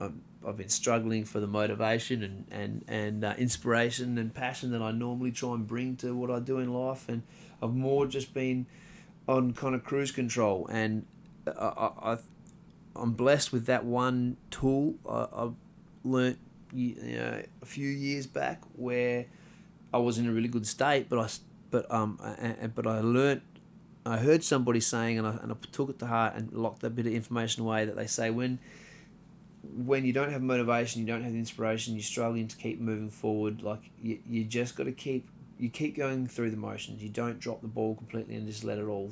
I've, 0.00 0.14
I've 0.46 0.56
been 0.56 0.68
struggling 0.68 1.24
for 1.24 1.40
the 1.40 1.46
motivation 1.46 2.22
and 2.22 2.44
and 2.50 2.84
and 2.88 3.24
uh, 3.24 3.34
inspiration 3.38 4.18
and 4.18 4.32
passion 4.32 4.70
that 4.72 4.82
I 4.82 4.92
normally 4.92 5.32
try 5.32 5.54
and 5.54 5.66
bring 5.66 5.96
to 5.96 6.14
what 6.14 6.30
I 6.30 6.38
do 6.38 6.58
in 6.58 6.72
life, 6.72 7.08
and 7.08 7.22
I've 7.62 7.74
more 7.74 8.06
just 8.06 8.32
been 8.34 8.66
on 9.26 9.52
kind 9.52 9.74
of 9.74 9.84
cruise 9.84 10.12
control, 10.12 10.66
and 10.68 11.06
I, 11.46 11.50
I, 11.50 12.12
I 12.12 12.18
I'm 12.96 13.12
blessed 13.12 13.52
with 13.52 13.66
that 13.66 13.84
one 13.84 14.36
tool 14.50 14.94
I, 15.08 15.26
I've 15.32 15.54
learnt 16.04 16.38
you 16.72 16.94
know 16.94 17.42
a 17.62 17.66
few 17.66 17.88
years 17.88 18.26
back 18.26 18.62
where 18.76 19.26
I 19.92 19.98
was 19.98 20.18
in 20.18 20.28
a 20.28 20.32
really 20.32 20.48
good 20.48 20.66
state, 20.66 21.08
but 21.08 21.18
I 21.18 21.28
but 21.70 21.90
um 21.92 22.18
and, 22.38 22.74
but 22.74 22.86
I 22.86 23.00
learnt 23.00 23.42
I 24.06 24.18
heard 24.18 24.42
somebody 24.42 24.80
saying 24.80 25.18
and 25.18 25.26
I, 25.26 25.36
and 25.42 25.52
I 25.52 25.56
took 25.72 25.90
it 25.90 25.98
to 25.98 26.06
heart 26.06 26.34
and 26.36 26.52
locked 26.52 26.80
that 26.80 26.90
bit 26.90 27.06
of 27.06 27.12
information 27.12 27.62
away 27.62 27.84
that 27.84 27.96
they 27.96 28.06
say 28.06 28.30
when 28.30 28.58
when 29.62 30.04
you 30.04 30.12
don't 30.12 30.30
have 30.30 30.42
motivation, 30.42 31.00
you 31.00 31.06
don't 31.06 31.22
have 31.22 31.34
inspiration, 31.34 31.94
you're 31.94 32.02
struggling 32.02 32.48
to 32.48 32.56
keep 32.56 32.80
moving 32.80 33.10
forward. 33.10 33.62
Like 33.62 33.90
you, 34.02 34.18
you 34.28 34.44
just 34.44 34.76
got 34.76 34.84
to 34.84 34.92
keep 34.92 35.28
you 35.58 35.68
keep 35.68 35.96
going 35.96 36.26
through 36.26 36.50
the 36.50 36.56
motions. 36.56 37.02
You 37.02 37.08
don't 37.08 37.40
drop 37.40 37.62
the 37.62 37.68
ball 37.68 37.96
completely 37.96 38.36
and 38.36 38.46
just 38.46 38.62
let 38.64 38.78
it 38.78 38.84
all 38.84 39.10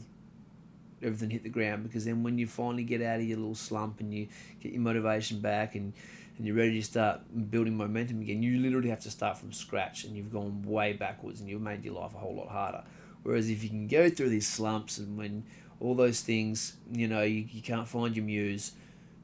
everything 1.03 1.29
hit 1.29 1.43
the 1.43 1.49
ground 1.49 1.83
because 1.83 2.07
then 2.07 2.23
when 2.23 2.39
you 2.39 2.47
finally 2.47 2.83
get 2.83 3.03
out 3.03 3.21
of 3.21 3.27
your 3.27 3.37
little 3.37 3.55
slump 3.55 4.01
and 4.01 4.15
you 4.15 4.27
get 4.61 4.73
your 4.73 4.81
motivation 4.81 5.41
back 5.41 5.75
and 5.75 5.93
and 6.39 6.47
you're 6.47 6.57
ready 6.57 6.79
to 6.79 6.85
start 6.85 7.21
building 7.51 7.75
momentum 7.75 8.21
again, 8.21 8.43
you 8.43 8.59
literally 8.61 8.91
have 8.91 9.01
to 9.01 9.11
start 9.11 9.39
from 9.39 9.53
scratch 9.53 10.05
and 10.05 10.15
you've 10.15 10.31
gone 10.31 10.63
way 10.67 10.93
backwards 10.93 11.41
and 11.41 11.49
you've 11.49 11.63
made 11.63 11.83
your 11.83 11.95
life 11.95 12.15
a 12.15 12.19
whole 12.19 12.35
lot 12.35 12.49
harder. 12.49 12.85
Whereas 13.23 13.49
if 13.49 13.63
you 13.63 13.71
can 13.71 13.87
go 13.87 14.11
through 14.11 14.29
these 14.29 14.47
slumps 14.47 14.99
and 14.99 15.17
when 15.17 15.45
all 15.81 15.95
those 15.95 16.21
things, 16.21 16.77
you 16.93 17.09
know, 17.09 17.23
you, 17.23 17.47
you 17.51 17.63
can't 17.63 17.89
find 17.89 18.15
your 18.15 18.27
muse 18.27 18.73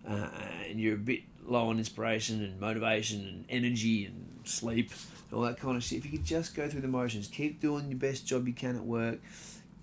uh, 0.09 0.29
and 0.69 0.81
you're 0.81 0.95
a 0.95 0.99
bit 0.99 1.21
low 1.47 1.69
on 1.69 1.79
inspiration 1.79 2.43
and 2.43 2.61
motivation 2.61 3.21
and 3.27 3.45
energy 3.49 4.05
and 4.07 4.41
sleep 4.45 4.91
and 5.31 5.39
all 5.39 5.45
that 5.45 5.59
kind 5.59 5.77
of 5.77 5.83
shit, 5.83 5.99
if 5.99 6.05
you 6.05 6.13
could 6.13 6.25
just 6.25 6.55
go 6.55 6.69
through 6.69 6.81
the 6.81 6.89
motions, 6.89 7.29
keep 7.29 7.61
doing 7.61 7.89
your 7.89 7.99
best 7.99 8.27
job 8.27 8.47
you 8.47 8.55
can 8.55 8.77
at 8.77 8.85
work, 8.85 9.19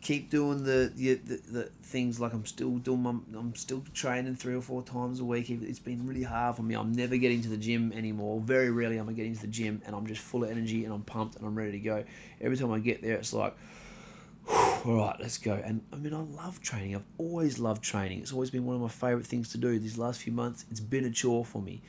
keep 0.01 0.29
doing 0.29 0.63
the, 0.63 0.91
the 0.95 1.15
the, 1.15 1.35
the 1.51 1.63
things 1.83 2.19
like 2.19 2.33
I'm 2.33 2.45
still 2.45 2.77
doing 2.77 3.01
my, 3.01 3.11
I'm 3.37 3.55
still 3.55 3.83
training 3.93 4.35
three 4.35 4.55
or 4.55 4.61
four 4.61 4.83
times 4.83 5.19
a 5.19 5.25
week. 5.25 5.49
It's 5.49 5.79
been 5.79 6.07
really 6.07 6.23
hard 6.23 6.55
for 6.55 6.61
me. 6.61 6.75
I'm 6.75 6.91
never 6.91 7.17
getting 7.17 7.41
to 7.41 7.49
the 7.49 7.57
gym 7.57 7.91
anymore. 7.93 8.39
Very 8.41 8.71
rarely 8.71 8.99
am 8.99 9.09
I 9.09 9.13
getting 9.13 9.35
to 9.35 9.41
the 9.41 9.47
gym 9.47 9.81
and 9.85 9.95
I'm 9.95 10.07
just 10.07 10.21
full 10.21 10.43
of 10.43 10.51
energy 10.51 10.85
and 10.85 10.93
I'm 10.93 11.01
pumped 11.01 11.37
and 11.37 11.45
I'm 11.45 11.55
ready 11.55 11.71
to 11.71 11.79
go. 11.79 12.03
Every 12.39 12.57
time 12.57 12.71
I 12.71 12.79
get 12.79 13.01
there, 13.01 13.15
it's 13.15 13.33
like, 13.33 13.55
all 14.85 14.95
right, 14.95 15.15
let's 15.19 15.37
go. 15.37 15.61
And 15.63 15.81
I 15.93 15.97
mean, 15.97 16.13
I 16.13 16.21
love 16.21 16.61
training. 16.61 16.95
I've 16.95 17.05
always 17.17 17.59
loved 17.59 17.83
training. 17.83 18.19
It's 18.21 18.33
always 18.33 18.49
been 18.49 18.65
one 18.65 18.75
of 18.75 18.81
my 18.81 18.89
favorite 18.89 19.27
things 19.27 19.49
to 19.49 19.57
do. 19.57 19.77
These 19.77 19.97
last 19.97 20.21
few 20.21 20.33
months, 20.33 20.65
it's 20.71 20.79
been 20.79 21.05
a 21.05 21.11
chore 21.11 21.45
for 21.45 21.61
me. 21.61 21.81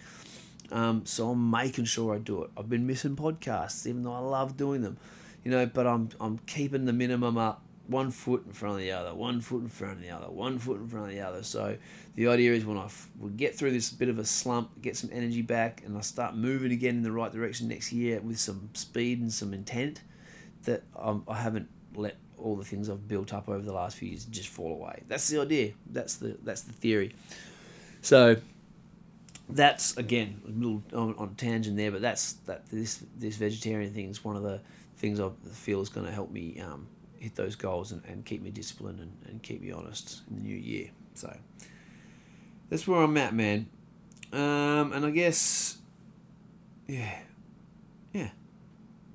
Um, 0.71 1.05
so 1.05 1.31
I'm 1.31 1.51
making 1.51 1.87
sure 1.87 2.15
I 2.15 2.19
do 2.19 2.43
it. 2.45 2.51
I've 2.57 2.69
been 2.69 2.87
missing 2.87 3.17
podcasts, 3.17 3.87
even 3.87 4.03
though 4.03 4.13
I 4.13 4.21
love 4.21 4.57
doing 4.57 4.83
them, 4.83 4.99
you 5.45 5.51
know. 5.51 5.67
But 5.67 5.87
I'm 5.87 6.11
I'm 6.21 6.39
keeping 6.47 6.85
the 6.85 6.93
minimum 6.93 7.39
up 7.39 7.63
one 7.89 8.13
foot 8.13 8.45
in 8.47 8.53
front 8.53 8.77
of 8.77 8.81
the 8.81 8.93
other, 8.93 9.13
one 9.13 9.41
foot 9.41 9.63
in 9.63 9.69
front 9.69 9.95
of 9.95 10.03
the 10.03 10.11
other, 10.11 10.31
one 10.31 10.59
foot 10.59 10.79
in 10.79 10.87
front 10.87 11.07
of 11.07 11.13
the 11.13 11.21
other. 11.21 11.43
So 11.43 11.77
the 12.15 12.29
idea 12.29 12.53
is 12.53 12.65
when 12.65 12.77
I 12.77 12.85
f- 12.85 13.09
get 13.37 13.57
through 13.57 13.73
this 13.73 13.91
bit 13.91 14.09
of 14.09 14.21
a 14.21 14.25
slump, 14.25 14.81
get 14.81 14.97
some 14.97 15.11
energy 15.13 15.43
back, 15.43 15.83
and 15.85 15.99
I 15.99 16.01
start 16.03 16.37
moving 16.37 16.71
again 16.71 16.97
in 16.97 17.03
the 17.03 17.11
right 17.11 17.33
direction 17.33 17.67
next 17.67 17.93
year 17.93 18.21
with 18.21 18.39
some 18.39 18.71
speed 18.75 19.21
and 19.21 19.33
some 19.33 19.53
intent, 19.53 20.03
that 20.65 20.85
um, 20.97 21.25
I 21.27 21.35
haven't 21.35 21.69
let 21.97 22.17
all 22.43 22.57
the 22.57 22.65
things 22.65 22.89
I've 22.89 23.07
built 23.07 23.33
up 23.33 23.49
over 23.49 23.65
the 23.65 23.73
last 23.73 23.97
few 23.97 24.09
years 24.09 24.25
just 24.25 24.49
fall 24.49 24.73
away. 24.73 25.03
That's 25.09 25.29
the 25.29 25.41
idea. 25.41 25.73
That's 25.91 26.17
the 26.17 26.37
that's 26.43 26.63
the 26.63 26.73
theory. 26.73 27.15
So 28.03 28.37
that's 29.49 29.97
again 29.97 30.41
a 30.47 30.51
little 30.51 30.83
on, 30.93 31.15
on 31.19 31.35
tangent 31.35 31.77
there, 31.77 31.91
but 31.91 32.03
that's 32.03 32.35
that 32.47 32.69
this 32.71 33.05
this 33.17 33.37
vegetarian 33.37 33.93
thing 33.93 34.09
is 34.09 34.25
one 34.25 34.37
of 34.37 34.43
the 34.43 34.61
things 34.97 35.21
I 35.21 35.31
feel 35.53 35.81
is 35.81 35.89
going 35.89 36.07
to 36.07 36.13
help 36.13 36.31
me 36.31 36.61
um, 36.61 36.87
hit 37.19 37.35
those 37.35 37.57
goals 37.57 37.93
and, 37.93 38.03
and 38.07 38.25
keep 38.25 38.43
me 38.43 38.51
disciplined 38.51 39.01
and, 39.01 39.13
and 39.27 39.43
keep 39.43 39.63
me 39.63 39.73
honest 39.73 40.23
in 40.29 40.37
the 40.37 40.43
new 40.43 40.57
year. 40.57 40.91
So 41.15 41.35
that's 42.69 42.87
where 42.87 43.01
I'm 43.01 43.17
at, 43.17 43.35
man. 43.35 43.69
Um, 44.33 44.93
and 44.93 45.05
I 45.05 45.11
guess, 45.11 45.79
yeah, 46.87 47.19
yeah, 48.13 48.29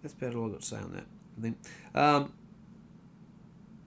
that's 0.01 0.13
about 0.13 0.35
all 0.35 0.45
I've 0.45 0.51
got 0.53 0.61
to 0.61 0.65
say 0.65 0.77
on 0.77 0.93
that. 0.93 1.05
I 1.37 1.41
think. 1.41 1.57
Um, 1.93 2.33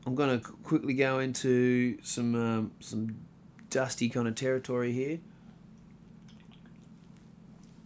I'm 0.08 0.14
going 0.14 0.40
to 0.40 0.48
quickly 0.64 0.94
go 0.94 1.18
into 1.18 1.98
some 2.02 2.34
um, 2.34 2.70
some 2.80 3.14
dusty 3.68 4.08
kind 4.08 4.26
of 4.26 4.36
territory 4.36 4.90
here. 4.90 5.18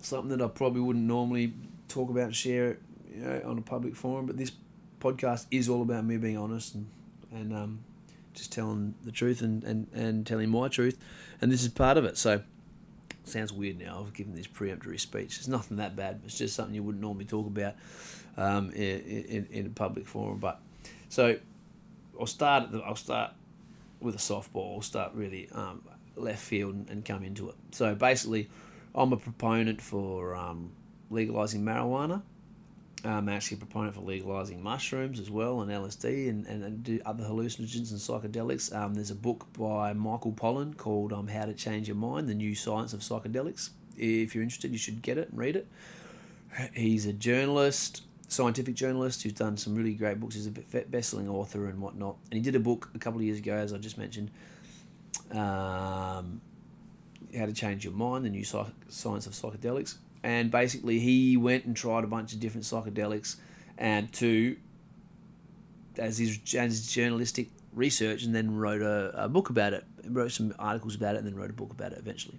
Something 0.03 0.29
that 0.29 0.41
I 0.41 0.47
probably 0.47 0.83
wouldn't 0.83 1.05
normally 1.05 1.53
talk 1.89 2.11
about 2.11 2.27
and 2.27 2.37
share 2.37 2.79
you 3.13 3.25
know, 3.25 3.43
on 3.45 3.59
a 3.59 3.61
public 3.61 3.97
forum, 3.97 4.27
but 4.27 4.37
this 4.37 4.53
podcast 5.01 5.47
is 5.51 5.69
all 5.69 5.83
about 5.83 6.05
me 6.05 6.17
being 6.17 6.39
honest 6.39 6.77
and 6.77 6.87
and 7.33 7.53
um, 7.53 7.81
just 8.35 8.53
telling 8.53 8.95
the 9.03 9.11
truth 9.11 9.41
and, 9.41 9.65
and, 9.65 9.89
and 9.93 10.25
telling 10.25 10.49
my 10.49 10.69
truth, 10.69 10.97
and 11.41 11.51
this 11.51 11.63
is 11.63 11.71
part 11.71 11.97
of 11.97 12.05
it. 12.05 12.17
So, 12.17 12.41
sounds 13.25 13.53
weird 13.53 13.81
now. 13.81 14.05
I've 14.07 14.15
given 14.15 14.37
this 14.37 14.47
preemptory 14.47 15.01
speech. 15.01 15.39
It's 15.39 15.49
nothing 15.49 15.79
that 15.79 15.97
bad. 15.97 16.21
It's 16.25 16.39
just 16.39 16.55
something 16.55 16.73
you 16.73 16.85
wouldn't 16.85 17.03
normally 17.03 17.25
talk 17.25 17.49
about 17.49 17.75
um, 18.37 18.71
in, 18.71 19.01
in, 19.01 19.49
in 19.51 19.67
a 19.67 19.71
public 19.71 20.07
forum. 20.07 20.39
But 20.39 20.61
so, 21.09 21.39
I'll 22.19 22.27
start. 22.27 22.71
I'll 22.85 22.97
start 22.97 23.33
with 24.01 24.15
a 24.15 24.19
softball. 24.19 24.77
I'll 24.77 24.83
start 24.83 25.13
really 25.15 25.49
um, 25.53 25.83
left 26.17 26.43
field 26.43 26.75
and, 26.75 26.91
and, 26.91 27.05
come 27.05 27.25
into 27.25 27.49
it. 27.49 27.55
So 27.71 27.95
basically, 27.95 28.49
I'm 28.95 29.13
a 29.13 29.17
proponent 29.17 29.81
for 29.81 30.35
um, 30.35 30.73
legalizing 31.11 31.63
marijuana. 31.63 32.23
I'm 33.05 33.29
actually 33.29 33.57
a 33.57 33.61
proponent 33.61 33.95
for 33.95 34.03
legalizing 34.03 34.63
mushrooms 34.63 35.19
as 35.19 35.29
well 35.29 35.63
and 35.63 35.71
LSD 35.71 36.29
and, 36.29 36.47
and, 36.47 36.63
and 36.63 36.85
do 36.85 37.01
other 37.05 37.25
hallucinogens 37.25 37.91
and 37.91 37.99
psychedelics. 37.99 38.75
Um, 38.75 38.95
there's 38.95 39.11
a 39.11 39.17
book 39.17 39.47
by 39.59 39.93
Michael 39.93 40.33
Pollan 40.33 40.77
called 40.77 41.13
um, 41.13 41.27
How 41.27 41.47
to 41.47 41.53
Change 41.53 41.89
Your 41.89 41.97
Mind 41.97 42.29
The 42.29 42.35
New 42.35 42.55
Science 42.55 42.93
of 42.93 43.01
Psychedelics. 43.01 43.71
If 43.97 44.35
you're 44.35 44.45
interested, 44.45 44.71
you 44.71 44.79
should 44.79 45.03
get 45.03 45.19
it 45.19 45.31
and 45.31 45.39
read 45.39 45.57
it. 45.57 45.67
He's 46.75 47.07
a 47.07 47.13
journalist, 47.13 48.03
scientific 48.33 48.75
journalist 48.75 49.23
who's 49.23 49.33
done 49.33 49.57
some 49.57 49.75
really 49.75 49.95
great 49.95 50.19
books. 50.19 50.35
He's 50.35 50.47
a 50.47 50.51
best-selling 50.51 51.29
author 51.29 51.67
and 51.67 51.81
whatnot. 51.81 52.17
And 52.31 52.35
he 52.35 52.41
did 52.41 52.57
a 52.57 52.61
book 52.61 52.91
a 52.95 52.99
couple 52.99 53.21
of 53.21 53.25
years 53.25 53.39
ago, 53.39 53.55
as 53.55 53.73
I 53.73 53.79
just 53.79 53.99
mentioned, 53.99 54.31
um, 55.31 56.41
How 57.37 57.47
to 57.47 57.53
Change 57.53 57.85
Your 57.85 57.93
Mind: 57.93 58.25
The 58.25 58.31
New 58.31 58.45
Science 58.45 59.27
of 59.27 59.33
Psychedelics 59.33 59.97
and 60.23 60.51
basically 60.51 61.01
he 61.01 61.37
went 61.37 61.65
and 61.65 61.77
tried 61.77 62.05
a 62.05 62.07
bunch 62.07 62.33
of 62.33 62.41
different 62.41 62.65
psychedelics 62.65 63.37
and 63.77 64.13
to 64.13 64.57
as 65.99 66.19
his, 66.19 66.39
as 66.55 66.73
his 66.73 66.87
journalistic 66.93 67.49
research 67.75 68.23
and 68.23 68.35
then 68.35 68.57
wrote 68.57 68.83
a, 68.83 69.25
a 69.25 69.29
book 69.29 69.51
about 69.51 69.73
it 69.73 69.85
wrote 70.07 70.33
some 70.33 70.55
articles 70.59 70.95
about 70.95 71.15
it, 71.15 71.19
and 71.19 71.27
then 71.27 71.35
wrote 71.35 71.51
a 71.51 71.55
book 71.55 71.71
about 71.71 71.93
it 71.93 71.99
eventually. 71.99 72.39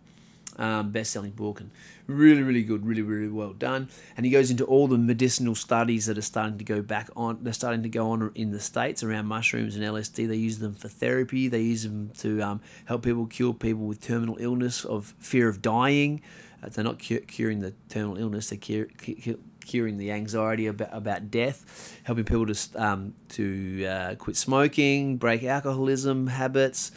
Um, 0.55 0.91
best-selling 0.91 1.31
book 1.31 1.61
and 1.61 1.71
really, 2.05 2.43
really 2.43 2.61
good, 2.61 2.85
really, 2.85 3.01
really 3.01 3.27
well 3.27 3.53
done. 3.53 3.89
And 4.15 4.23
he 4.25 4.31
goes 4.31 4.51
into 4.51 4.65
all 4.65 4.87
the 4.87 4.99
medicinal 4.99 5.55
studies 5.55 6.05
that 6.05 6.17
are 6.17 6.21
starting 6.21 6.59
to 6.59 6.63
go 6.63 6.81
back 6.83 7.09
on. 7.15 7.39
They're 7.41 7.53
starting 7.53 7.81
to 7.83 7.89
go 7.89 8.11
on 8.11 8.31
in 8.35 8.51
the 8.51 8.59
states 8.59 9.01
around 9.03 9.25
mushrooms 9.25 9.75
and 9.75 9.83
LSD. 9.83 10.27
They 10.27 10.35
use 10.35 10.59
them 10.59 10.75
for 10.75 10.89
therapy. 10.89 11.47
They 11.47 11.61
use 11.61 11.83
them 11.83 12.11
to 12.19 12.41
um, 12.41 12.61
help 12.85 13.03
people 13.03 13.25
cure 13.25 13.53
people 13.53 13.85
with 13.85 14.01
terminal 14.01 14.37
illness 14.39 14.85
of 14.85 15.15
fear 15.17 15.49
of 15.49 15.61
dying. 15.61 16.21
Uh, 16.61 16.69
they're 16.69 16.83
not 16.83 17.05
cu- 17.05 17.21
curing 17.21 17.59
the 17.59 17.73
terminal 17.89 18.17
illness. 18.17 18.49
They're 18.49 18.85
curing 19.65 19.97
the 19.97 20.11
anxiety 20.11 20.67
about, 20.67 20.89
about 20.91 21.31
death, 21.31 21.99
helping 22.03 22.25
people 22.25 22.45
to 22.45 22.55
um, 22.75 23.13
to 23.29 23.85
uh, 23.85 24.15
quit 24.15 24.37
smoking, 24.37 25.17
break 25.17 25.43
alcoholism 25.43 26.27
habits. 26.27 26.91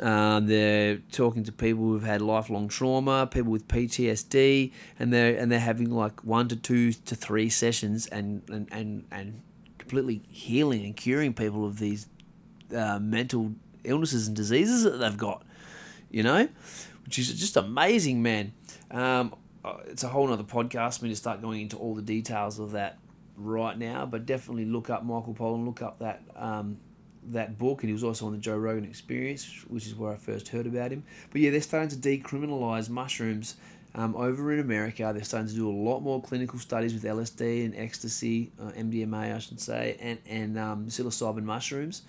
Um, 0.00 0.46
they're 0.48 0.96
talking 1.12 1.44
to 1.44 1.52
people 1.52 1.84
who've 1.84 2.02
had 2.02 2.20
lifelong 2.20 2.68
trauma, 2.68 3.28
people 3.28 3.52
with 3.52 3.68
PTSD, 3.68 4.72
and 4.98 5.12
they're 5.12 5.36
and 5.36 5.52
they're 5.52 5.60
having 5.60 5.90
like 5.90 6.24
one 6.24 6.48
to 6.48 6.56
two 6.56 6.92
to 6.92 7.14
three 7.14 7.48
sessions 7.48 8.06
and 8.06 8.42
and 8.50 8.68
and, 8.72 9.04
and 9.12 9.40
completely 9.78 10.22
healing 10.28 10.84
and 10.84 10.96
curing 10.96 11.32
people 11.32 11.64
of 11.64 11.78
these 11.78 12.08
uh, 12.74 12.98
mental 12.98 13.52
illnesses 13.84 14.26
and 14.26 14.36
diseases 14.36 14.82
that 14.82 14.98
they've 14.98 15.16
got. 15.16 15.44
You 16.10 16.24
know, 16.24 16.48
which 17.04 17.18
is 17.18 17.32
just 17.38 17.56
amazing, 17.56 18.22
man. 18.22 18.52
Um, 18.90 19.34
uh, 19.64 19.78
it's 19.86 20.02
a 20.02 20.08
whole 20.08 20.32
other 20.32 20.44
podcast 20.44 20.98
for 20.98 21.04
me 21.04 21.10
to 21.10 21.16
start 21.16 21.40
going 21.40 21.62
into 21.62 21.76
all 21.76 21.94
the 21.94 22.02
details 22.02 22.58
of 22.58 22.72
that 22.72 22.98
right 23.36 23.78
now, 23.78 24.06
but 24.06 24.26
definitely 24.26 24.64
look 24.64 24.90
up 24.90 25.04
Michael 25.04 25.34
Pollan, 25.34 25.64
look 25.64 25.82
up 25.82 26.00
that 26.00 26.22
um, 26.36 26.78
that 27.32 27.58
book, 27.58 27.82
and 27.82 27.88
he 27.88 27.92
was 27.92 28.04
also 28.04 28.26
on 28.26 28.32
the 28.32 28.38
Joe 28.38 28.56
Rogan 28.56 28.84
Experience, 28.84 29.64
which 29.68 29.86
is 29.86 29.94
where 29.94 30.12
I 30.12 30.16
first 30.16 30.48
heard 30.48 30.66
about 30.66 30.90
him. 30.90 31.04
But 31.30 31.40
yeah, 31.40 31.50
they're 31.50 31.60
starting 31.60 31.88
to 31.90 31.96
decriminalize 31.96 32.88
mushrooms 32.88 33.56
um, 33.94 34.16
over 34.16 34.52
in 34.52 34.60
America. 34.60 35.10
They're 35.14 35.24
starting 35.24 35.48
to 35.48 35.54
do 35.54 35.68
a 35.68 35.72
lot 35.72 36.00
more 36.00 36.20
clinical 36.20 36.58
studies 36.58 36.92
with 36.92 37.04
LSD 37.04 37.64
and 37.64 37.76
ecstasy, 37.76 38.52
uh, 38.60 38.72
MDMA, 38.72 39.34
I 39.34 39.38
should 39.38 39.60
say, 39.60 39.96
and 40.00 40.18
and 40.28 40.58
um, 40.58 40.86
psilocybin 40.86 41.44
mushrooms. 41.44 42.02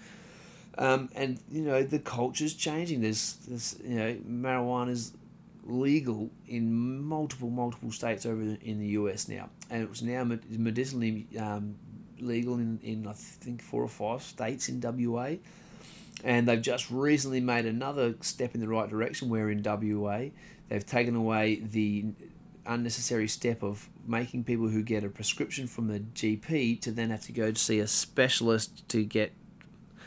Um, 0.77 1.09
and 1.15 1.39
you 1.49 1.61
know 1.61 1.83
the 1.83 1.99
culture's 1.99 2.53
changing. 2.53 3.01
There's, 3.01 3.35
there's 3.47 3.77
you 3.83 3.95
know 3.95 4.15
marijuana's 4.27 5.13
legal 5.63 6.29
in 6.47 7.01
multiple 7.03 7.49
multiple 7.49 7.91
states 7.91 8.25
over 8.25 8.41
in 8.41 8.79
the 8.79 8.87
US 8.87 9.27
now, 9.27 9.49
and 9.69 9.83
it's 9.83 10.01
now 10.01 10.23
medicinally 10.49 11.27
um, 11.39 11.75
legal 12.19 12.55
in, 12.55 12.79
in 12.83 13.07
I 13.07 13.13
think 13.13 13.61
four 13.61 13.83
or 13.83 13.87
five 13.87 14.23
states 14.23 14.69
in 14.69 14.81
WA, 14.81 15.35
and 16.23 16.47
they've 16.47 16.61
just 16.61 16.89
recently 16.91 17.41
made 17.41 17.65
another 17.65 18.15
step 18.21 18.55
in 18.55 18.61
the 18.61 18.67
right 18.67 18.89
direction. 18.89 19.29
Where 19.29 19.49
in 19.49 19.63
WA 19.63 20.29
they've 20.69 20.85
taken 20.85 21.15
away 21.15 21.55
the 21.55 22.05
unnecessary 22.65 23.27
step 23.27 23.61
of 23.63 23.89
making 24.07 24.43
people 24.43 24.67
who 24.67 24.81
get 24.81 25.03
a 25.03 25.09
prescription 25.09 25.67
from 25.67 25.87
the 25.87 25.99
GP 25.99 26.81
to 26.81 26.91
then 26.91 27.11
have 27.11 27.21
to 27.21 27.31
go 27.31 27.51
to 27.51 27.59
see 27.59 27.79
a 27.79 27.87
specialist 27.87 28.87
to 28.89 29.03
get 29.03 29.33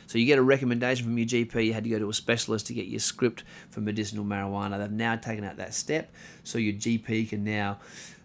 so 0.09 0.16
you 0.16 0.25
get 0.25 0.38
a 0.38 0.42
recommendation 0.42 1.05
from 1.05 1.18
your 1.18 1.27
GP. 1.27 1.66
You 1.66 1.75
had 1.75 1.85
to 1.85 1.90
go 1.90 1.99
to 1.99 2.09
a 2.09 2.14
specialist 2.14 2.66
to 2.68 2.75
get 2.75 2.87
your 2.87 2.99
script 2.99 3.44
for 3.68 3.83
medicinal 3.83 4.25
marijuana. 4.25 4.79
They've 4.79 4.90
now 4.90 5.16
taken 5.16 5.44
out 5.44 5.59
that 5.59 5.75
step, 5.75 6.11
so 6.44 6.57
your 6.57 6.73
GP 6.73 7.29
can 7.29 7.44
now 7.44 7.79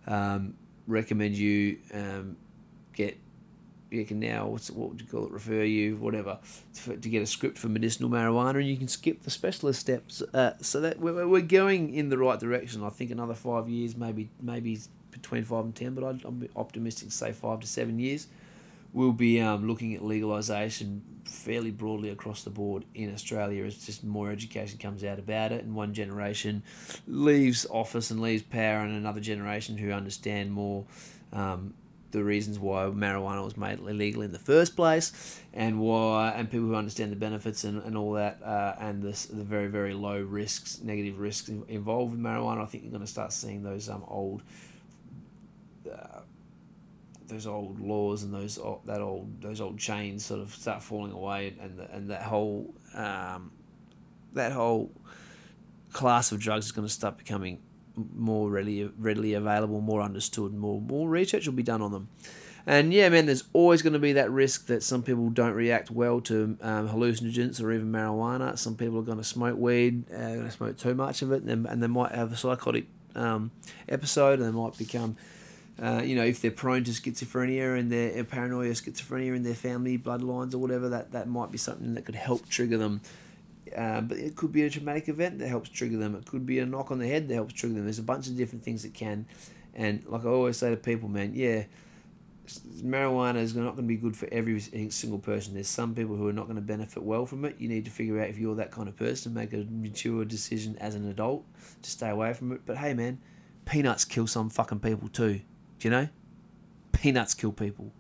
um, 0.08 0.54
recommend 0.88 1.36
you 1.36 1.80
um, 1.94 2.38
get. 2.94 3.18
You 3.94 4.06
can 4.06 4.20
now 4.20 4.48
what's 4.48 4.70
what 4.72 4.90
would 4.90 5.02
you 5.02 5.08
call 5.08 5.26
it? 5.26 5.32
Refer 5.32 5.64
you 5.64 5.96
whatever 5.98 6.40
to, 6.84 6.98
to 6.98 7.10
get 7.10 7.22
a 7.22 7.26
script 7.26 7.58
for 7.58 7.70
medicinal 7.70 8.10
marijuana, 8.10 8.56
and 8.56 8.68
you 8.68 8.78
can 8.78 8.88
skip 8.88 9.24
the 9.24 9.32
specialist 9.32 9.80
steps. 9.80 10.22
Uh, 10.34 10.54
so 10.62 10.82
that 10.82 11.00
we're, 11.00 11.28
we're 11.28 11.42
going 11.42 11.94
in 11.94 12.10
the 12.10 12.18
right 12.18 12.40
direction. 12.40 12.84
I 12.84 12.90
think 12.90 13.12
another 13.12 13.36
five 13.36 13.70
years, 13.70 13.96
maybe 13.96 14.30
maybe 14.42 14.80
between 15.12 15.44
five 15.44 15.66
and 15.66 15.76
ten, 15.76 15.94
but 15.94 16.04
I'm 16.04 16.50
optimistic 16.56 17.12
say 17.12 17.32
five 17.32 17.60
to 17.62 17.68
seven 17.68 18.00
years 18.00 18.28
we'll 18.94 19.12
be 19.12 19.42
um, 19.42 19.68
looking 19.68 19.96
at 19.96 20.02
legalisation 20.02 21.02
fairly 21.26 21.72
broadly 21.72 22.10
across 22.10 22.44
the 22.44 22.50
board 22.50 22.86
in 22.94 23.12
Australia 23.12 23.66
as 23.66 23.84
just 23.84 24.04
more 24.04 24.30
education 24.30 24.78
comes 24.78 25.04
out 25.04 25.18
about 25.18 25.52
it 25.52 25.64
and 25.64 25.74
one 25.76 25.94
generation 25.94 26.62
leaves 27.08 27.66
office 27.72 28.12
and 28.12 28.22
leaves 28.22 28.44
power 28.44 28.80
and 28.80 28.96
another 28.96 29.20
generation 29.20 29.78
who 29.78 29.92
understand 29.92 30.52
more 30.52 30.86
um, 31.34 31.74
the 32.14 32.24
reasons 32.24 32.58
why 32.60 32.84
marijuana 32.86 33.44
was 33.44 33.58
made 33.58 33.80
illegal 33.80 34.22
in 34.22 34.32
the 34.32 34.40
first 34.40 34.76
place 34.76 35.42
and 35.54 35.80
why 35.80 36.32
and 36.36 36.50
people 36.50 36.68
who 36.68 36.76
understand 36.76 37.12
the 37.12 37.16
benefits 37.16 37.64
and, 37.64 37.84
and 37.84 37.98
all 37.98 38.14
that 38.14 38.42
uh, 38.44 38.76
and 38.80 39.02
the, 39.02 39.28
the 39.34 39.44
very 39.44 39.68
very 39.68 39.94
low 39.94 40.22
risks 40.22 40.80
negative 40.82 41.20
risks 41.20 41.50
involved 41.68 42.12
with 42.12 42.22
marijuana 42.22 42.62
I 42.62 42.66
think 42.66 42.84
you're 42.84 42.92
going 42.92 43.04
to 43.04 43.12
start 43.12 43.34
seeing 43.34 43.64
those 43.64 43.90
um, 43.90 44.04
old 44.08 44.44
uh, 45.92 46.20
those 47.28 47.48
old 47.48 47.80
laws 47.80 48.24
and 48.24 48.34
those 48.34 48.60
that 48.86 49.02
old 49.02 49.42
those 49.42 49.60
old 49.60 49.78
chains 49.78 50.26
sort 50.26 50.42
of 50.42 50.54
start 50.54 50.82
falling 50.82 51.12
away, 51.12 51.56
and 51.60 51.78
the, 51.78 51.92
and 51.92 52.10
that 52.10 52.24
whole 52.24 52.74
um, 52.94 53.52
that 54.34 54.52
whole 54.52 54.92
class 55.92 56.32
of 56.32 56.40
drugs 56.40 56.66
is 56.66 56.72
going 56.72 56.88
to 56.88 56.94
start 56.94 57.18
becoming 57.18 57.60
more 57.96 58.50
readily 58.50 58.92
readily 58.98 59.34
available, 59.34 59.82
more 59.82 60.02
understood, 60.02 60.54
more 60.54 60.82
more 60.82 61.08
research 61.10 61.46
will 61.46 61.54
be 61.54 61.64
done 61.64 61.82
on 61.82 61.92
them. 61.92 62.10
And 62.66 62.94
yeah, 62.94 63.10
man, 63.10 63.26
there's 63.26 63.44
always 63.52 63.82
going 63.82 63.94
to 63.94 64.00
be 64.00 64.14
that 64.14 64.32
risk 64.32 64.68
that 64.68 64.84
some 64.84 65.04
people 65.04 65.30
don't 65.30 65.54
react 65.54 65.92
well 65.92 66.22
to 66.22 66.58
um, 66.62 66.88
hallucinogens 66.88 67.62
or 67.62 67.74
even 67.74 67.92
marijuana. 67.92 68.58
Some 68.58 68.76
people 68.76 69.00
are 69.00 69.04
going 69.04 69.18
to 69.18 69.24
smoke 69.24 69.58
weed, 69.58 70.10
uh, 70.14 70.18
going 70.18 70.46
to 70.46 70.52
smoke 70.52 70.78
too 70.78 70.96
much 70.96 71.22
of 71.22 71.34
it, 71.34 71.44
and, 71.44 71.66
and 71.66 71.84
they 71.84 71.88
might 71.88 72.14
have 72.14 72.32
a 72.32 72.38
psychotic 72.38 72.86
um, 73.16 73.52
episode, 73.90 74.40
and 74.40 74.48
they 74.48 74.58
might 74.58 74.78
become 74.78 75.18
uh, 75.82 76.02
you 76.04 76.16
know, 76.16 76.24
if 76.24 76.42
they're 76.42 76.52
prone 76.52 76.84
to 76.84 76.92
schizophrenia 76.92 77.78
and 77.78 77.92
they're 77.92 78.20
uh, 78.20 78.24
paranoia, 78.24 78.70
schizophrenia 78.72 79.36
in 79.36 79.44
their 79.44 79.56
family 79.56 79.98
bloodlines 79.98 80.54
or 80.54 80.60
whatever, 80.60 80.90
that, 80.90 81.12
that 81.12 81.28
might 81.28 81.52
be 81.52 81.58
something 81.58 81.96
that 81.96 82.06
could 82.06 82.16
help 82.16 82.48
trigger 82.48 82.78
them. 82.78 83.02
Uh, 83.76 84.02
but 84.02 84.18
it 84.18 84.36
could 84.36 84.52
be 84.52 84.64
a 84.64 84.70
traumatic 84.70 85.10
event 85.10 85.40
that 85.40 85.48
helps 85.48 85.70
trigger 85.70 85.98
them. 85.98 86.16
It 86.16 86.26
could 86.26 86.46
be 86.46 86.60
a 86.60 86.66
knock 86.66 86.92
on 86.92 87.00
the 87.00 87.08
head 87.08 87.28
that 87.28 87.34
helps 87.34 87.54
trigger 87.54 87.76
them. 87.76 87.86
There's 87.86 88.00
a 88.00 88.04
bunch 88.04 88.28
of 88.28 88.38
different 88.38 88.64
things 88.64 88.84
that 88.84 88.94
can. 88.94 89.26
And 89.74 90.04
like 90.08 90.26
I 90.26 90.30
always 90.30 90.58
say 90.58 90.70
to 90.70 90.78
people, 90.78 91.10
man, 91.10 91.34
yeah, 91.34 91.64
marijuana 92.82 93.38
is 93.38 93.56
not 93.56 93.76
going 93.76 93.78
to 93.78 93.82
be 93.84 93.96
good 93.96 94.16
for 94.16 94.28
every 94.32 94.60
single 94.60 95.20
person. 95.20 95.54
There's 95.54 95.68
some 95.68 95.96
people 95.96 96.16
who 96.16 96.28
are 96.28 96.34
not 96.34 96.46
going 96.46 96.58
to 96.58 96.62
benefit 96.62 97.04
well 97.04 97.26
from 97.26 97.46
it. 97.46 97.56
You 97.58 97.70
need 97.70 97.86
to 97.86 97.92
figure 97.92 98.22
out 98.22 98.30
if 98.30 98.38
you're 98.38 98.56
that 98.56 98.72
kind 98.72 98.88
of 98.88 98.96
person, 98.96 99.34
make 99.34 99.54
a 99.54 99.66
mature 99.70 100.26
decision 100.26 100.78
as 100.80 100.96
an 100.96 101.10
adult 101.10 101.46
to 101.82 101.90
stay 101.90 102.10
away 102.10 102.34
from 102.34 102.52
it. 102.52 102.62
But 102.66 102.78
hey, 102.78 102.94
man, 102.94 103.20
peanuts 103.66 104.06
kill 104.06 104.28
some 104.28 104.50
fucking 104.50 104.80
people 104.80 105.08
too 105.08 105.42
Do 105.80 105.88
you 105.88 105.90
know? 105.90 106.10
Peanuts 106.92 107.34
kill 107.34 107.52
people. 107.52 107.92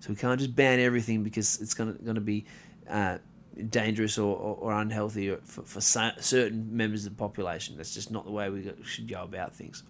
So 0.00 0.10
we 0.10 0.16
can't 0.16 0.38
just 0.38 0.56
ban 0.56 0.80
everything 0.80 1.22
because 1.22 1.60
it's 1.60 1.74
going 1.74 1.96
to, 1.96 2.02
going 2.02 2.16
to 2.16 2.20
be 2.20 2.44
uh, 2.88 3.18
dangerous 3.68 4.18
or, 4.18 4.36
or, 4.36 4.56
or 4.56 4.72
unhealthy 4.72 5.34
for, 5.44 5.62
for 5.62 5.80
certain 5.80 6.76
members 6.76 7.06
of 7.06 7.16
the 7.16 7.18
population. 7.18 7.76
That's 7.76 7.94
just 7.94 8.10
not 8.10 8.24
the 8.24 8.30
way 8.30 8.50
we 8.50 8.72
should 8.84 9.08
go 9.08 9.22
about 9.22 9.54
things. 9.54 9.82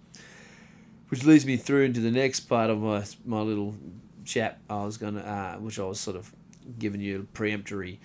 Which 1.09 1.25
leads 1.25 1.45
me 1.45 1.57
through 1.57 1.85
into 1.85 2.01
the 2.01 2.11
next 2.11 2.41
part 2.41 2.71
of 2.71 2.81
my, 2.81 3.05
my 3.25 3.41
little 3.41 3.75
chat. 4.25 4.61
I 4.71 4.85
was 4.85 4.97
going 4.97 5.15
to, 5.15 5.29
uh, 5.29 5.57
which 5.57 5.79
I 5.79 5.85
was 5.85 6.01
sort 6.01 6.17
of 6.17 6.33
giving 6.79 7.01
you 7.01 7.21
a 7.21 7.37
preemptory 7.39 7.99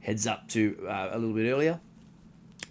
heads 0.00 0.26
up 0.26 0.48
to 0.48 0.86
uh, 0.88 1.10
a 1.12 1.18
little 1.18 1.34
bit 1.34 1.50
earlier. 1.50 1.80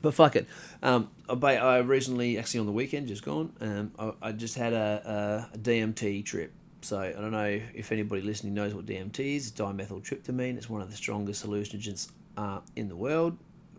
But 0.02 0.14
fuck 0.16 0.36
it. 0.36 0.48
Um, 0.82 1.12
I, 1.30 1.58
I 1.58 1.78
recently, 1.80 2.38
actually 2.38 2.62
on 2.62 2.66
the 2.66 2.72
weekend, 2.72 3.08
just 3.08 3.24
gone, 3.24 3.54
um, 3.62 3.92
I, 4.00 4.30
I 4.30 4.32
just 4.32 4.56
had 4.56 4.74
a, 4.74 5.50
a 5.54 5.58
DMT 5.58 6.26
trip. 6.26 6.54
So 6.82 7.00
I 7.00 7.12
don't 7.12 7.32
know 7.32 7.62
if 7.76 7.92
anybody 7.92 8.22
listening 8.22 8.56
knows 8.56 8.74
what 8.74 8.86
DMT 8.86 9.20
is. 9.20 9.52
Dimethyltryptamine. 9.52 10.58
It's 10.58 10.70
one 10.70 10.82
of 10.82 10.90
the 10.90 10.98
strongest 10.98 11.46
hallucinogens 11.46 12.12
uh, 12.38 12.60
in 12.76 12.90
the 12.90 12.96
world. 12.96 13.38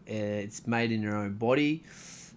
Uh, 0.09 0.45
it's 0.45 0.67
made 0.67 0.93
in 0.93 1.03
your 1.03 1.17
own 1.17 1.35
body. 1.35 1.85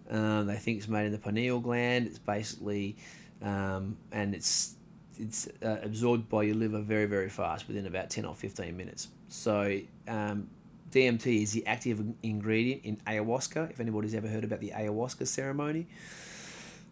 Um, 0.10 0.48
they 0.48 0.56
think 0.56 0.80
it's 0.80 0.88
made 0.88 1.06
in 1.06 1.12
the 1.12 1.18
pineal 1.18 1.60
gland. 1.60 2.08
It's 2.08 2.20
basically, 2.20 2.96
um, 3.42 3.98
and 4.12 4.36
it's 4.36 4.76
it's 5.18 5.48
uh, 5.64 5.78
absorbed 5.82 6.30
by 6.30 6.44
your 6.44 6.56
liver 6.56 6.82
very 6.82 7.06
very 7.06 7.30
fast 7.30 7.68
within 7.68 7.86
about 7.86 8.10
ten 8.10 8.26
or 8.26 8.36
fifteen 8.36 8.76
minutes. 8.76 9.08
So 9.28 9.80
um, 10.08 10.50
DMT 10.92 11.44
is 11.44 11.52
the 11.52 11.66
active 11.66 12.04
ingredient 12.24 12.86
in 12.86 12.98
ayahuasca. 13.08 13.72
If 13.72 13.80
anybody's 13.80 14.16
ever 14.16 14.28
heard 14.28 14.44
about 14.44 14.62
the 14.62 14.70
ayahuasca 14.70 15.28
ceremony, 15.28 15.88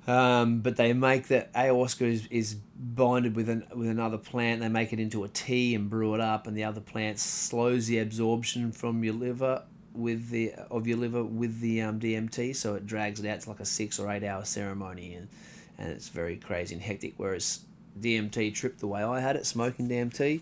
um, 0.07 0.59
but 0.59 0.75
they 0.75 0.93
make 0.93 1.27
that 1.27 1.53
ayahuasca 1.53 2.01
is, 2.01 2.27
is 2.27 2.55
bonded 2.75 3.35
with 3.35 3.49
an 3.49 3.65
with 3.73 3.87
another 3.87 4.17
plant. 4.17 4.61
They 4.61 4.69
make 4.69 4.91
it 4.91 4.99
into 4.99 5.23
a 5.23 5.29
tea 5.29 5.75
and 5.75 5.89
brew 5.89 6.13
it 6.13 6.19
up, 6.19 6.45
and 6.47 6.57
the 6.57 6.65
other 6.65 6.81
plant 6.81 7.19
slows 7.19 7.87
the 7.87 7.99
absorption 7.99 8.71
from 8.71 9.03
your 9.03 9.13
liver 9.13 9.63
with 9.93 10.29
the 10.29 10.53
of 10.69 10.87
your 10.87 10.97
liver 10.97 11.23
with 11.23 11.61
the 11.61 11.81
um, 11.81 11.99
DMT, 11.99 12.55
so 12.55 12.75
it 12.75 12.85
drags 12.85 13.19
it 13.19 13.27
out. 13.27 13.37
It's 13.37 13.47
like 13.47 13.61
a 13.61 13.65
six 13.65 13.99
or 13.99 14.11
eight 14.11 14.23
hour 14.23 14.43
ceremony, 14.43 15.13
and 15.13 15.29
and 15.77 15.89
it's 15.89 16.09
very 16.09 16.35
crazy 16.35 16.75
and 16.75 16.83
hectic. 16.83 17.13
Whereas 17.17 17.61
DMT 17.99 18.53
trip, 18.53 18.79
the 18.79 18.87
way 18.87 19.03
I 19.03 19.21
had 19.21 19.35
it, 19.35 19.45
smoking 19.45 19.87
DMT, 19.87 20.41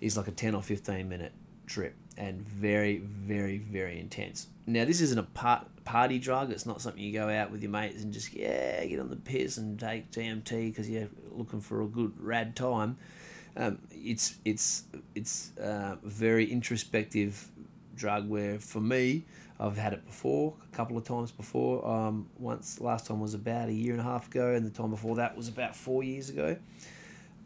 is 0.00 0.16
like 0.16 0.28
a 0.28 0.32
ten 0.32 0.54
or 0.54 0.62
fifteen 0.62 1.08
minute 1.08 1.32
trip 1.66 1.94
and 2.16 2.40
very, 2.46 2.98
very, 2.98 3.58
very 3.58 3.98
intense. 3.98 4.48
Now, 4.66 4.84
this 4.84 5.00
isn't 5.00 5.18
a 5.18 5.22
part, 5.22 5.66
party 5.84 6.18
drug. 6.18 6.50
It's 6.50 6.66
not 6.66 6.80
something 6.80 7.02
you 7.02 7.12
go 7.12 7.28
out 7.28 7.50
with 7.50 7.62
your 7.62 7.70
mates 7.70 8.02
and 8.02 8.12
just, 8.12 8.32
yeah, 8.32 8.84
get 8.84 9.00
on 9.00 9.08
the 9.08 9.16
piss 9.16 9.56
and 9.56 9.78
take 9.78 10.10
DMT 10.10 10.70
because 10.70 10.88
you're 10.88 11.08
looking 11.30 11.60
for 11.60 11.82
a 11.82 11.86
good 11.86 12.12
rad 12.18 12.54
time. 12.54 12.98
Um, 13.54 13.80
it's 13.90 14.36
it's 14.46 14.84
it's 15.14 15.56
uh, 15.58 15.96
a 16.02 16.08
very 16.08 16.50
introspective 16.50 17.50
drug 17.94 18.28
where, 18.28 18.58
for 18.58 18.80
me, 18.80 19.24
I've 19.60 19.76
had 19.76 19.92
it 19.92 20.06
before, 20.06 20.54
a 20.72 20.76
couple 20.76 20.96
of 20.96 21.04
times 21.04 21.30
before. 21.30 21.86
Um, 21.86 22.28
once, 22.38 22.80
last 22.80 23.06
time 23.06 23.20
was 23.20 23.34
about 23.34 23.68
a 23.68 23.72
year 23.72 23.92
and 23.92 24.00
a 24.00 24.04
half 24.04 24.28
ago, 24.28 24.54
and 24.54 24.64
the 24.64 24.70
time 24.70 24.90
before 24.90 25.16
that 25.16 25.36
was 25.36 25.48
about 25.48 25.76
four 25.76 26.02
years 26.02 26.30
ago. 26.30 26.56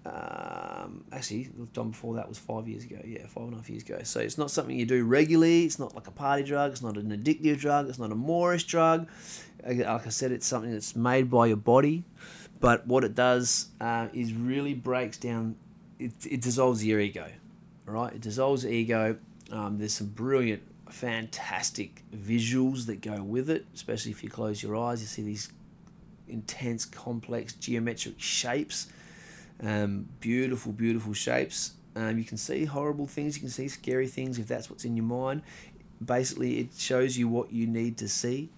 Um, 0.07 1.05
actually, 1.11 1.51
time 1.75 1.91
before 1.91 2.15
that 2.15 2.29
was 2.29 2.39
five 2.39 2.69
years 2.69 2.85
ago. 2.85 3.01
Yeah, 3.05 3.27
five 3.27 3.45
and 3.45 3.55
a 3.55 3.57
half 3.57 3.69
years 3.69 3.83
ago. 3.83 3.99
So 4.05 4.21
it's 4.21 4.39
not 4.39 4.51
something 4.51 4.79
you 4.79 4.87
do 4.87 5.05
regularly. 5.05 5.65
It's 5.65 5.79
not 5.79 5.95
like 5.95 6.07
a 6.07 6.13
party 6.13 6.45
drug. 6.45 6.73
It's 6.73 6.83
not 6.83 6.97
an 6.97 7.11
addictive 7.11 7.59
drug. 7.59 7.89
It's 7.89 7.99
not 7.99 8.13
a 8.13 8.15
moreish 8.15 8.67
drug. 8.67 9.09
Like 9.67 10.07
I 10.07 10.11
said, 10.11 10.31
it's 10.31 10.47
something 10.47 10.71
that's 10.71 10.95
made 10.95 11.29
by 11.29 11.47
your 11.47 11.57
body. 11.57 12.05
But 12.61 12.87
what 12.87 13.05
it 13.05 13.15
does 13.15 13.69
uh, 13.81 14.09
is 14.13 14.33
really 14.33 14.75
breaks 14.75 15.19
down. 15.19 15.57
It, 15.99 16.13
it 16.31 16.41
dissolves 16.41 16.85
your 16.85 17.01
ego, 17.01 17.27
right? 17.85 18.13
It 18.13 18.21
dissolves 18.21 18.63
the 18.63 18.71
ego. 18.71 19.17
Um, 19.51 19.79
there's 19.79 19.95
some 19.95 20.09
brilliant, 20.09 20.63
fantastic 20.89 22.03
visuals 22.15 22.87
that 22.87 23.01
go 23.01 23.23
with 23.23 23.51
it, 23.51 23.67
especially 23.75 24.13
if 24.13 24.23
you 24.23 24.31
close 24.31 24.63
your 24.63 24.77
eyes. 24.77 25.01
You 25.01 25.07
see 25.07 25.23
these 25.23 25.51
intense, 26.29 26.85
complex 26.85 27.55
geometric 27.55 28.15
shapes 28.19 28.89
um, 29.63 30.09
beautiful, 30.21 30.73
beautiful 30.73 31.13
shapes. 31.15 31.73
Um, 31.95 32.19
you 32.19 32.25
can 32.25 32.37
see 32.37 32.65
horrible 32.65 33.07
things, 33.07 33.37
you 33.37 33.41
can 33.41 33.51
see 33.51 33.69
scary 33.69 34.07
things 34.07 34.39
if 34.39 34.47
that's 34.47 34.69
what's 34.69 34.85
in 34.85 34.97
your 34.97 35.07
mind. 35.07 35.43
Basically, 36.05 36.59
it 36.59 36.69
shows 36.77 37.17
you 37.17 37.27
what 37.27 37.53
you 37.53 37.67
need 37.67 37.97
to 37.99 38.09
see. 38.09 38.51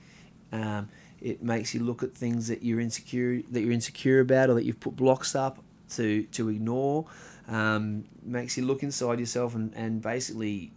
Um, 0.53 0.89
it 1.21 1.43
makes 1.43 1.75
you 1.75 1.83
look 1.83 2.03
at 2.03 2.15
things 2.15 2.49
that 2.49 2.63
you're 2.63 2.81
insecure 2.81 3.43
that 3.51 3.61
you're 3.61 3.73
insecure 3.73 4.21
about 4.21 4.51
or 4.51 4.55
that 4.55 4.65
you've 4.65 4.81
put 4.81 4.97
blocks 4.97 5.35
up 5.35 5.59
to 5.91 6.25
to 6.25 6.49
ignore. 6.49 7.07
Um, 7.49 8.05
makes 8.23 8.57
you 8.57 8.67
look 8.67 8.83
inside 8.83 9.21
yourself 9.21 9.55
and, 9.55 9.73
and 9.75 10.03
basically 10.03 10.73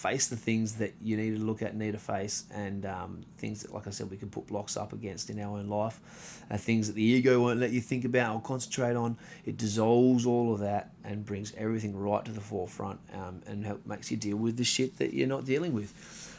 face 0.00 0.28
the 0.28 0.36
things 0.36 0.76
that 0.76 0.94
you 1.02 1.14
need 1.14 1.36
to 1.36 1.42
look 1.42 1.60
at, 1.60 1.76
need 1.76 1.92
to 1.92 1.98
face, 1.98 2.44
and 2.54 2.86
um, 2.86 3.20
things 3.36 3.60
that, 3.60 3.74
like 3.74 3.86
I 3.86 3.90
said, 3.90 4.10
we 4.10 4.16
can 4.16 4.30
put 4.30 4.46
blocks 4.46 4.78
up 4.78 4.94
against 4.94 5.28
in 5.28 5.38
our 5.38 5.58
own 5.58 5.68
life, 5.68 6.00
uh, 6.50 6.56
things 6.56 6.86
that 6.86 6.94
the 6.94 7.02
ego 7.02 7.38
won't 7.38 7.60
let 7.60 7.70
you 7.70 7.82
think 7.82 8.06
about 8.06 8.34
or 8.34 8.40
concentrate 8.40 8.96
on. 8.96 9.18
It 9.44 9.58
dissolves 9.58 10.24
all 10.24 10.54
of 10.54 10.60
that 10.60 10.92
and 11.04 11.26
brings 11.26 11.52
everything 11.54 11.94
right 11.94 12.24
to 12.24 12.32
the 12.32 12.40
forefront 12.40 12.98
um, 13.12 13.42
and 13.46 13.66
help, 13.66 13.84
makes 13.84 14.10
you 14.10 14.16
deal 14.16 14.38
with 14.38 14.56
the 14.56 14.64
shit 14.64 14.96
that 14.98 15.12
you're 15.12 15.28
not 15.28 15.44
dealing 15.44 15.74
with. 15.74 15.92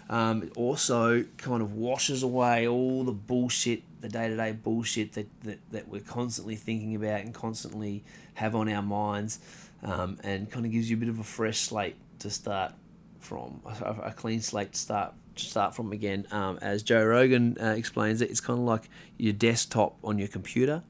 Um, 0.09 0.41
it 0.41 0.53
also 0.57 1.24
kind 1.38 1.62
of 1.62 1.74
washes 1.74 2.24
away 2.24 2.68
all 2.68 3.03
the 3.03 3.12
bullshit, 3.12 3.84
the 4.01 4.09
day 4.09 4.28
to 4.28 4.36
day 4.36 4.53
bullshit 4.53 5.14
that, 5.14 5.28
that, 5.43 5.59
that 5.72 5.88
we're 5.88 6.01
constantly 6.01 6.55
thinking 6.55 6.95
about 6.95 7.22
and 7.22 7.32
constantly 7.32 8.03
have 8.34 8.55
on 8.55 8.68
our 8.70 8.82
minds, 8.82 9.39
um, 9.84 10.18
and 10.24 10.49
kind 10.49 10.66
of 10.66 10.72
gives 10.72 10.89
you 10.89 10.97
a 10.97 10.99
bit 10.99 11.09
of 11.09 11.20
a 11.20 11.24
fresh 11.24 11.59
slate 11.59 11.95
to 12.20 12.30
start 12.30 12.74
from 13.22 13.62
a, 13.66 14.10
a 14.10 14.14
clean 14.14 14.42
slate 14.42 14.74
to 14.74 14.80
start 14.80 15.14
start 15.36 15.74
from 15.76 15.92
again. 15.92 16.28
Um, 16.32 16.60
as 16.62 16.84
Joe 16.84 17.04
Rogan 17.06 17.58
uh, 17.62 17.68
explains 17.78 18.22
it, 18.22 18.30
it's 18.30 18.42
kind 18.42 18.60
of 18.60 18.66
like 18.66 18.90
your 19.18 19.34
desktop 19.34 19.96
on 20.04 20.20
your 20.20 20.28
computer, 20.28 20.84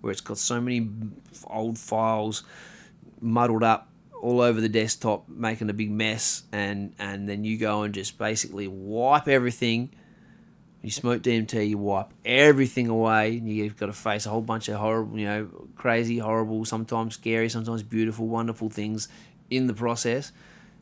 where 0.00 0.12
it's 0.12 0.20
got 0.20 0.38
so 0.38 0.60
many 0.60 0.88
old 1.46 1.78
files 1.78 2.44
muddled 3.20 3.64
up 3.64 3.88
all 4.20 4.40
over 4.40 4.60
the 4.60 4.68
desktop, 4.68 5.28
making 5.28 5.70
a 5.70 5.72
big 5.72 5.90
mess, 5.90 6.44
and 6.52 6.94
and 6.98 7.28
then 7.28 7.44
you 7.44 7.56
go 7.56 7.82
and 7.82 7.94
just 7.94 8.18
basically 8.18 8.68
wipe 8.68 9.28
everything. 9.28 9.90
You 10.82 10.92
smoke 10.92 11.22
DMT, 11.22 11.70
you 11.70 11.78
wipe 11.78 12.10
everything 12.24 12.88
away, 12.88 13.38
and 13.38 13.48
you've 13.48 13.76
got 13.76 13.86
to 13.86 13.92
face 13.92 14.26
a 14.26 14.30
whole 14.30 14.40
bunch 14.40 14.68
of 14.68 14.76
horrible, 14.76 15.18
you 15.18 15.26
know, 15.26 15.48
crazy, 15.74 16.18
horrible, 16.18 16.64
sometimes 16.64 17.14
scary, 17.14 17.48
sometimes 17.48 17.82
beautiful, 17.82 18.28
wonderful 18.28 18.70
things 18.70 19.08
in 19.50 19.66
the 19.66 19.74
process 19.74 20.30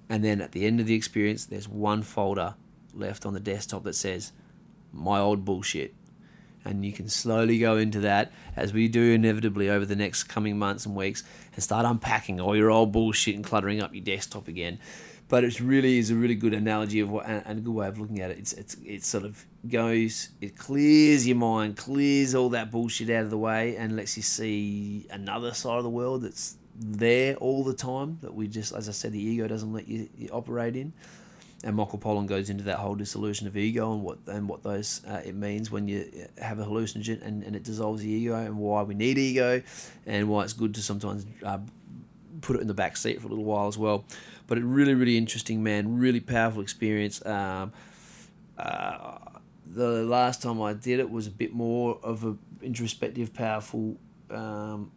and 0.08 0.24
then 0.24 0.40
at 0.40 0.52
the 0.52 0.66
end 0.66 0.80
of 0.80 0.86
the 0.86 0.94
experience, 0.94 1.44
there's 1.46 1.68
one 1.68 2.02
folder 2.02 2.54
left 2.94 3.26
on 3.26 3.34
the 3.34 3.40
desktop 3.40 3.84
that 3.84 3.94
says, 3.94 4.32
My 4.92 5.18
old 5.18 5.44
bullshit. 5.44 5.94
And 6.64 6.84
you 6.84 6.92
can 6.92 7.08
slowly 7.08 7.60
go 7.60 7.76
into 7.76 8.00
that, 8.00 8.32
as 8.56 8.72
we 8.72 8.88
do 8.88 9.12
inevitably 9.12 9.70
over 9.70 9.84
the 9.84 9.94
next 9.94 10.24
coming 10.24 10.58
months 10.58 10.84
and 10.84 10.96
weeks, 10.96 11.22
and 11.54 11.62
start 11.62 11.86
unpacking 11.86 12.40
all 12.40 12.56
your 12.56 12.70
old 12.70 12.90
bullshit 12.90 13.36
and 13.36 13.44
cluttering 13.44 13.80
up 13.80 13.94
your 13.94 14.02
desktop 14.02 14.48
again. 14.48 14.80
But 15.28 15.44
it 15.44 15.60
really 15.60 15.98
is 15.98 16.10
a 16.10 16.14
really 16.14 16.34
good 16.34 16.54
analogy 16.54 17.00
of 17.00 17.10
what, 17.10 17.26
and 17.26 17.58
a 17.58 17.60
good 17.60 17.74
way 17.74 17.88
of 17.88 17.98
looking 17.98 18.20
at 18.20 18.30
it. 18.30 18.38
It's, 18.38 18.52
it's, 18.52 18.76
it 18.84 19.04
sort 19.04 19.24
of 19.24 19.44
goes, 19.68 20.30
it 20.40 20.56
clears 20.56 21.26
your 21.26 21.36
mind, 21.36 21.76
clears 21.76 22.34
all 22.34 22.48
that 22.50 22.70
bullshit 22.70 23.10
out 23.10 23.24
of 23.24 23.30
the 23.30 23.38
way, 23.38 23.76
and 23.76 23.96
lets 23.96 24.16
you 24.16 24.22
see 24.22 25.06
another 25.10 25.52
side 25.52 25.78
of 25.78 25.84
the 25.84 25.90
world 25.90 26.22
that's 26.22 26.56
there 26.78 27.36
all 27.36 27.64
the 27.64 27.74
time 27.74 28.18
that 28.22 28.34
we 28.34 28.48
just, 28.48 28.74
as 28.74 28.88
I 28.88 28.92
said, 28.92 29.12
the 29.12 29.20
ego 29.20 29.48
doesn't 29.48 29.72
let 29.72 29.88
you, 29.88 30.08
you 30.16 30.28
operate 30.30 30.76
in. 30.76 30.92
And 31.64 31.74
Michael 31.74 31.98
Pollan 31.98 32.26
goes 32.26 32.50
into 32.50 32.64
that 32.64 32.76
whole 32.76 32.94
dissolution 32.94 33.46
of 33.46 33.56
ego 33.56 33.92
and 33.92 34.02
what 34.02 34.18
and 34.26 34.46
what 34.46 34.62
those 34.62 35.02
uh, 35.06 35.22
it 35.24 35.34
means 35.34 35.70
when 35.70 35.88
you 35.88 36.28
have 36.38 36.58
a 36.58 36.64
hallucinogen 36.64 37.22
and, 37.22 37.42
and 37.42 37.56
it 37.56 37.64
dissolves 37.64 38.02
the 38.02 38.08
ego 38.08 38.36
and 38.36 38.58
why 38.58 38.82
we 38.82 38.94
need 38.94 39.16
ego 39.16 39.62
and 40.04 40.28
why 40.28 40.44
it's 40.44 40.52
good 40.52 40.74
to 40.74 40.82
sometimes 40.82 41.24
uh, 41.44 41.58
put 42.42 42.56
it 42.56 42.60
in 42.60 42.68
the 42.68 42.74
back 42.74 42.96
seat 42.96 43.20
for 43.20 43.26
a 43.26 43.30
little 43.30 43.44
while 43.44 43.68
as 43.68 43.78
well. 43.78 44.04
But 44.46 44.58
it 44.58 44.64
really 44.64 44.94
really 44.94 45.16
interesting 45.16 45.62
man, 45.62 45.98
really 45.98 46.20
powerful 46.20 46.60
experience. 46.60 47.24
Um, 47.24 47.72
uh, 48.58 49.18
the 49.66 50.04
last 50.04 50.42
time 50.42 50.60
I 50.60 50.74
did 50.74 51.00
it 51.00 51.10
was 51.10 51.26
a 51.26 51.30
bit 51.30 51.54
more 51.54 51.98
of 52.02 52.22
a 52.24 52.36
introspective, 52.62 53.32
powerful 53.32 53.96
um, 54.30 54.92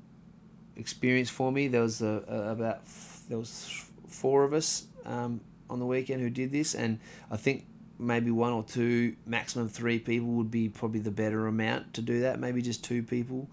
experience 0.80 1.30
for 1.30 1.51
me. 1.51 1.67
There 1.67 1.82
was 1.82 2.01
a, 2.01 2.23
about 2.51 2.82
there 3.27 3.38
was 3.38 3.84
four 4.07 4.43
of 4.43 4.53
us 4.53 4.88
um, 5.05 5.41
on 5.69 5.80
the 5.80 5.86
weekend 5.86 6.21
who 6.21 6.30
did 6.30 6.51
this, 6.51 6.75
and 6.75 6.99
I 7.30 7.38
think 7.38 7.65
maybe 7.99 8.32
one 8.32 8.53
or 8.53 8.63
two, 8.63 9.15
maximum 9.25 9.67
three 9.67 9.99
people 9.99 10.30
would 10.30 10.49
be 10.49 10.69
probably 10.69 11.01
the 11.01 11.11
better 11.11 11.47
amount 11.47 11.93
to 11.95 12.01
do 12.01 12.21
that. 12.21 12.39
Maybe 12.39 12.61
just 12.61 12.84
two 12.84 13.03
people. 13.03 13.49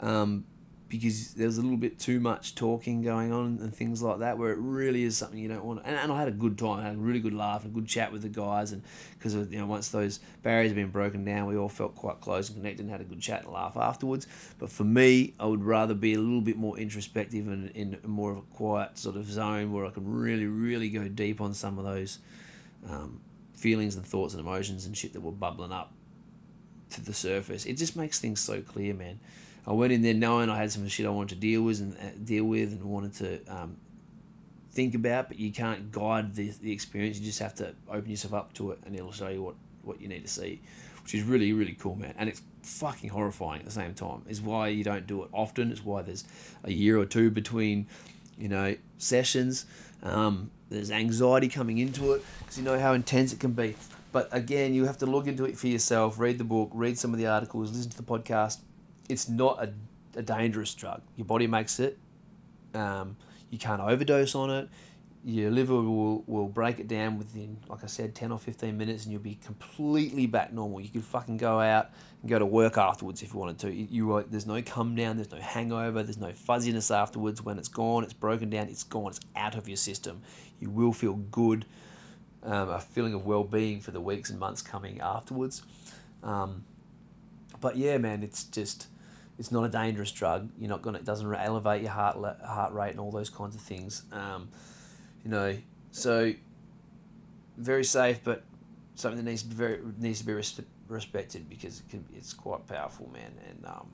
Um, 0.00 0.44
because 0.88 1.34
there's 1.34 1.58
a 1.58 1.62
little 1.62 1.76
bit 1.76 1.98
too 1.98 2.20
much 2.20 2.54
talking 2.54 3.02
going 3.02 3.32
on 3.32 3.58
and 3.60 3.74
things 3.74 4.02
like 4.02 4.20
that, 4.20 4.38
where 4.38 4.52
it 4.52 4.58
really 4.58 5.02
is 5.02 5.16
something 5.16 5.38
you 5.38 5.48
don't 5.48 5.64
want. 5.64 5.82
And, 5.84 5.96
and 5.96 6.12
I 6.12 6.18
had 6.18 6.28
a 6.28 6.32
good 6.32 6.56
time, 6.56 6.80
I 6.80 6.84
had 6.84 6.94
a 6.94 6.98
really 6.98 7.18
good 7.18 7.34
laugh, 7.34 7.64
and 7.64 7.72
a 7.72 7.74
good 7.74 7.88
chat 7.88 8.12
with 8.12 8.22
the 8.22 8.28
guys, 8.28 8.72
and 8.72 8.82
because 9.18 9.34
you 9.34 9.58
know 9.58 9.66
once 9.66 9.88
those 9.88 10.20
barriers 10.42 10.70
have 10.70 10.76
been 10.76 10.90
broken 10.90 11.24
down, 11.24 11.46
we 11.46 11.56
all 11.56 11.68
felt 11.68 11.96
quite 11.96 12.20
close 12.20 12.48
and 12.48 12.58
connected, 12.58 12.82
and 12.82 12.90
had 12.90 13.00
a 13.00 13.04
good 13.04 13.20
chat 13.20 13.42
and 13.44 13.52
laugh 13.52 13.76
afterwards. 13.76 14.26
But 14.58 14.70
for 14.70 14.84
me, 14.84 15.34
I 15.40 15.46
would 15.46 15.64
rather 15.64 15.94
be 15.94 16.14
a 16.14 16.18
little 16.18 16.40
bit 16.40 16.56
more 16.56 16.78
introspective 16.78 17.48
and 17.48 17.70
in 17.70 17.98
more 18.04 18.30
of 18.30 18.38
a 18.38 18.42
quiet 18.42 18.96
sort 18.98 19.16
of 19.16 19.26
zone 19.26 19.72
where 19.72 19.86
I 19.86 19.90
can 19.90 20.08
really, 20.08 20.46
really 20.46 20.88
go 20.88 21.08
deep 21.08 21.40
on 21.40 21.52
some 21.52 21.78
of 21.78 21.84
those 21.84 22.20
um, 22.88 23.20
feelings 23.54 23.96
and 23.96 24.06
thoughts 24.06 24.34
and 24.34 24.40
emotions 24.40 24.86
and 24.86 24.96
shit 24.96 25.14
that 25.14 25.20
were 25.20 25.32
bubbling 25.32 25.72
up 25.72 25.92
to 26.90 27.00
the 27.00 27.14
surface. 27.14 27.66
It 27.66 27.74
just 27.74 27.96
makes 27.96 28.20
things 28.20 28.40
so 28.40 28.60
clear, 28.60 28.94
man. 28.94 29.18
I 29.66 29.72
went 29.72 29.92
in 29.92 30.02
there 30.02 30.14
knowing 30.14 30.48
I 30.48 30.56
had 30.56 30.70
some 30.70 30.86
shit 30.86 31.06
I 31.06 31.10
wanted 31.10 31.30
to 31.30 31.40
deal 31.40 31.62
with 31.62 31.80
and 31.80 31.96
uh, 31.96 32.10
deal 32.24 32.44
with 32.44 32.72
and 32.72 32.84
wanted 32.84 33.14
to 33.14 33.40
um, 33.48 33.76
think 34.70 34.94
about, 34.94 35.28
but 35.28 35.38
you 35.40 35.50
can't 35.50 35.90
guide 35.90 36.34
the, 36.34 36.52
the 36.62 36.70
experience. 36.70 37.18
You 37.18 37.24
just 37.24 37.40
have 37.40 37.54
to 37.56 37.74
open 37.90 38.10
yourself 38.10 38.34
up 38.34 38.52
to 38.54 38.70
it, 38.70 38.78
and 38.86 38.94
it'll 38.94 39.12
show 39.12 39.28
you 39.28 39.42
what, 39.42 39.54
what 39.82 40.00
you 40.00 40.06
need 40.06 40.22
to 40.22 40.30
see, 40.30 40.60
which 41.02 41.14
is 41.14 41.24
really 41.24 41.52
really 41.52 41.72
cool, 41.72 41.96
man. 41.96 42.14
And 42.16 42.28
it's 42.28 42.42
fucking 42.62 43.10
horrifying 43.10 43.60
at 43.60 43.64
the 43.64 43.72
same 43.72 43.94
time. 43.94 44.22
Is 44.28 44.40
why 44.40 44.68
you 44.68 44.84
don't 44.84 45.06
do 45.06 45.24
it 45.24 45.30
often. 45.32 45.72
It's 45.72 45.84
why 45.84 46.02
there's 46.02 46.24
a 46.62 46.72
year 46.72 46.98
or 46.98 47.06
two 47.06 47.30
between, 47.30 47.88
you 48.38 48.48
know, 48.48 48.76
sessions. 48.98 49.66
Um, 50.02 50.50
there's 50.68 50.92
anxiety 50.92 51.48
coming 51.48 51.78
into 51.78 52.12
it 52.12 52.24
because 52.38 52.58
you 52.58 52.64
know 52.64 52.78
how 52.78 52.92
intense 52.92 53.32
it 53.32 53.40
can 53.40 53.52
be. 53.52 53.74
But 54.12 54.28
again, 54.30 54.74
you 54.74 54.84
have 54.84 54.98
to 54.98 55.06
look 55.06 55.26
into 55.26 55.44
it 55.44 55.58
for 55.58 55.66
yourself. 55.66 56.18
Read 56.18 56.38
the 56.38 56.44
book, 56.44 56.70
read 56.72 56.98
some 56.98 57.12
of 57.12 57.18
the 57.18 57.26
articles, 57.26 57.72
listen 57.72 57.90
to 57.90 57.96
the 57.96 58.02
podcast 58.02 58.58
it's 59.08 59.28
not 59.28 59.62
a, 59.62 59.72
a 60.18 60.22
dangerous 60.22 60.74
drug. 60.74 61.02
Your 61.16 61.26
body 61.26 61.46
makes 61.46 61.78
it. 61.80 61.98
Um, 62.74 63.16
you 63.50 63.58
can't 63.58 63.80
overdose 63.80 64.34
on 64.34 64.50
it. 64.50 64.68
Your 65.24 65.50
liver 65.50 65.74
will, 65.74 66.22
will 66.26 66.46
break 66.46 66.78
it 66.78 66.86
down 66.86 67.18
within, 67.18 67.56
like 67.68 67.82
I 67.82 67.88
said, 67.88 68.14
10 68.14 68.30
or 68.30 68.38
15 68.38 68.78
minutes 68.78 69.04
and 69.04 69.12
you'll 69.12 69.22
be 69.22 69.38
completely 69.44 70.26
back 70.26 70.52
normal. 70.52 70.80
You 70.80 70.88
could 70.88 71.04
fucking 71.04 71.38
go 71.38 71.58
out 71.58 71.90
and 72.22 72.30
go 72.30 72.38
to 72.38 72.46
work 72.46 72.78
afterwards 72.78 73.22
if 73.22 73.32
you 73.32 73.40
wanted 73.40 73.58
to. 73.60 73.72
You, 73.72 73.88
you 73.90 74.24
There's 74.30 74.46
no 74.46 74.62
come 74.62 74.94
down, 74.94 75.16
there's 75.16 75.32
no 75.32 75.40
hangover, 75.40 76.04
there's 76.04 76.18
no 76.18 76.32
fuzziness 76.32 76.92
afterwards. 76.92 77.42
When 77.42 77.58
it's 77.58 77.66
gone, 77.66 78.04
it's 78.04 78.12
broken 78.12 78.50
down, 78.50 78.68
it's 78.68 78.84
gone, 78.84 79.08
it's 79.08 79.20
out 79.34 79.56
of 79.56 79.66
your 79.66 79.76
system. 79.76 80.22
You 80.60 80.70
will 80.70 80.92
feel 80.92 81.14
good, 81.14 81.66
um, 82.44 82.68
a 82.68 82.80
feeling 82.80 83.14
of 83.14 83.26
well 83.26 83.42
being 83.42 83.80
for 83.80 83.90
the 83.90 84.00
weeks 84.00 84.30
and 84.30 84.38
months 84.38 84.62
coming 84.62 85.00
afterwards. 85.00 85.64
Um, 86.22 86.64
but 87.60 87.76
yeah, 87.76 87.98
man, 87.98 88.22
it's 88.22 88.44
just 88.44 88.86
it's 89.38 89.52
not 89.52 89.64
a 89.64 89.68
dangerous 89.68 90.10
drug. 90.12 90.50
You're 90.58 90.70
not 90.70 90.82
gonna. 90.82 90.98
It 90.98 91.04
doesn't 91.04 91.32
elevate 91.34 91.82
your 91.82 91.90
heart 91.90 92.16
heart 92.44 92.72
rate 92.72 92.90
and 92.90 93.00
all 93.00 93.10
those 93.10 93.30
kinds 93.30 93.54
of 93.54 93.60
things. 93.60 94.02
Um, 94.12 94.48
you 95.24 95.30
know, 95.30 95.56
So 95.90 96.32
very 97.56 97.84
safe, 97.84 98.20
but 98.22 98.44
something 98.94 99.22
that 99.22 99.30
needs 99.30 99.42
to 99.42 99.48
be 99.48 99.54
very 99.54 99.80
needs 99.98 100.20
to 100.20 100.26
be 100.26 100.32
res- 100.32 100.60
respected 100.88 101.48
because 101.48 101.80
it 101.80 101.88
can, 101.88 102.04
it's 102.14 102.32
quite 102.32 102.66
powerful, 102.66 103.10
man. 103.12 103.32
And 103.48 103.66
um, 103.66 103.88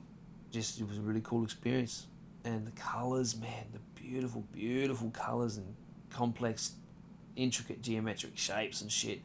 just 0.51 0.79
it 0.79 0.87
was 0.87 0.97
a 0.97 1.01
really 1.01 1.21
cool 1.23 1.43
experience. 1.43 2.07
And 2.45 2.67
the 2.67 2.71
colors, 2.71 3.37
man, 3.37 3.65
the 3.71 3.79
beautiful, 4.01 4.43
beautiful 4.51 5.09
colors 5.11 5.57
and 5.57 5.75
complex, 6.09 6.73
intricate 7.35 7.81
geometric 7.81 8.37
shapes 8.37 8.81
and 8.81 8.91
shit 8.91 9.21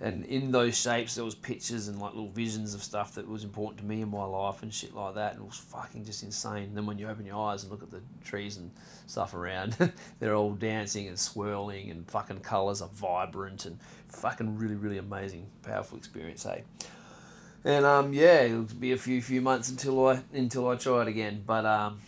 and 0.00 0.24
in 0.24 0.50
those 0.50 0.76
shapes 0.76 1.14
there 1.14 1.24
was 1.24 1.34
pictures 1.34 1.88
and 1.88 2.00
like 2.00 2.12
little 2.14 2.30
visions 2.30 2.74
of 2.74 2.82
stuff 2.82 3.14
that 3.14 3.28
was 3.28 3.44
important 3.44 3.78
to 3.78 3.84
me 3.84 4.02
in 4.02 4.10
my 4.10 4.24
life 4.24 4.62
and 4.62 4.74
shit 4.74 4.94
like 4.94 5.14
that 5.14 5.34
and 5.34 5.42
it 5.42 5.46
was 5.46 5.56
fucking 5.56 6.04
just 6.04 6.22
insane. 6.22 6.64
And 6.64 6.76
then 6.76 6.86
when 6.86 6.98
you 6.98 7.08
open 7.08 7.24
your 7.24 7.36
eyes 7.36 7.62
and 7.62 7.70
look 7.70 7.82
at 7.82 7.90
the 7.90 8.00
trees 8.24 8.56
and 8.56 8.70
stuff 9.06 9.34
around 9.34 9.76
they're 10.18 10.34
all 10.34 10.52
dancing 10.52 11.06
and 11.08 11.18
swirling 11.18 11.90
and 11.90 12.08
fucking 12.10 12.40
colours 12.40 12.82
are 12.82 12.90
vibrant 12.92 13.66
and 13.66 13.78
fucking 14.08 14.58
really 14.58 14.74
really 14.76 14.98
amazing 14.98 15.46
powerful 15.62 15.96
experience 15.96 16.42
hey? 16.42 16.64
And 17.64 17.86
um 17.86 18.12
yeah 18.12 18.42
it'll 18.42 18.62
be 18.62 18.92
a 18.92 18.98
few 18.98 19.22
few 19.22 19.40
months 19.40 19.70
until 19.70 20.08
I 20.08 20.22
until 20.32 20.68
I 20.68 20.74
try 20.74 21.02
it 21.02 21.08
again 21.08 21.42
but 21.46 21.64
um 21.64 22.00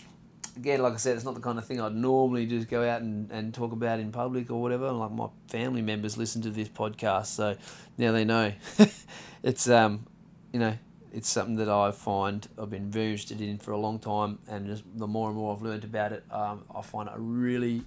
again, 0.57 0.81
like 0.81 0.95
I 0.95 0.97
said, 0.97 1.17
it's 1.17 1.25
not 1.25 1.35
the 1.35 1.41
kind 1.41 1.59
of 1.59 1.67
thing 1.67 1.81
I'd 1.81 1.95
normally 1.95 2.47
just 2.47 2.69
go 2.69 2.89
out 2.89 3.03
and, 3.03 3.31
and 3.31 3.53
talk 3.53 3.73
about 3.73 4.01
in 4.01 4.11
public 4.11 4.51
or 4.51 4.61
whatever. 4.61 4.91
Like 4.91 5.13
my 5.13 5.29
family 5.49 5.83
members 5.83 6.17
listen 6.17 6.43
to 6.43 6.51
this 6.51 6.69
podcast, 6.69 7.27
so 7.27 7.57
now 7.99 8.13
they 8.13 8.25
know. 8.25 8.53
it's 9.43 9.69
um, 9.69 10.07
you 10.53 10.59
know, 10.59 10.77
it's 11.13 11.29
something 11.29 11.57
that 11.57 11.69
I 11.69 11.91
find 11.91 12.47
I've 12.61 12.71
been 12.71 12.91
very 12.91 13.13
interested 13.13 13.41
in 13.41 13.59
for 13.59 13.73
a 13.73 13.79
long 13.79 13.99
time, 13.99 14.39
and 14.49 14.67
just 14.67 14.85
the 14.95 15.07
more 15.07 15.29
and 15.29 15.37
more 15.37 15.55
I've 15.55 15.63
learned 15.63 15.85
about 15.85 16.13
it, 16.13 16.25
um, 16.31 16.65
I 16.75 16.83
find 16.83 17.09
it 17.09 17.15
a 17.17 17.21
really 17.21 17.83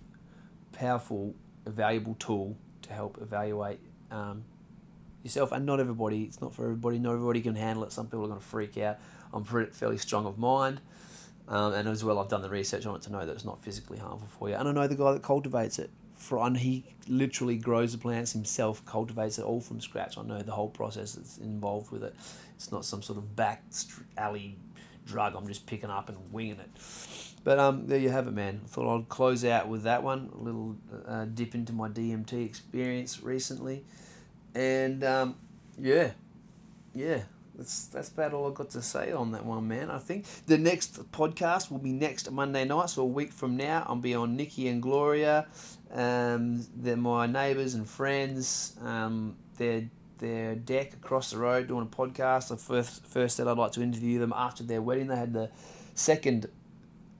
powerful, 0.71 1.35
valuable 1.65 2.15
tool 2.19 2.55
to 2.83 2.93
help 2.93 3.19
evaluate 3.21 3.79
um, 4.11 4.43
yourself. 5.23 5.51
And 5.51 5.65
not 5.65 5.79
everybody, 5.79 6.23
it's 6.23 6.41
not 6.41 6.53
for 6.53 6.63
everybody. 6.63 6.99
Not 6.99 7.13
everybody 7.13 7.41
can 7.41 7.55
handle 7.55 7.83
it. 7.83 7.91
Some 7.91 8.05
people 8.05 8.25
are 8.25 8.27
going 8.27 8.39
to 8.39 8.45
freak 8.45 8.77
out. 8.77 8.99
I'm 9.33 9.43
fairly 9.43 9.97
strong 9.97 10.25
of 10.25 10.37
mind. 10.37 10.81
Um, 11.49 11.73
and 11.73 11.87
as 11.87 12.03
well, 12.03 12.19
I've 12.19 12.29
done 12.29 12.43
the 12.43 12.49
research 12.49 12.85
on 12.85 12.95
it 12.95 13.01
to 13.03 13.11
know 13.11 13.25
that 13.25 13.33
it's 13.33 13.43
not 13.43 13.63
physically 13.63 13.97
harmful 13.97 14.27
for 14.27 14.49
you. 14.49 14.55
And 14.55 14.69
I 14.69 14.71
know 14.71 14.87
the 14.87 14.95
guy 14.95 15.11
that 15.13 15.23
cultivates 15.23 15.79
it. 15.79 15.89
For, 16.15 16.47
he 16.51 16.83
literally 17.07 17.57
grows 17.57 17.93
the 17.93 17.97
plants 17.97 18.33
himself, 18.33 18.85
cultivates 18.85 19.39
it 19.39 19.45
all 19.45 19.61
from 19.61 19.79
scratch. 19.81 20.17
I 20.17 20.21
know 20.23 20.41
the 20.41 20.51
whole 20.51 20.69
process 20.69 21.13
that's 21.13 21.37
involved 21.37 21.91
with 21.91 22.03
it. 22.03 22.13
It's 22.55 22.71
not 22.71 22.85
some 22.85 23.01
sort 23.01 23.17
of 23.17 23.35
back 23.35 23.63
alley 24.17 24.57
drug 25.09 25.35
I'm 25.35 25.47
just 25.47 25.65
picking 25.65 25.89
up 25.89 26.09
and 26.09 26.17
winging 26.31 26.59
it. 26.59 26.69
But 27.43 27.57
um, 27.57 27.87
there 27.87 27.97
you 27.97 28.09
have 28.09 28.27
it, 28.27 28.33
man. 28.33 28.61
I 28.63 28.67
thought 28.67 28.97
I'd 28.97 29.09
close 29.09 29.43
out 29.43 29.67
with 29.67 29.83
that 29.83 30.03
one. 30.03 30.29
A 30.33 30.43
little 30.43 30.75
uh, 31.07 31.25
dip 31.25 31.55
into 31.55 31.73
my 31.73 31.89
DMT 31.89 32.45
experience 32.45 33.23
recently. 33.23 33.83
And 34.53 35.03
um, 35.03 35.35
yeah, 35.77 36.11
yeah, 36.93 37.21
that's 37.59 37.87
that's 37.87 38.09
about 38.09 38.33
all 38.33 38.47
I've 38.47 38.53
got 38.53 38.69
to 38.71 38.81
say 38.81 39.11
on 39.11 39.33
that 39.33 39.45
one, 39.45 39.67
man. 39.67 39.91
I 39.91 39.99
think 39.99 40.25
the 40.47 40.57
next 40.57 41.11
podcast 41.11 41.69
will 41.69 41.77
be 41.77 41.91
next 41.91 42.31
Monday 42.31 42.63
night, 42.63 42.89
so 42.89 43.01
a 43.03 43.05
week 43.05 43.33
from 43.33 43.57
now. 43.57 43.85
I'll 43.85 43.97
be 43.97 44.15
on 44.15 44.35
Nikki 44.35 44.69
and 44.69 44.81
Gloria. 44.81 45.45
Um, 45.93 46.65
they're 46.75 46.95
my 46.95 47.27
neighbours 47.27 47.73
and 47.75 47.87
friends. 47.87 48.77
Um, 48.81 49.35
their 49.57 49.89
their 50.19 50.55
deck 50.55 50.93
across 50.93 51.31
the 51.31 51.37
road 51.37 51.67
doing 51.67 51.83
a 51.83 51.95
podcast. 51.95 52.51
I 52.51 52.55
first 52.55 53.05
first 53.05 53.35
said 53.35 53.47
I'd 53.47 53.57
like 53.57 53.73
to 53.73 53.83
interview 53.83 54.19
them 54.19 54.33
after 54.35 54.63
their 54.63 54.81
wedding. 54.81 55.07
They 55.07 55.17
had 55.17 55.33
the 55.33 55.51
second 55.95 56.47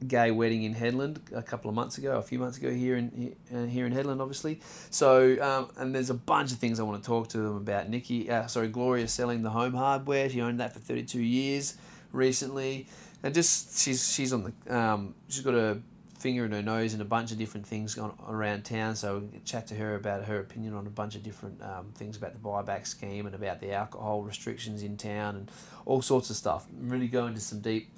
gay 0.08 0.32
wedding 0.32 0.64
in 0.64 0.74
Hedland 0.74 1.18
a 1.34 1.42
couple 1.42 1.70
of 1.70 1.76
months 1.76 1.98
ago, 1.98 2.18
a 2.18 2.22
few 2.22 2.40
months 2.40 2.58
ago 2.58 2.72
here 2.72 2.96
in 2.96 3.36
uh, 3.54 3.66
here 3.66 3.86
in 3.86 3.94
Hedland, 3.94 4.22
obviously. 4.22 4.62
So, 4.90 5.42
um, 5.42 5.70
and 5.78 5.94
there's 5.94 6.10
a 6.10 6.16
bunch 6.16 6.52
of 6.52 6.58
things 6.58 6.80
I 6.80 6.84
want 6.84 7.02
to 7.04 7.08
talk 7.08 7.30
to 7.30 7.38
them 7.38 7.58
about. 7.58 7.90
Nikki, 7.90 8.30
uh, 8.30 8.48
sorry, 8.48 8.70
Gloria 8.70 9.08
selling 9.08 9.44
the 9.44 9.50
home 9.50 9.74
hardware. 9.74 10.30
She 10.30 10.42
owned 10.42 10.60
that 10.60 10.74
for 10.74 10.80
32 10.80 11.22
years 11.22 11.78
recently, 12.12 12.88
and 13.24 13.34
just 13.34 13.80
she's 13.80 14.12
she's 14.12 14.34
on 14.34 14.54
the 14.66 14.76
um, 14.76 15.16
she's 15.28 15.44
got 15.44 15.56
a 15.56 15.80
finger 16.20 16.44
in 16.44 16.52
her 16.52 16.62
nose 16.62 16.92
and 16.94 17.02
a 17.02 17.06
bunch 17.06 17.32
of 17.32 17.38
different 17.38 17.66
things 17.66 17.96
going 17.96 18.12
around 18.28 18.64
town. 18.64 18.96
So 18.96 19.24
chat 19.46 19.68
to 19.68 19.76
her 19.76 19.96
about 19.96 20.26
her 20.26 20.40
opinion 20.40 20.74
on 20.76 20.86
a 20.86 20.90
bunch 20.90 21.16
of 21.16 21.24
different 21.24 21.62
um, 21.62 21.92
things 21.96 22.18
about 22.18 22.34
the 22.34 22.40
buyback 22.40 22.86
scheme 22.86 23.26
and 23.26 23.34
about 23.34 23.62
the 23.62 23.72
alcohol 23.72 24.22
restrictions 24.22 24.84
in 24.84 24.98
town 24.98 25.38
and 25.38 25.52
all 25.86 26.02
sorts 26.02 26.30
of 26.30 26.36
stuff. 26.36 26.68
Really 26.78 27.08
go 27.08 27.28
into 27.28 27.40
some 27.40 27.62
deep 27.62 27.90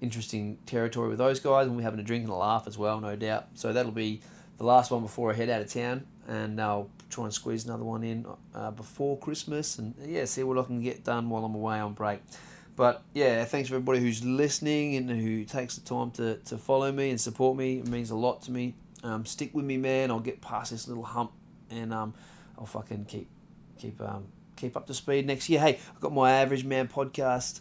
interesting 0.00 0.58
territory 0.66 1.08
with 1.08 1.18
those 1.18 1.40
guys, 1.40 1.66
and 1.66 1.76
we're 1.76 1.82
having 1.82 2.00
a 2.00 2.04
drink 2.04 2.24
and 2.24 2.32
a 2.32 2.36
laugh 2.36 2.66
as 2.66 2.76
well, 2.76 3.00
no 3.00 3.16
doubt. 3.16 3.46
So 3.54 3.72
that'll 3.72 3.92
be 3.92 4.20
the 4.58 4.64
last 4.64 4.90
one 4.90 5.02
before 5.02 5.30
I 5.30 5.34
head 5.34 5.48
out 5.48 5.62
of 5.62 5.72
town, 5.72 6.06
and 6.26 6.60
I'll 6.60 6.90
try 7.10 7.24
and 7.24 7.34
squeeze 7.34 7.64
another 7.64 7.84
one 7.84 8.02
in 8.02 8.26
uh, 8.54 8.70
before 8.70 9.18
Christmas, 9.18 9.78
and 9.78 9.94
yeah, 10.04 10.24
see 10.24 10.42
what 10.42 10.58
I 10.58 10.62
can 10.62 10.82
get 10.82 11.04
done 11.04 11.28
while 11.28 11.44
I'm 11.44 11.54
away 11.54 11.78
on 11.78 11.92
break. 11.92 12.20
But 12.76 13.02
yeah, 13.14 13.44
thanks 13.44 13.70
for 13.70 13.76
everybody 13.76 14.00
who's 14.00 14.22
listening 14.22 14.96
and 14.96 15.08
who 15.10 15.44
takes 15.44 15.76
the 15.76 15.80
time 15.80 16.10
to, 16.12 16.36
to 16.36 16.58
follow 16.58 16.92
me 16.92 17.08
and 17.08 17.18
support 17.18 17.56
me. 17.56 17.78
It 17.78 17.88
means 17.88 18.10
a 18.10 18.16
lot 18.16 18.42
to 18.42 18.50
me. 18.50 18.74
Um, 19.02 19.24
stick 19.24 19.54
with 19.54 19.64
me, 19.64 19.78
man. 19.78 20.10
I'll 20.10 20.20
get 20.20 20.42
past 20.42 20.72
this 20.72 20.86
little 20.86 21.04
hump, 21.04 21.32
and 21.70 21.92
um, 21.94 22.12
I'll 22.58 22.66
fucking 22.66 23.06
keep 23.06 23.28
keep 23.78 24.00
um, 24.00 24.26
keep 24.56 24.76
up 24.76 24.86
to 24.88 24.94
speed 24.94 25.26
next 25.26 25.48
year. 25.48 25.60
Hey, 25.60 25.78
I've 25.94 26.00
got 26.00 26.12
my 26.12 26.32
Average 26.32 26.64
Man 26.64 26.88
podcast 26.88 27.60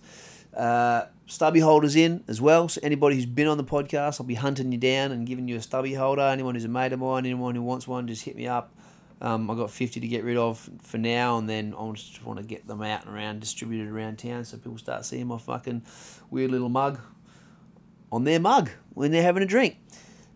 uh, 0.55 1.05
stubby 1.27 1.59
holders 1.59 1.95
in 1.95 2.23
as 2.27 2.41
well. 2.41 2.69
So 2.69 2.79
anybody 2.83 3.15
who's 3.15 3.25
been 3.25 3.47
on 3.47 3.57
the 3.57 3.63
podcast, 3.63 4.19
I'll 4.19 4.27
be 4.27 4.35
hunting 4.35 4.71
you 4.71 4.77
down 4.77 5.11
and 5.11 5.25
giving 5.25 5.47
you 5.47 5.55
a 5.57 5.61
stubby 5.61 5.93
holder. 5.93 6.21
Anyone 6.21 6.55
who's 6.55 6.65
a 6.65 6.69
mate 6.69 6.93
of 6.93 6.99
mine, 6.99 7.25
anyone 7.25 7.55
who 7.55 7.61
wants 7.61 7.87
one, 7.87 8.07
just 8.07 8.23
hit 8.23 8.35
me 8.35 8.47
up. 8.47 8.73
Um, 9.21 9.49
I've 9.49 9.57
got 9.57 9.71
50 9.71 10.01
to 10.01 10.07
get 10.07 10.23
rid 10.23 10.37
of 10.37 10.69
for 10.81 10.97
now, 10.97 11.37
and 11.37 11.49
then 11.49 11.73
I 11.77 11.91
just 11.93 12.23
want 12.25 12.39
to 12.39 12.45
get 12.45 12.67
them 12.67 12.81
out 12.81 13.05
and 13.05 13.15
around, 13.15 13.39
distributed 13.39 13.87
around 13.87 14.19
town 14.19 14.43
so 14.43 14.57
people 14.57 14.77
start 14.77 15.05
seeing 15.05 15.27
my 15.27 15.37
fucking 15.37 15.83
weird 16.29 16.51
little 16.51 16.69
mug 16.69 16.99
on 18.11 18.23
their 18.25 18.39
mug 18.39 18.69
when 18.93 19.11
they're 19.11 19.23
having 19.23 19.41
a 19.41 19.47
drink. 19.47 19.77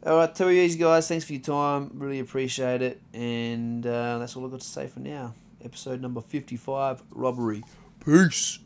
All 0.06 0.16
right, 0.16 0.34
tell 0.34 0.50
you 0.50 0.76
guys, 0.78 1.10
thanks 1.10 1.26
for 1.26 1.34
your 1.34 1.42
time. 1.42 1.92
Really 1.96 2.20
appreciate 2.20 2.82
it. 2.82 3.02
And 3.14 3.86
uh, 3.86 4.18
that's 4.18 4.36
all 4.36 4.46
I've 4.46 4.52
got 4.52 4.62
to 4.62 4.68
say 4.68 4.88
for 4.88 5.02
now. 5.02 5.36
Episode 5.62 6.02
number 6.02 6.22
55 6.22 7.04
Robbery. 7.12 7.64
Peace. 8.04 8.60